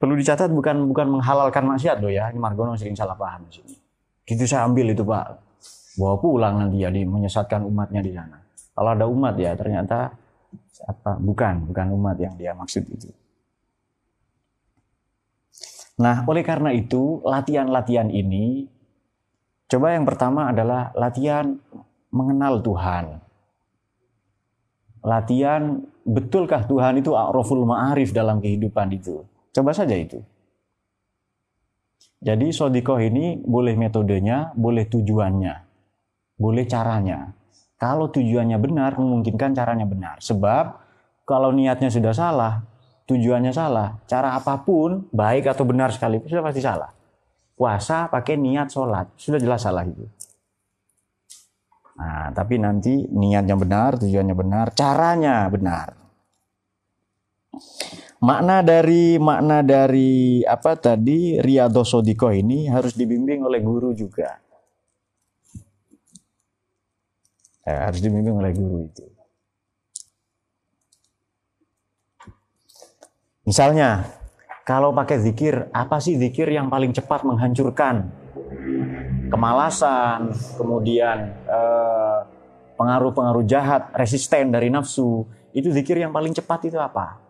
Perlu 0.03 0.19
dicatat 0.19 0.51
bukan 0.51 0.83
bukan 0.91 1.07
menghalalkan 1.15 1.63
maksiat 1.63 2.03
loh 2.03 2.11
ya. 2.11 2.27
Ini 2.27 2.35
Margono 2.35 2.75
sering 2.75 2.91
salah 2.91 3.15
paham 3.15 3.47
di 3.47 3.55
sini. 3.55 3.71
Gitu 4.27 4.43
saya 4.43 4.67
ambil 4.67 4.91
itu 4.91 4.99
Pak. 4.99 5.25
Bawa 5.95 6.19
pulang 6.19 6.59
nanti 6.59 6.83
ya 6.83 6.91
menyesatkan 6.91 7.63
umatnya 7.63 8.03
di 8.03 8.11
sana. 8.11 8.35
Kalau 8.75 8.89
ada 8.91 9.07
umat 9.07 9.39
ya 9.39 9.55
ternyata 9.55 10.11
apa 10.83 11.15
bukan 11.15 11.71
bukan 11.71 11.87
umat 11.95 12.19
yang 12.19 12.35
dia 12.35 12.51
maksud 12.51 12.83
itu. 12.83 13.15
Nah, 16.03 16.27
oleh 16.27 16.43
karena 16.43 16.75
itu 16.75 17.23
latihan-latihan 17.23 18.11
ini 18.11 18.67
coba 19.71 19.95
yang 19.95 20.03
pertama 20.03 20.51
adalah 20.51 20.91
latihan 20.99 21.55
mengenal 22.11 22.59
Tuhan. 22.59 23.23
Latihan 24.99 25.79
betulkah 26.03 26.67
Tuhan 26.67 26.99
itu 26.99 27.15
a'raful 27.15 27.63
ma'arif 27.63 28.11
dalam 28.11 28.43
kehidupan 28.43 28.91
itu. 28.91 29.23
Coba 29.53 29.69
saja 29.69 29.93
itu. 29.93 30.17
Jadi 32.23 32.49
sodikoh 32.49 32.97
ini 32.97 33.37
boleh 33.37 33.77
metodenya, 33.77 34.49
boleh 34.57 34.89
tujuannya, 34.89 35.55
boleh 36.39 36.65
caranya. 36.65 37.29
Kalau 37.77 38.09
tujuannya 38.09 38.57
benar, 38.57 38.95
memungkinkan 38.95 39.51
caranya 39.53 39.83
benar. 39.83 40.23
Sebab 40.23 40.65
kalau 41.27 41.51
niatnya 41.51 41.91
sudah 41.91 42.15
salah, 42.15 42.63
tujuannya 43.05 43.51
salah, 43.51 43.99
cara 44.07 44.39
apa 44.39 44.55
pun, 44.63 45.05
baik 45.11 45.51
atau 45.51 45.67
benar 45.67 45.91
sekalipun, 45.91 46.31
sudah 46.31 46.45
pasti 46.47 46.63
salah. 46.63 46.89
Puasa 47.53 48.07
pakai 48.07 48.39
niat 48.39 48.71
sholat, 48.71 49.11
sudah 49.19 49.37
jelas 49.37 49.61
salah 49.61 49.83
itu. 49.83 50.07
Nah, 51.99 52.31
tapi 52.31 52.57
nanti 52.57 53.03
niatnya 53.11 53.59
benar, 53.59 53.99
tujuannya 53.99 54.33
benar, 54.33 54.71
caranya 54.73 55.45
benar 55.51 56.03
makna 58.24 58.63
dari 58.63 59.19
makna 59.19 59.59
dari 59.59 60.39
apa 60.47 60.80
tadi 60.80 61.43
riyadhos 61.43 61.91
sodiko 61.91 62.32
ini 62.32 62.71
harus 62.71 62.95
dibimbing 62.95 63.43
oleh 63.43 63.59
guru 63.59 63.91
juga. 63.91 64.39
Ya, 67.63 67.88
harus 67.88 67.99
dibimbing 68.03 68.36
oleh 68.36 68.51
guru 68.55 68.88
itu. 68.88 69.07
Misalnya, 73.43 74.07
kalau 74.63 74.95
pakai 74.95 75.19
zikir, 75.19 75.67
apa 75.76 75.99
sih 75.99 76.15
zikir 76.15 76.47
yang 76.47 76.71
paling 76.71 76.95
cepat 76.95 77.28
menghancurkan 77.28 78.07
kemalasan, 79.32 80.32
kemudian 80.59 81.32
eh, 81.47 82.19
pengaruh-pengaruh 82.80 83.43
jahat, 83.47 83.91
resisten 83.95 84.51
dari 84.51 84.67
nafsu? 84.67 85.28
Itu 85.55 85.71
zikir 85.71 85.99
yang 85.99 86.11
paling 86.11 86.36
cepat 86.36 86.67
itu 86.67 86.80
apa? 86.80 87.22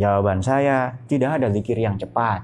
Jawaban 0.00 0.40
saya, 0.40 0.96
tidak 1.04 1.36
ada 1.36 1.52
zikir 1.52 1.76
yang 1.76 2.00
cepat. 2.00 2.40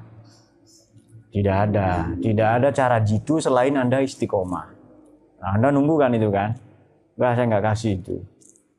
Tidak 1.33 1.57
ada. 1.57 2.13
Tidak 2.21 2.49
ada 2.61 2.69
cara 2.69 3.01
jitu 3.01 3.41
selain 3.41 3.73
Anda 3.73 4.05
istiqomah. 4.05 4.77
Nah, 5.37 5.51
anda 5.57 5.69
nunggu 5.69 6.01
kan 6.01 6.13
itu 6.17 6.29
kan? 6.33 6.57
Enggak, 7.17 7.33
saya 7.37 7.45
nggak 7.49 7.65
kasih 7.65 7.93
itu. 8.01 8.17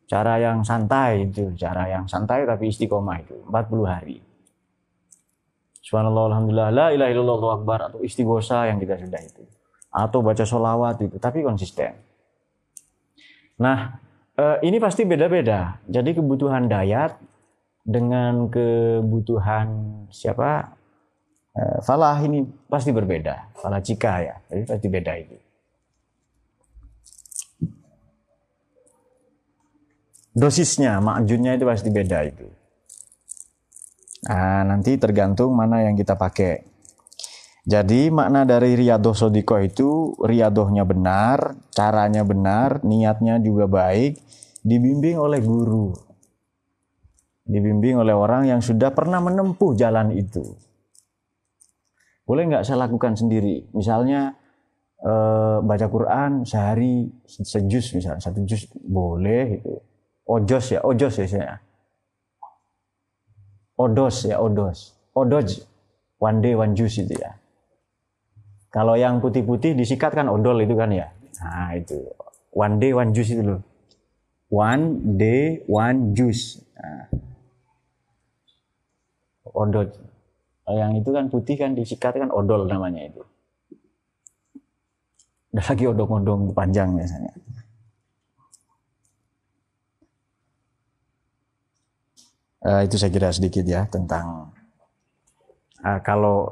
Cara 0.10 0.38
yang 0.42 0.62
santai 0.66 1.30
itu. 1.30 1.54
Cara 1.58 1.90
yang 1.90 2.06
santai 2.10 2.46
tapi 2.46 2.70
istiqomah 2.70 3.18
itu. 3.22 3.38
40 3.50 3.86
hari. 3.86 4.18
Subhanallah, 5.82 6.36
Alhamdulillah, 6.36 6.70
la 6.74 6.88
ilaha 6.92 7.10
illallah, 7.14 7.40
akbar. 7.62 7.80
Atau 7.88 8.00
istighosa 8.04 8.68
yang 8.68 8.78
kita 8.82 9.00
sudah 9.00 9.22
itu. 9.22 9.44
Atau 9.94 10.20
baca 10.26 10.44
sholawat 10.44 11.02
itu. 11.02 11.16
Tapi 11.18 11.46
konsisten. 11.46 11.94
Nah, 13.64 13.98
eh, 14.36 14.58
ini 14.68 14.78
pasti 14.78 15.08
beda-beda. 15.08 15.80
Jadi 15.88 16.20
kebutuhan 16.20 16.68
dayat 16.68 17.16
dengan 17.88 18.52
kebutuhan 18.52 19.68
siapa? 20.12 20.76
Eh, 21.56 21.80
falah 21.88 22.20
ini 22.20 22.44
pasti 22.68 22.92
berbeda. 22.92 23.56
Falah 23.56 23.80
jika 23.80 24.20
ya 24.20 24.36
jadi 24.52 24.64
pasti 24.68 24.88
beda 24.92 25.14
itu. 25.16 25.38
Dosisnya 30.38 31.02
makjunnya 31.02 31.58
itu 31.58 31.66
pasti 31.66 31.90
beda 31.90 32.20
itu. 32.28 32.46
Nah, 34.28 34.62
nanti 34.68 35.00
tergantung 35.00 35.56
mana 35.56 35.82
yang 35.82 35.98
kita 35.98 36.14
pakai. 36.14 36.62
Jadi 37.68 38.14
makna 38.14 38.46
dari 38.46 38.78
riadoh 38.78 39.18
sodiko 39.18 39.58
itu 39.60 40.14
riadohnya 40.24 40.88
benar 40.88 41.58
caranya 41.74 42.24
benar 42.24 42.80
niatnya 42.86 43.44
juga 43.44 43.68
baik 43.68 44.24
dibimbing 44.64 45.20
oleh 45.20 45.44
guru 45.44 46.07
dibimbing 47.48 48.04
oleh 48.04 48.12
orang 48.12 48.46
yang 48.46 48.60
sudah 48.60 48.92
pernah 48.92 49.24
menempuh 49.24 49.74
jalan 49.74 50.12
itu. 50.14 50.44
Boleh 52.28 52.44
nggak 52.52 52.68
saya 52.68 52.84
lakukan 52.84 53.16
sendiri? 53.16 53.72
Misalnya 53.72 54.36
eh, 55.00 55.58
baca 55.64 55.88
Quran 55.88 56.44
sehari 56.44 57.08
sejus 57.24 57.96
misalnya 57.96 58.20
satu 58.20 58.44
jus 58.44 58.68
boleh 58.76 59.64
itu. 59.64 59.74
Ojos 60.28 60.76
ya, 60.76 60.84
ojos 60.84 61.16
ya 61.16 61.26
saya. 61.26 61.56
Odos 63.80 64.28
ya, 64.28 64.44
odos. 64.44 64.92
Odoj, 65.16 65.48
one 66.20 66.44
day 66.44 66.52
one 66.52 66.76
juice 66.76 67.00
itu 67.00 67.16
ya. 67.16 67.32
Kalau 68.68 69.00
yang 69.00 69.24
putih-putih 69.24 69.72
disikat 69.72 70.12
kan 70.12 70.28
odol 70.28 70.60
itu 70.60 70.76
kan 70.76 70.92
ya. 70.92 71.08
Nah 71.40 71.72
itu, 71.80 71.96
one 72.52 72.76
day 72.76 72.92
one 72.92 73.16
juice 73.16 73.32
itu 73.32 73.42
loh. 73.42 73.62
One 74.52 75.16
day 75.16 75.64
one 75.72 76.12
juice. 76.12 76.60
Nah, 76.76 77.08
odol. 79.58 79.90
Yang 80.70 80.92
itu 81.02 81.10
kan 81.10 81.26
putih 81.34 81.56
kan 81.58 81.72
disikat 81.74 82.14
kan 82.20 82.30
odol 82.30 82.70
namanya 82.70 83.10
itu. 83.10 83.24
Ada 85.58 85.74
lagi 85.74 85.86
odong-odong 85.90 86.54
panjang 86.54 86.94
biasanya. 86.94 87.34
Uh, 92.62 92.82
itu 92.84 93.00
saya 93.00 93.10
kira 93.10 93.32
sedikit 93.32 93.64
ya 93.64 93.88
tentang 93.88 94.52
uh, 95.82 96.00
kalau 96.04 96.52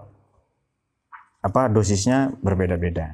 apa 1.43 1.69
dosisnya 1.69 2.33
berbeda-beda. 2.41 3.13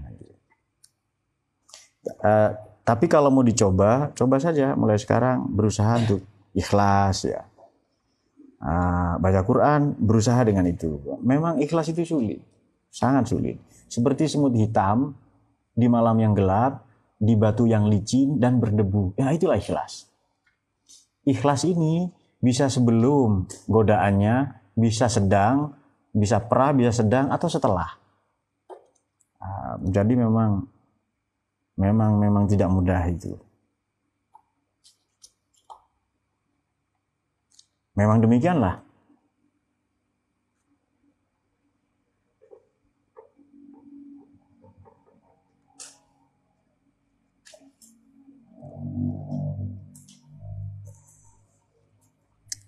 Uh, 2.22 2.56
tapi 2.88 3.06
kalau 3.12 3.34
mau 3.34 3.44
dicoba, 3.44 4.14
coba 4.16 4.40
saja 4.40 4.78
mulai 4.80 4.96
sekarang 5.02 5.50
berusaha 5.50 6.00
untuk 6.02 6.22
ikhlas 6.56 7.28
ya. 7.28 7.51
Uh, 8.62 9.18
baca 9.18 9.42
Quran 9.42 9.98
berusaha 9.98 10.38
dengan 10.46 10.70
itu. 10.70 11.02
Memang 11.26 11.58
ikhlas 11.58 11.90
itu 11.90 12.06
sulit, 12.06 12.38
sangat 12.94 13.26
sulit. 13.26 13.58
Seperti 13.90 14.30
semut 14.30 14.54
hitam 14.54 15.18
di 15.74 15.90
malam 15.90 16.14
yang 16.22 16.38
gelap, 16.38 16.86
di 17.18 17.34
batu 17.34 17.66
yang 17.66 17.90
licin 17.90 18.38
dan 18.38 18.62
berdebu. 18.62 19.18
Ya 19.18 19.34
itulah 19.34 19.58
ikhlas. 19.58 20.06
Ikhlas 21.26 21.66
ini 21.66 22.14
bisa 22.38 22.70
sebelum 22.70 23.50
godaannya, 23.66 24.62
bisa 24.78 25.10
sedang, 25.10 25.74
bisa 26.14 26.38
pra, 26.46 26.70
bisa 26.70 26.94
sedang 26.94 27.34
atau 27.34 27.50
setelah. 27.50 27.98
Uh, 29.42 29.90
jadi 29.90 30.14
memang 30.14 30.70
memang 31.82 32.12
memang 32.22 32.46
tidak 32.46 32.70
mudah 32.70 33.10
itu. 33.10 33.34
Memang 38.02 38.18
demikianlah. 38.18 38.82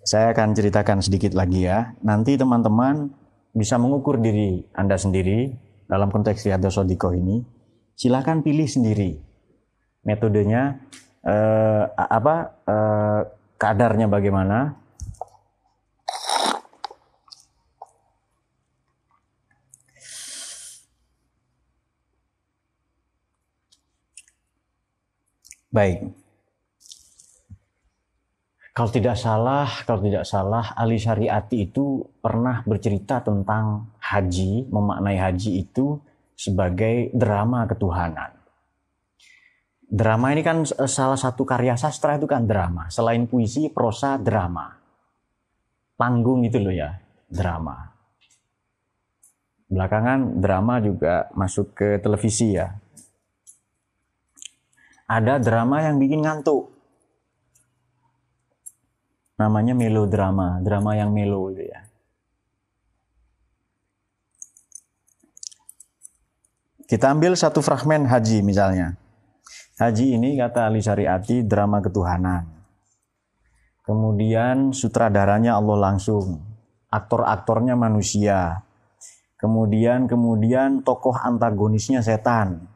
Saya 0.06 0.30
akan 0.30 0.54
ceritakan 0.54 1.02
sedikit 1.02 1.34
lagi 1.34 1.66
ya. 1.66 1.98
Nanti 2.06 2.38
teman-teman 2.38 3.10
bisa 3.50 3.74
mengukur 3.74 4.22
diri 4.22 4.62
Anda 4.70 4.94
sendiri 4.94 5.50
dalam 5.90 6.14
konteks 6.14 6.46
Riyadhus 6.46 6.78
Sodikoh 6.78 7.10
ini. 7.10 7.42
Silahkan 7.98 8.38
pilih 8.38 8.70
sendiri 8.70 9.18
metodenya 10.06 10.78
eh, 11.26 11.84
apa 11.90 12.34
eh, 12.62 13.20
kadarnya 13.58 14.06
bagaimana 14.06 14.83
Baik. 25.74 26.06
Kalau 28.74 28.90
tidak 28.94 29.18
salah, 29.18 29.66
kalau 29.82 30.06
tidak 30.06 30.22
salah, 30.22 30.70
Ali 30.78 31.02
Syariati 31.02 31.66
itu 31.66 31.98
pernah 32.22 32.62
bercerita 32.62 33.18
tentang 33.22 33.90
haji, 33.98 34.70
memaknai 34.70 35.18
haji 35.18 35.66
itu 35.66 35.98
sebagai 36.38 37.10
drama 37.10 37.66
ketuhanan. 37.66 38.34
Drama 39.82 40.26
ini 40.34 40.42
kan 40.46 40.62
salah 40.66 41.18
satu 41.18 41.42
karya 41.42 41.74
sastra 41.74 42.18
itu 42.18 42.26
kan 42.26 42.46
drama. 42.46 42.86
Selain 42.90 43.26
puisi, 43.26 43.70
prosa, 43.70 44.18
drama. 44.18 44.74
Panggung 45.94 46.42
itu 46.46 46.58
loh 46.58 46.74
ya, 46.74 46.98
drama. 47.30 47.94
Belakangan 49.70 50.38
drama 50.38 50.78
juga 50.82 51.30
masuk 51.34 51.74
ke 51.78 51.88
televisi 52.02 52.58
ya 52.58 52.83
ada 55.04 55.36
drama 55.36 55.84
yang 55.84 56.00
bikin 56.00 56.24
ngantuk. 56.24 56.72
Namanya 59.34 59.74
melodrama, 59.74 60.62
drama 60.62 60.94
yang 60.94 61.10
melo 61.10 61.50
itu 61.50 61.66
ya. 61.66 61.80
Kita 66.84 67.10
ambil 67.10 67.34
satu 67.34 67.64
fragmen 67.64 68.06
haji 68.06 68.44
misalnya. 68.44 68.94
Haji 69.80 70.14
ini 70.14 70.38
kata 70.38 70.70
Ali 70.70 70.78
Syariati 70.78 71.42
drama 71.42 71.82
ketuhanan. 71.82 72.46
Kemudian 73.82 74.70
sutradaranya 74.70 75.58
Allah 75.58 75.90
langsung. 75.90 76.38
Aktor-aktornya 76.94 77.74
manusia. 77.74 78.62
Kemudian 79.34 80.06
kemudian 80.06 80.86
tokoh 80.86 81.18
antagonisnya 81.18 82.00
setan. 82.00 82.73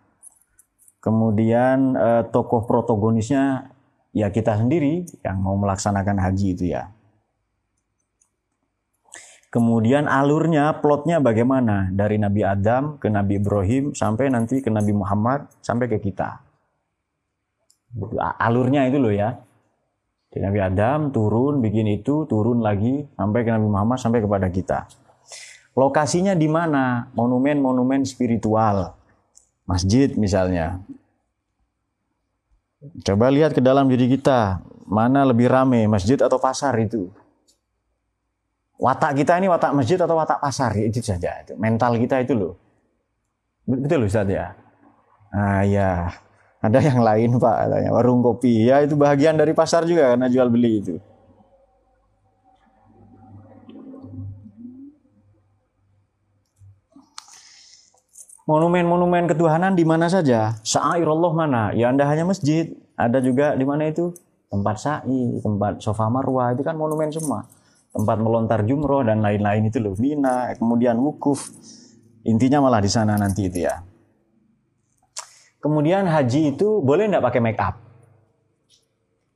Kemudian 0.99 1.95
eh, 1.95 2.23
tokoh 2.29 2.67
protagonisnya 2.67 3.71
ya 4.11 4.35
kita 4.35 4.59
sendiri 4.59 5.07
yang 5.23 5.39
mau 5.39 5.55
melaksanakan 5.55 6.19
haji 6.19 6.47
itu 6.59 6.65
ya. 6.75 6.91
Kemudian 9.49 10.05
alurnya, 10.13 10.77
plotnya 10.85 11.25
bagaimana 11.25 11.89
dari 11.89 12.21
Nabi 12.21 12.45
Adam 12.45 13.01
ke 13.01 13.09
Nabi 13.09 13.41
Ibrahim 13.41 13.97
sampai 13.97 14.29
nanti 14.29 14.61
ke 14.61 14.69
Nabi 14.69 14.93
Muhammad 14.93 15.49
sampai 15.65 15.89
ke 15.89 15.97
kita. 16.05 16.45
Alurnya 18.37 18.85
itu 18.85 19.01
loh 19.01 19.15
ya. 19.15 19.41
Dari 20.29 20.45
Nabi 20.45 20.61
Adam 20.61 21.09
turun 21.09 21.65
bikin 21.65 21.89
itu, 21.89 22.29
turun 22.29 22.61
lagi 22.61 23.09
sampai 23.17 23.41
ke 23.41 23.49
Nabi 23.49 23.67
Muhammad 23.73 23.97
sampai 23.97 24.21
kepada 24.21 24.53
kita. 24.53 24.85
Lokasinya 25.73 26.37
di 26.37 26.45
mana? 26.45 27.09
Monumen-monumen 27.17 28.05
spiritual 28.05 28.98
masjid 29.69 30.09
misalnya. 30.17 30.81
Coba 33.05 33.29
lihat 33.29 33.53
ke 33.53 33.61
dalam 33.61 33.91
diri 33.93 34.09
kita, 34.09 34.65
mana 34.89 35.29
lebih 35.29 35.53
rame, 35.53 35.85
masjid 35.85 36.17
atau 36.17 36.41
pasar 36.41 36.73
itu. 36.81 37.13
Watak 38.79 39.19
kita 39.21 39.37
ini 39.37 39.51
watak 39.51 39.75
masjid 39.75 39.99
atau 39.99 40.15
watak 40.17 40.39
pasar, 40.41 40.73
itu 40.79 41.03
saja. 41.03 41.43
Itu. 41.43 41.59
Mental 41.59 41.99
kita 42.01 42.23
itu 42.25 42.33
loh. 42.33 42.55
Betul 43.69 44.09
Ustaz 44.09 44.31
ya? 44.31 44.55
Nah 45.35 45.67
ya, 45.67 46.09
ada 46.63 46.79
yang 46.81 47.03
lain 47.05 47.37
Pak, 47.37 47.91
warung 47.93 48.25
kopi. 48.25 48.71
Ya 48.71 48.81
itu 48.81 48.97
bagian 48.97 49.37
dari 49.37 49.53
pasar 49.53 49.85
juga 49.85 50.15
karena 50.15 50.31
jual 50.31 50.49
beli 50.49 50.73
itu. 50.81 50.95
Monumen-monumen 58.49 59.29
ketuhanan 59.29 59.77
di 59.77 59.85
mana 59.85 60.09
saja? 60.09 60.57
Sa'airullah 60.65 61.33
mana? 61.37 61.63
Ya 61.77 61.93
Anda 61.93 62.09
hanya 62.09 62.25
masjid. 62.25 62.73
Ada 62.97 63.21
juga 63.21 63.53
di 63.53 63.69
mana 63.69 63.93
itu? 63.93 64.17
Tempat 64.49 64.77
sa'i, 64.81 65.37
tempat 65.45 65.85
sofa 65.85 66.09
marwah, 66.09 66.57
itu 66.57 66.65
kan 66.65 66.73
monumen 66.73 67.13
semua. 67.13 67.45
Tempat 67.93 68.17
melontar 68.17 68.65
jumroh 68.65 69.05
dan 69.05 69.21
lain-lain 69.21 69.69
itu 69.69 69.77
loh. 69.85 69.93
Mina, 70.01 70.57
kemudian 70.57 70.97
wukuf. 70.97 71.53
Intinya 72.25 72.65
malah 72.65 72.81
di 72.81 72.89
sana 72.89 73.21
nanti 73.21 73.53
itu 73.53 73.69
ya. 73.69 73.85
Kemudian 75.61 76.09
haji 76.09 76.57
itu 76.57 76.81
boleh 76.81 77.05
nggak 77.05 77.25
pakai 77.29 77.41
make 77.45 77.61
up? 77.61 77.77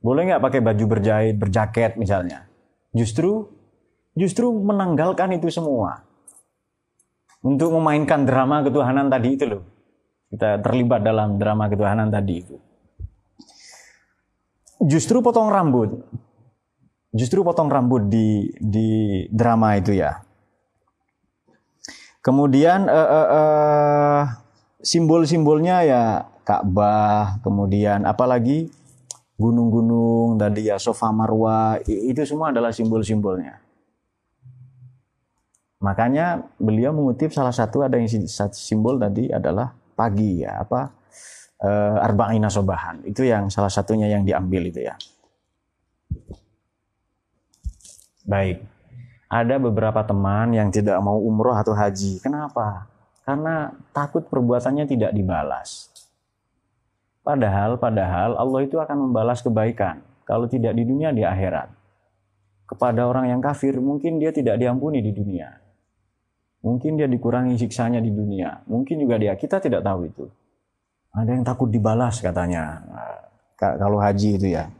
Boleh 0.00 0.24
nggak 0.32 0.40
pakai 0.40 0.64
baju 0.64 0.84
berjahit, 0.88 1.36
berjaket 1.36 2.00
misalnya? 2.00 2.48
Justru, 2.96 3.44
justru 4.16 4.48
menanggalkan 4.56 5.36
itu 5.36 5.52
semua 5.52 6.00
untuk 7.42 7.74
memainkan 7.74 8.22
drama 8.22 8.62
ketuhanan 8.62 9.10
tadi 9.10 9.28
itu 9.34 9.44
loh. 9.46 9.62
Kita 10.32 10.62
terlibat 10.64 11.04
dalam 11.04 11.36
drama 11.36 11.68
ketuhanan 11.68 12.08
tadi 12.08 12.34
itu. 12.40 12.56
Justru 14.82 15.20
potong 15.20 15.52
rambut. 15.52 15.92
Justru 17.12 17.44
potong 17.44 17.68
rambut 17.68 18.08
di 18.08 18.48
di 18.56 18.88
drama 19.28 19.76
itu 19.76 19.92
ya. 19.92 20.24
Kemudian 22.22 22.86
uh, 22.88 23.08
uh, 23.10 23.28
uh, 23.28 24.20
simbol-simbolnya 24.82 25.76
ya 25.86 26.02
Ka'bah, 26.42 27.38
kemudian 27.46 28.02
apalagi 28.02 28.70
gunung-gunung 29.38 30.38
tadi 30.38 30.70
ya 30.70 30.78
Sofa 30.78 31.10
Marwa, 31.14 31.78
itu 31.86 32.22
semua 32.26 32.50
adalah 32.50 32.74
simbol-simbolnya. 32.74 33.61
Makanya 35.82 36.46
beliau 36.62 36.94
mengutip 36.94 37.34
salah 37.34 37.50
satu 37.50 37.82
ada 37.82 37.98
yang 37.98 38.06
simbol 38.54 39.02
tadi 39.02 39.26
adalah 39.34 39.74
pagi 39.98 40.46
ya 40.46 40.62
apa 40.62 40.94
e, 41.58 41.70
arba'ina 41.98 42.46
sobahan. 42.46 43.02
Itu 43.02 43.26
yang 43.26 43.50
salah 43.50 43.70
satunya 43.70 44.06
yang 44.06 44.22
diambil 44.22 44.70
itu 44.70 44.86
ya. 44.86 44.94
Baik. 48.22 48.62
Ada 49.26 49.58
beberapa 49.58 50.06
teman 50.06 50.54
yang 50.54 50.70
tidak 50.70 51.02
mau 51.02 51.18
umroh 51.18 51.56
atau 51.56 51.74
haji. 51.74 52.22
Kenapa? 52.22 52.86
Karena 53.26 53.74
takut 53.90 54.22
perbuatannya 54.28 54.86
tidak 54.86 55.10
dibalas. 55.16 55.90
Padahal, 57.22 57.78
padahal 57.78 58.34
Allah 58.34 58.60
itu 58.66 58.76
akan 58.82 59.08
membalas 59.08 59.40
kebaikan. 59.40 60.02
Kalau 60.26 60.46
tidak 60.46 60.74
di 60.74 60.82
dunia, 60.86 61.14
di 61.14 61.22
akhirat. 61.22 61.70
Kepada 62.66 63.06
orang 63.06 63.30
yang 63.30 63.40
kafir, 63.42 63.78
mungkin 63.78 64.18
dia 64.18 64.34
tidak 64.34 64.58
diampuni 64.58 65.00
di 65.00 65.14
dunia. 65.14 65.61
Mungkin 66.62 66.94
dia 66.94 67.10
dikurangi 67.10 67.58
siksanya 67.58 67.98
di 67.98 68.14
dunia. 68.14 68.62
Mungkin 68.70 69.02
juga 69.02 69.18
dia, 69.18 69.34
kita 69.34 69.58
tidak 69.58 69.82
tahu 69.82 70.06
itu. 70.06 70.24
Ada 71.12 71.30
yang 71.34 71.44
takut 71.44 71.68
dibalas 71.68 72.22
katanya. 72.22 72.80
Kalau 73.58 73.98
haji 73.98 74.38
itu 74.38 74.48
ya. 74.54 74.70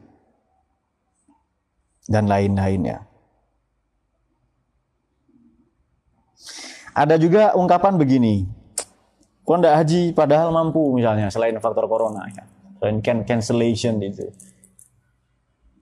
Dan 2.07 2.31
lain-lain 2.31 2.83
ya. 2.87 2.99
Ada 6.93 7.17
juga 7.19 7.57
ungkapan 7.59 7.99
begini. 7.99 8.47
Kok 9.43 9.57
enggak 9.59 9.77
haji 9.83 10.03
padahal 10.15 10.55
mampu 10.55 10.95
misalnya 10.95 11.27
selain 11.33 11.59
faktor 11.59 11.91
corona 11.91 12.31
ya. 12.31 12.45
can 13.03 13.27
cancellation 13.27 13.99
itu. 13.99 14.31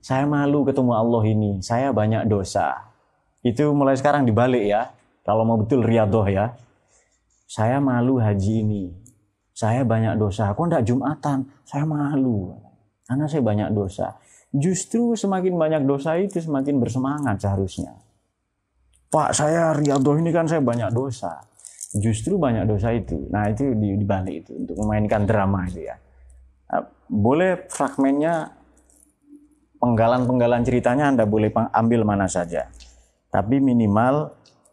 Saya 0.01 0.25
malu 0.25 0.65
ketemu 0.65 0.97
Allah 0.97 1.23
ini, 1.29 1.61
saya 1.61 1.93
banyak 1.93 2.25
dosa. 2.25 2.89
Itu 3.45 3.69
mulai 3.77 3.93
sekarang 3.93 4.25
dibalik 4.25 4.65
ya. 4.65 4.89
Kalau 5.21 5.45
mau 5.45 5.57
betul 5.57 5.85
riadoh 5.85 6.25
ya. 6.25 6.53
Saya 7.45 7.77
malu 7.83 8.17
haji 8.17 8.63
ini. 8.63 8.83
Saya 9.51 9.85
banyak 9.85 10.17
dosa. 10.17 10.55
Kok 10.55 10.65
enggak 10.65 10.85
Jumatan? 10.87 11.45
Saya 11.67 11.85
malu. 11.85 12.55
Karena 13.05 13.27
saya 13.27 13.43
banyak 13.43 13.69
dosa. 13.75 14.15
Justru 14.51 15.13
semakin 15.15 15.55
banyak 15.55 15.83
dosa 15.83 16.15
itu 16.17 16.39
semakin 16.39 16.79
bersemangat 16.79 17.39
seharusnya. 17.43 17.95
Pak, 19.11 19.35
saya 19.35 19.75
riadoh 19.75 20.15
ini 20.15 20.31
kan 20.31 20.47
saya 20.47 20.63
banyak 20.63 20.95
dosa. 20.95 21.43
Justru 21.91 22.39
banyak 22.39 22.63
dosa 22.63 22.95
itu. 22.95 23.27
Nah, 23.27 23.51
itu 23.51 23.75
dibalik 23.75 24.47
itu 24.47 24.55
untuk 24.55 24.79
memainkan 24.79 25.27
drama 25.27 25.67
itu 25.67 25.91
ya. 25.91 25.99
Nah, 26.71 26.87
boleh 27.11 27.67
fragmennya 27.67 28.55
penggalan-penggalan 29.83 30.63
ceritanya 30.63 31.11
Anda 31.11 31.27
boleh 31.27 31.51
ambil 31.75 32.07
mana 32.07 32.31
saja. 32.31 32.71
Tapi 33.27 33.59
minimal 33.59 34.31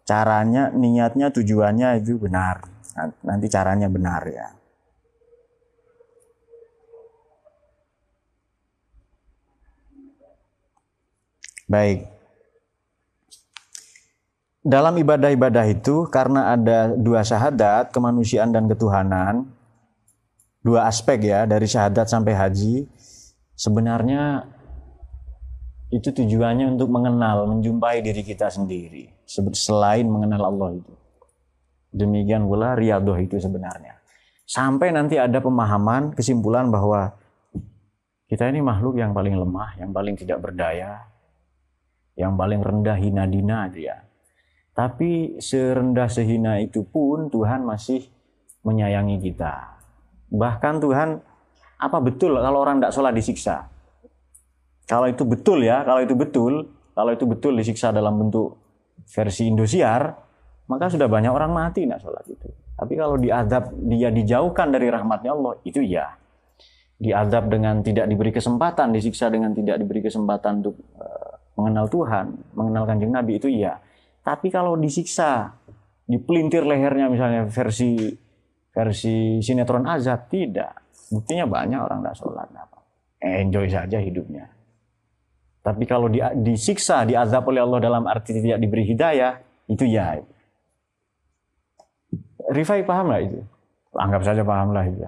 caranya, 0.08 0.72
niatnya, 0.72 1.28
tujuannya 1.28 2.00
itu 2.00 2.16
benar. 2.16 2.64
Nanti 3.20 3.46
caranya 3.52 3.92
benar 3.92 4.24
ya. 4.24 4.48
Baik. 11.68 12.08
Dalam 14.64 14.96
ibadah-ibadah 14.96 15.64
itu 15.68 16.08
karena 16.08 16.56
ada 16.56 16.96
dua 16.96 17.20
syahadat, 17.20 17.92
kemanusiaan 17.92 18.52
dan 18.52 18.64
ketuhanan, 18.68 19.48
dua 20.64 20.88
aspek 20.88 21.28
ya 21.28 21.44
dari 21.44 21.68
syahadat 21.68 22.08
sampai 22.08 22.32
haji, 22.32 22.88
sebenarnya 23.52 24.48
itu 25.88 26.12
tujuannya 26.12 26.76
untuk 26.76 26.92
mengenal, 26.92 27.48
menjumpai 27.48 28.04
diri 28.04 28.20
kita 28.20 28.52
sendiri. 28.52 29.08
Selain 29.56 30.04
mengenal 30.04 30.52
Allah 30.52 30.70
itu. 30.76 30.94
Demikian 31.88 32.44
pula 32.44 32.76
riadoh 32.76 33.16
itu 33.16 33.40
sebenarnya. 33.40 33.96
Sampai 34.44 34.92
nanti 34.92 35.16
ada 35.16 35.40
pemahaman, 35.40 36.12
kesimpulan 36.12 36.68
bahwa 36.68 37.16
kita 38.28 38.48
ini 38.52 38.60
makhluk 38.60 39.00
yang 39.00 39.16
paling 39.16 39.36
lemah, 39.36 39.80
yang 39.80 39.88
paling 39.92 40.12
tidak 40.12 40.44
berdaya, 40.44 41.08
yang 42.12 42.36
paling 42.36 42.60
rendah 42.60 42.96
hina 43.00 43.24
dina 43.24 43.68
itu 43.72 43.88
ya. 43.88 44.04
Tapi 44.76 45.40
serendah 45.40 46.12
sehina 46.12 46.60
itu 46.60 46.84
pun 46.84 47.32
Tuhan 47.32 47.64
masih 47.64 48.04
menyayangi 48.62 49.16
kita. 49.24 49.80
Bahkan 50.28 50.74
Tuhan, 50.84 51.08
apa 51.80 51.98
betul 52.04 52.36
kalau 52.36 52.60
orang 52.60 52.78
tidak 52.78 52.92
sholat 52.92 53.16
disiksa? 53.16 53.77
Kalau 54.88 55.04
itu 55.04 55.28
betul 55.28 55.68
ya, 55.68 55.84
kalau 55.84 56.00
itu 56.00 56.16
betul, 56.16 56.64
kalau 56.96 57.12
itu 57.12 57.28
betul 57.28 57.52
disiksa 57.60 57.92
dalam 57.92 58.16
bentuk 58.16 58.56
versi 59.04 59.44
Indosiar, 59.44 60.16
maka 60.64 60.88
sudah 60.88 61.04
banyak 61.04 61.28
orang 61.28 61.52
mati 61.52 61.84
nak 61.84 62.00
sholat 62.00 62.24
itu. 62.24 62.48
Tapi 62.72 62.96
kalau 62.96 63.20
diadab 63.20 63.68
dia 63.84 64.08
dijauhkan 64.08 64.72
dari 64.72 64.88
rahmatnya 64.88 65.36
Allah, 65.36 65.60
itu 65.68 65.84
ya. 65.84 66.08
Diadab 66.98 67.52
dengan 67.52 67.84
tidak 67.84 68.08
diberi 68.08 68.32
kesempatan, 68.32 68.90
disiksa 68.90 69.28
dengan 69.28 69.52
tidak 69.52 69.76
diberi 69.76 70.02
kesempatan 70.02 70.64
untuk 70.64 70.80
uh, 70.98 71.36
mengenal 71.60 71.86
Tuhan, 71.92 72.26
mengenal 72.56 72.84
kanjeng 72.88 73.12
Nabi, 73.12 73.38
itu 73.38 73.52
ya. 73.52 73.76
Tapi 74.24 74.48
kalau 74.48 74.74
disiksa, 74.74 75.52
dipelintir 76.08 76.64
lehernya 76.64 77.12
misalnya 77.12 77.44
versi 77.44 78.08
versi 78.72 79.38
sinetron 79.44 79.84
azab, 79.84 80.32
tidak. 80.32 80.74
Buktinya 81.12 81.44
banyak 81.44 81.80
orang 81.82 82.00
tidak 82.02 82.16
sholat. 82.16 82.48
Enjoy 83.20 83.66
saja 83.68 83.98
hidupnya. 84.00 84.57
Tapi 85.68 85.84
kalau 85.84 86.08
di, 86.08 86.24
disiksa, 86.40 87.04
diazab 87.04 87.44
oleh 87.52 87.60
Allah 87.60 87.80
dalam 87.84 88.08
arti 88.08 88.40
tidak 88.40 88.56
diberi 88.56 88.88
hidayah, 88.88 89.36
itu 89.68 89.84
ya. 89.84 90.16
Rifai 92.48 92.80
paham 92.88 93.12
lah 93.12 93.20
itu? 93.20 93.44
Anggap 93.92 94.24
saja 94.24 94.40
paham 94.40 94.72
lah 94.72 94.88
itu. 94.88 95.04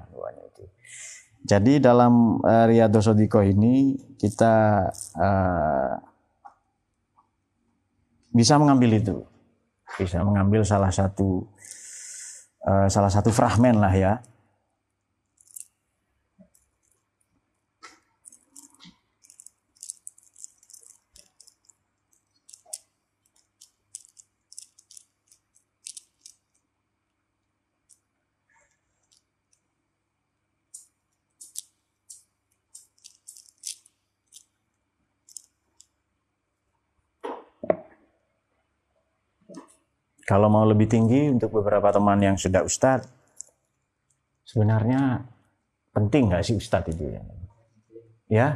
Jadi 1.41 1.81
dalam 1.81 2.37
uh, 2.45 2.69
Riyadhus 2.69 3.09
Sodiko 3.09 3.41
ini 3.41 3.97
kita 4.21 4.85
uh, 5.17 5.93
bisa 8.29 8.61
mengambil 8.61 9.01
itu, 9.01 9.17
bisa 9.97 10.21
mengambil 10.21 10.61
salah 10.61 10.93
satu 10.93 11.49
uh, 12.69 12.87
salah 12.93 13.09
satu 13.09 13.33
fragmen 13.33 13.81
lah 13.81 13.95
ya 13.97 14.13
Kalau 40.31 40.47
mau 40.47 40.63
lebih 40.63 40.87
tinggi 40.87 41.27
untuk 41.27 41.51
beberapa 41.59 41.91
teman 41.91 42.23
yang 42.23 42.39
sudah 42.39 42.63
ustadz, 42.63 43.11
sebenarnya 44.47 45.27
penting 45.91 46.31
nggak 46.31 46.47
sih 46.47 46.55
ustadz 46.55 46.95
itu 46.95 47.19
ya? 47.19 47.23
Ya, 48.31 48.49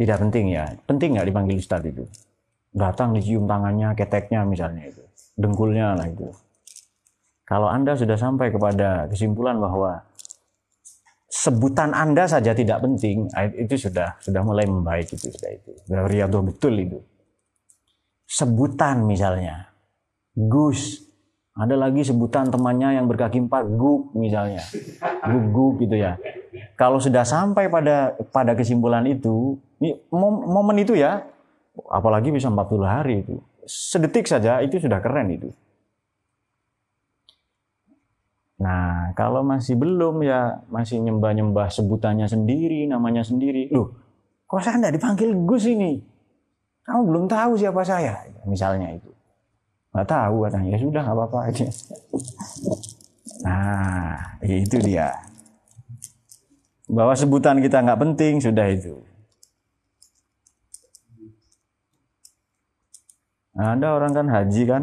tidak 0.00 0.24
penting 0.24 0.56
ya. 0.56 0.72
Penting 0.88 1.20
nggak 1.20 1.28
dipanggil 1.28 1.60
ustadz 1.60 1.92
itu? 1.92 2.08
Datang 2.72 3.12
dicium 3.12 3.44
tangannya, 3.44 3.92
keteknya 3.92 4.48
misalnya 4.48 4.88
itu, 4.88 5.04
dengkulnya 5.36 5.92
lah 5.92 6.08
itu. 6.08 6.32
Kalau 7.44 7.68
anda 7.68 7.92
sudah 7.92 8.16
sampai 8.16 8.48
kepada 8.48 9.04
kesimpulan 9.12 9.60
bahwa 9.60 10.00
sebutan 11.28 11.92
anda 11.92 12.24
saja 12.24 12.56
tidak 12.56 12.80
penting, 12.80 13.28
itu 13.60 13.76
sudah 13.76 14.16
sudah 14.24 14.40
mulai 14.40 14.64
membaik 14.64 15.12
itu 15.12 15.28
sudah 15.28 15.52
itu. 15.52 15.70
Sudah 15.84 16.40
betul 16.40 16.80
itu. 16.80 16.98
Sebutan 18.24 19.04
misalnya, 19.04 19.73
Gus. 20.34 21.06
Ada 21.54 21.78
lagi 21.78 22.02
sebutan 22.02 22.50
temannya 22.50 22.98
yang 22.98 23.06
berkaki 23.06 23.38
empat, 23.38 23.78
Guk 23.78 24.10
misalnya. 24.18 24.58
Guk 25.54 25.78
gitu 25.78 25.94
ya. 25.94 26.18
Kalau 26.74 26.98
sudah 26.98 27.22
sampai 27.22 27.70
pada 27.70 28.18
pada 28.34 28.58
kesimpulan 28.58 29.06
itu, 29.06 29.54
momen 30.10 30.76
itu 30.82 30.98
ya, 30.98 31.22
apalagi 31.86 32.34
bisa 32.34 32.50
40 32.50 32.82
hari 32.82 33.22
itu. 33.22 33.38
Sedetik 33.70 34.26
saja 34.26 34.58
itu 34.66 34.82
sudah 34.82 34.98
keren 34.98 35.30
itu. 35.30 35.54
Nah, 38.58 39.14
kalau 39.14 39.46
masih 39.46 39.78
belum 39.78 40.26
ya, 40.26 40.58
masih 40.66 40.98
nyembah-nyembah 41.06 41.70
sebutannya 41.70 42.26
sendiri, 42.26 42.90
namanya 42.90 43.22
sendiri. 43.22 43.70
Loh, 43.70 43.94
kok 44.50 44.58
saya 44.58 44.82
tidak 44.82 44.98
dipanggil 44.98 45.30
Gus 45.46 45.70
ini? 45.70 46.02
Kamu 46.82 47.06
belum 47.06 47.24
tahu 47.30 47.54
siapa 47.54 47.86
saya, 47.86 48.26
misalnya 48.42 48.90
itu 48.90 49.13
nggak 49.94 50.08
tahu 50.10 50.36
katanya. 50.42 50.68
Ya 50.74 50.78
sudah 50.82 51.00
nggak 51.06 51.16
apa-apa. 51.16 51.38
Aja 51.48 51.66
nah 53.44 54.38
itu 54.42 54.76
dia. 54.82 55.14
Bahwa 56.90 57.14
sebutan 57.16 57.62
kita 57.62 57.80
nggak 57.80 58.00
penting 58.02 58.42
sudah 58.42 58.66
itu. 58.68 59.00
Nah, 63.54 63.78
ada 63.78 63.94
orang 63.94 64.10
kan 64.10 64.26
haji 64.26 64.62
kan? 64.66 64.82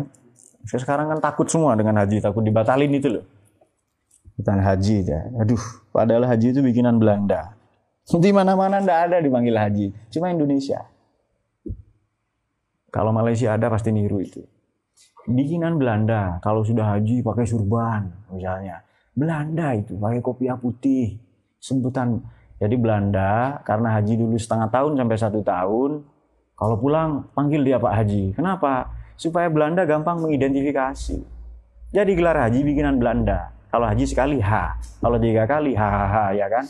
Sekarang 0.64 1.12
kan 1.12 1.20
takut 1.20 1.44
semua 1.52 1.76
dengan 1.76 2.00
haji 2.00 2.24
takut 2.24 2.40
dibatalin 2.42 2.94
itu 2.96 3.20
loh. 3.20 3.26
Bukan 4.40 4.58
haji 4.58 5.06
ya 5.06 5.22
aduh 5.38 5.60
padahal 5.92 6.26
haji 6.26 6.56
itu 6.56 6.62
bikinan 6.64 6.98
Belanda. 6.98 7.54
Di 8.08 8.32
mana-mana 8.34 8.80
ndak 8.80 9.00
ada 9.12 9.18
dipanggil 9.20 9.54
haji 9.60 9.86
cuma 10.10 10.32
Indonesia. 10.32 10.88
Kalau 12.92 13.12
Malaysia 13.16 13.56
ada 13.56 13.72
pasti 13.72 13.92
niru 13.92 14.20
itu 14.20 14.44
bikinan 15.30 15.78
Belanda 15.78 16.42
kalau 16.42 16.66
sudah 16.66 16.98
haji 16.98 17.22
pakai 17.22 17.46
surban 17.46 18.10
misalnya. 18.34 18.82
Belanda 19.12 19.76
itu 19.76 19.98
pakai 20.00 20.20
kopiah 20.24 20.58
putih. 20.58 21.20
Sebutan 21.62 22.18
jadi 22.58 22.74
Belanda 22.74 23.62
karena 23.62 23.94
haji 23.98 24.18
dulu 24.18 24.34
setengah 24.38 24.70
tahun 24.74 24.98
sampai 24.98 25.18
satu 25.18 25.40
tahun 25.46 25.92
kalau 26.58 26.76
pulang 26.78 27.26
panggil 27.34 27.62
dia 27.62 27.78
Pak 27.78 27.94
Haji. 28.02 28.34
Kenapa? 28.38 28.90
Supaya 29.18 29.50
Belanda 29.50 29.86
gampang 29.86 30.22
mengidentifikasi. 30.22 31.18
Jadi 31.92 32.12
gelar 32.18 32.38
haji 32.38 32.66
bikinan 32.66 32.98
Belanda. 32.98 33.54
Kalau 33.70 33.86
haji 33.90 34.06
sekali 34.06 34.38
H. 34.42 34.52
Kalau 35.02 35.18
tiga 35.22 35.46
kali 35.46 35.74
hahaha 35.78 36.34
ya 36.34 36.50
kan? 36.50 36.66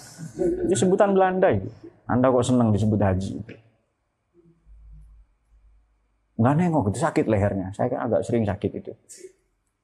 Itu 0.68 0.76
sebutan 0.76 1.16
Belanda 1.16 1.52
itu. 1.52 1.68
Anda 2.08 2.28
kok 2.28 2.44
senang 2.44 2.76
disebut 2.76 3.00
haji 3.00 3.62
nggak 6.42 6.54
nengok 6.58 6.90
itu 6.90 7.00
sakit 7.00 7.26
lehernya 7.30 7.70
saya 7.78 7.88
kan 7.94 8.10
agak 8.10 8.26
sering 8.26 8.44
sakit 8.50 8.72
itu 8.82 8.92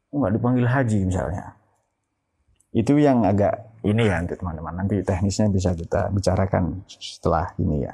nggak 0.09 0.34
dipanggil 0.34 0.65
haji 0.65 1.05
misalnya 1.05 1.53
itu 2.75 2.93
yang 2.99 3.23
agak 3.23 3.67
ini 3.88 4.09
ya 4.09 4.19
nanti 4.19 4.35
teman-teman. 4.35 4.73
Nanti 4.84 4.99
teknisnya 5.01 5.47
bisa 5.47 5.71
kita 5.71 6.11
bicarakan 6.11 6.84
setelah 6.89 7.49
ini 7.61 7.88
ya. 7.88 7.93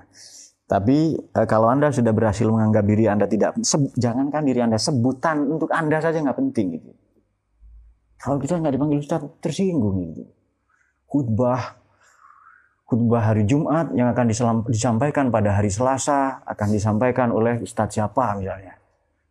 Tapi 0.66 1.14
eh, 1.14 1.48
kalau 1.48 1.70
Anda 1.70 1.94
sudah 1.94 2.10
berhasil 2.16 2.48
menganggap 2.50 2.84
diri 2.88 3.06
Anda 3.06 3.30
tidak, 3.30 3.60
jangankan 4.00 4.44
diri 4.48 4.64
Anda, 4.64 4.82
sebutan 4.82 5.46
untuk 5.46 5.70
Anda 5.70 6.02
saja 6.02 6.24
nggak 6.24 6.40
penting 6.40 6.68
gitu. 6.80 6.92
Kalau 8.18 8.40
kita 8.40 8.56
nggak 8.58 8.74
dipanggil 8.74 9.00
Ustaz, 9.04 9.22
tersinggung 9.44 10.00
gitu. 10.16 10.24
Khutbah, 11.06 11.83
khutbah 12.84 13.32
hari 13.32 13.48
Jumat 13.48 13.96
yang 13.96 14.12
akan 14.12 14.30
disampaikan 14.70 15.32
pada 15.34 15.58
hari 15.58 15.72
Selasa 15.72 16.44
akan 16.46 16.68
disampaikan 16.70 17.32
oleh 17.32 17.64
Ustadz 17.64 17.98
siapa 17.98 18.36
misalnya. 18.38 18.78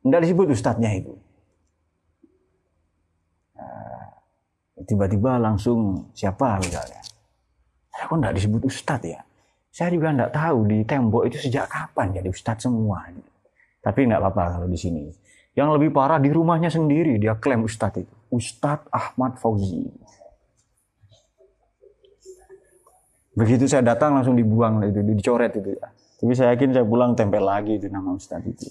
Nggak 0.02 0.20
disebut 0.26 0.46
Ustadznya 0.50 0.90
itu. 0.98 1.14
Nah, 3.54 4.18
tiba-tiba 4.82 5.38
langsung 5.38 6.10
siapa 6.10 6.58
misalnya. 6.58 6.98
Kok 8.02 8.18
nggak 8.18 8.34
disebut 8.34 8.66
Ustadz 8.66 9.06
ya? 9.06 9.22
Saya 9.72 9.94
juga 9.94 10.10
nggak 10.10 10.34
tahu 10.34 10.58
di 10.66 10.78
tembok 10.82 11.22
itu 11.30 11.38
sejak 11.38 11.70
kapan 11.70 12.18
jadi 12.18 12.28
Ustadz 12.28 12.66
semua. 12.66 13.06
Tapi 13.78 14.10
nggak 14.10 14.20
apa-apa 14.20 14.58
kalau 14.58 14.66
di 14.66 14.76
sini. 14.76 15.06
Yang 15.54 15.68
lebih 15.78 15.94
parah 15.94 16.18
di 16.18 16.34
rumahnya 16.34 16.72
sendiri 16.72 17.20
dia 17.20 17.38
klaim 17.38 17.62
Ustadz 17.62 18.02
itu. 18.02 18.14
Ustadz 18.32 18.90
Ahmad 18.90 19.38
Fauzi. 19.38 19.86
Begitu 23.32 23.64
saya 23.64 23.80
datang 23.80 24.12
langsung 24.12 24.36
dibuang 24.36 24.84
itu, 24.84 25.00
dicoret 25.00 25.56
itu 25.56 25.72
ya. 25.72 25.88
Tapi 26.20 26.32
saya 26.36 26.52
yakin 26.52 26.70
saya 26.76 26.84
pulang 26.84 27.16
tempel 27.16 27.42
lagi 27.42 27.80
itu 27.80 27.88
nama 27.88 28.12
Ustadz 28.12 28.46
itu. 28.46 28.68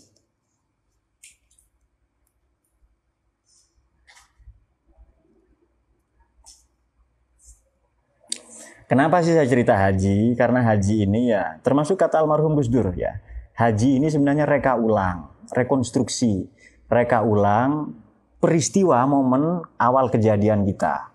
Kenapa 8.86 9.24
sih 9.24 9.32
saya 9.32 9.48
cerita 9.48 9.72
haji? 9.72 10.36
Karena 10.36 10.68
haji 10.68 11.08
ini 11.08 11.32
ya 11.32 11.60
termasuk 11.64 11.96
kata 11.96 12.20
almarhum 12.20 12.60
Gus 12.60 12.68
Dur 12.68 12.92
ya. 12.92 13.24
Haji 13.56 14.04
ini 14.04 14.12
sebenarnya 14.12 14.44
reka 14.44 14.76
ulang, 14.76 15.32
rekonstruksi, 15.56 16.52
reka 16.92 17.24
ulang 17.24 17.96
peristiwa 18.44 19.08
momen 19.08 19.64
awal 19.80 20.12
kejadian 20.12 20.68
kita. 20.68 21.11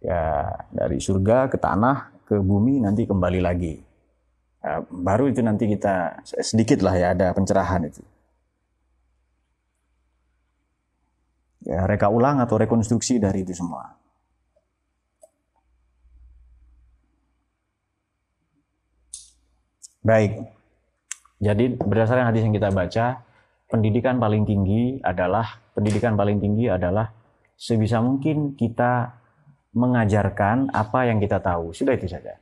Ya, 0.00 0.48
dari 0.72 0.96
surga 0.96 1.52
ke 1.52 1.60
tanah, 1.60 2.24
ke 2.24 2.40
bumi 2.40 2.80
nanti 2.80 3.04
kembali 3.04 3.40
lagi. 3.44 3.76
Ya, 4.60 4.80
baru 4.88 5.28
itu 5.28 5.44
nanti 5.44 5.68
kita 5.68 6.24
sedikit 6.24 6.80
lah 6.80 6.96
ya 6.96 7.12
ada 7.12 7.32
pencerahan 7.36 7.84
itu. 7.84 8.00
Ya, 11.68 11.84
reka 11.84 12.08
ulang 12.08 12.40
atau 12.40 12.56
rekonstruksi 12.56 13.20
dari 13.20 13.44
itu 13.44 13.52
semua. 13.52 14.00
Baik. 20.00 20.48
Jadi 21.40 21.76
berdasarkan 21.76 22.32
hadis 22.32 22.44
yang 22.48 22.56
kita 22.56 22.72
baca, 22.72 23.20
pendidikan 23.68 24.16
paling 24.16 24.48
tinggi 24.48 24.96
adalah 25.04 25.60
pendidikan 25.76 26.16
paling 26.16 26.40
tinggi 26.40 26.72
adalah 26.72 27.12
sebisa 27.56 28.00
mungkin 28.00 28.56
kita 28.56 29.19
mengajarkan 29.70 30.70
apa 30.74 31.06
yang 31.06 31.22
kita 31.22 31.38
tahu. 31.38 31.70
Sudah 31.70 31.94
itu 31.94 32.10
saja. 32.10 32.38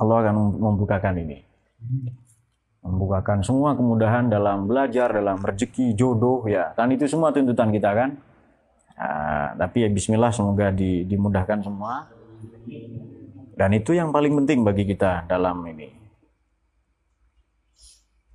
Allah 0.00 0.28
akan 0.28 0.34
membukakan 0.56 1.20
ini. 1.20 1.44
Membukakan 2.82 3.44
semua 3.46 3.78
kemudahan 3.78 4.26
dalam 4.26 4.66
belajar, 4.66 5.12
dalam 5.12 5.38
rezeki, 5.38 5.94
jodoh 5.94 6.42
ya. 6.48 6.72
Kan 6.74 6.90
itu 6.90 7.06
semua 7.06 7.30
tuntutan 7.30 7.70
kita 7.70 7.90
kan. 7.92 8.10
Nah, 8.96 9.54
tapi 9.58 9.86
ya 9.86 9.88
bismillah 9.90 10.30
semoga 10.34 10.70
di, 10.74 11.06
dimudahkan 11.06 11.62
semua. 11.62 12.08
Dan 13.52 13.70
itu 13.76 13.94
yang 13.94 14.10
paling 14.10 14.32
penting 14.42 14.66
bagi 14.66 14.88
kita 14.88 15.28
dalam 15.28 15.62
ini. 15.68 15.90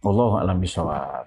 Allah 0.08 0.32
alam 0.40 0.58
bisawab. 0.64 1.27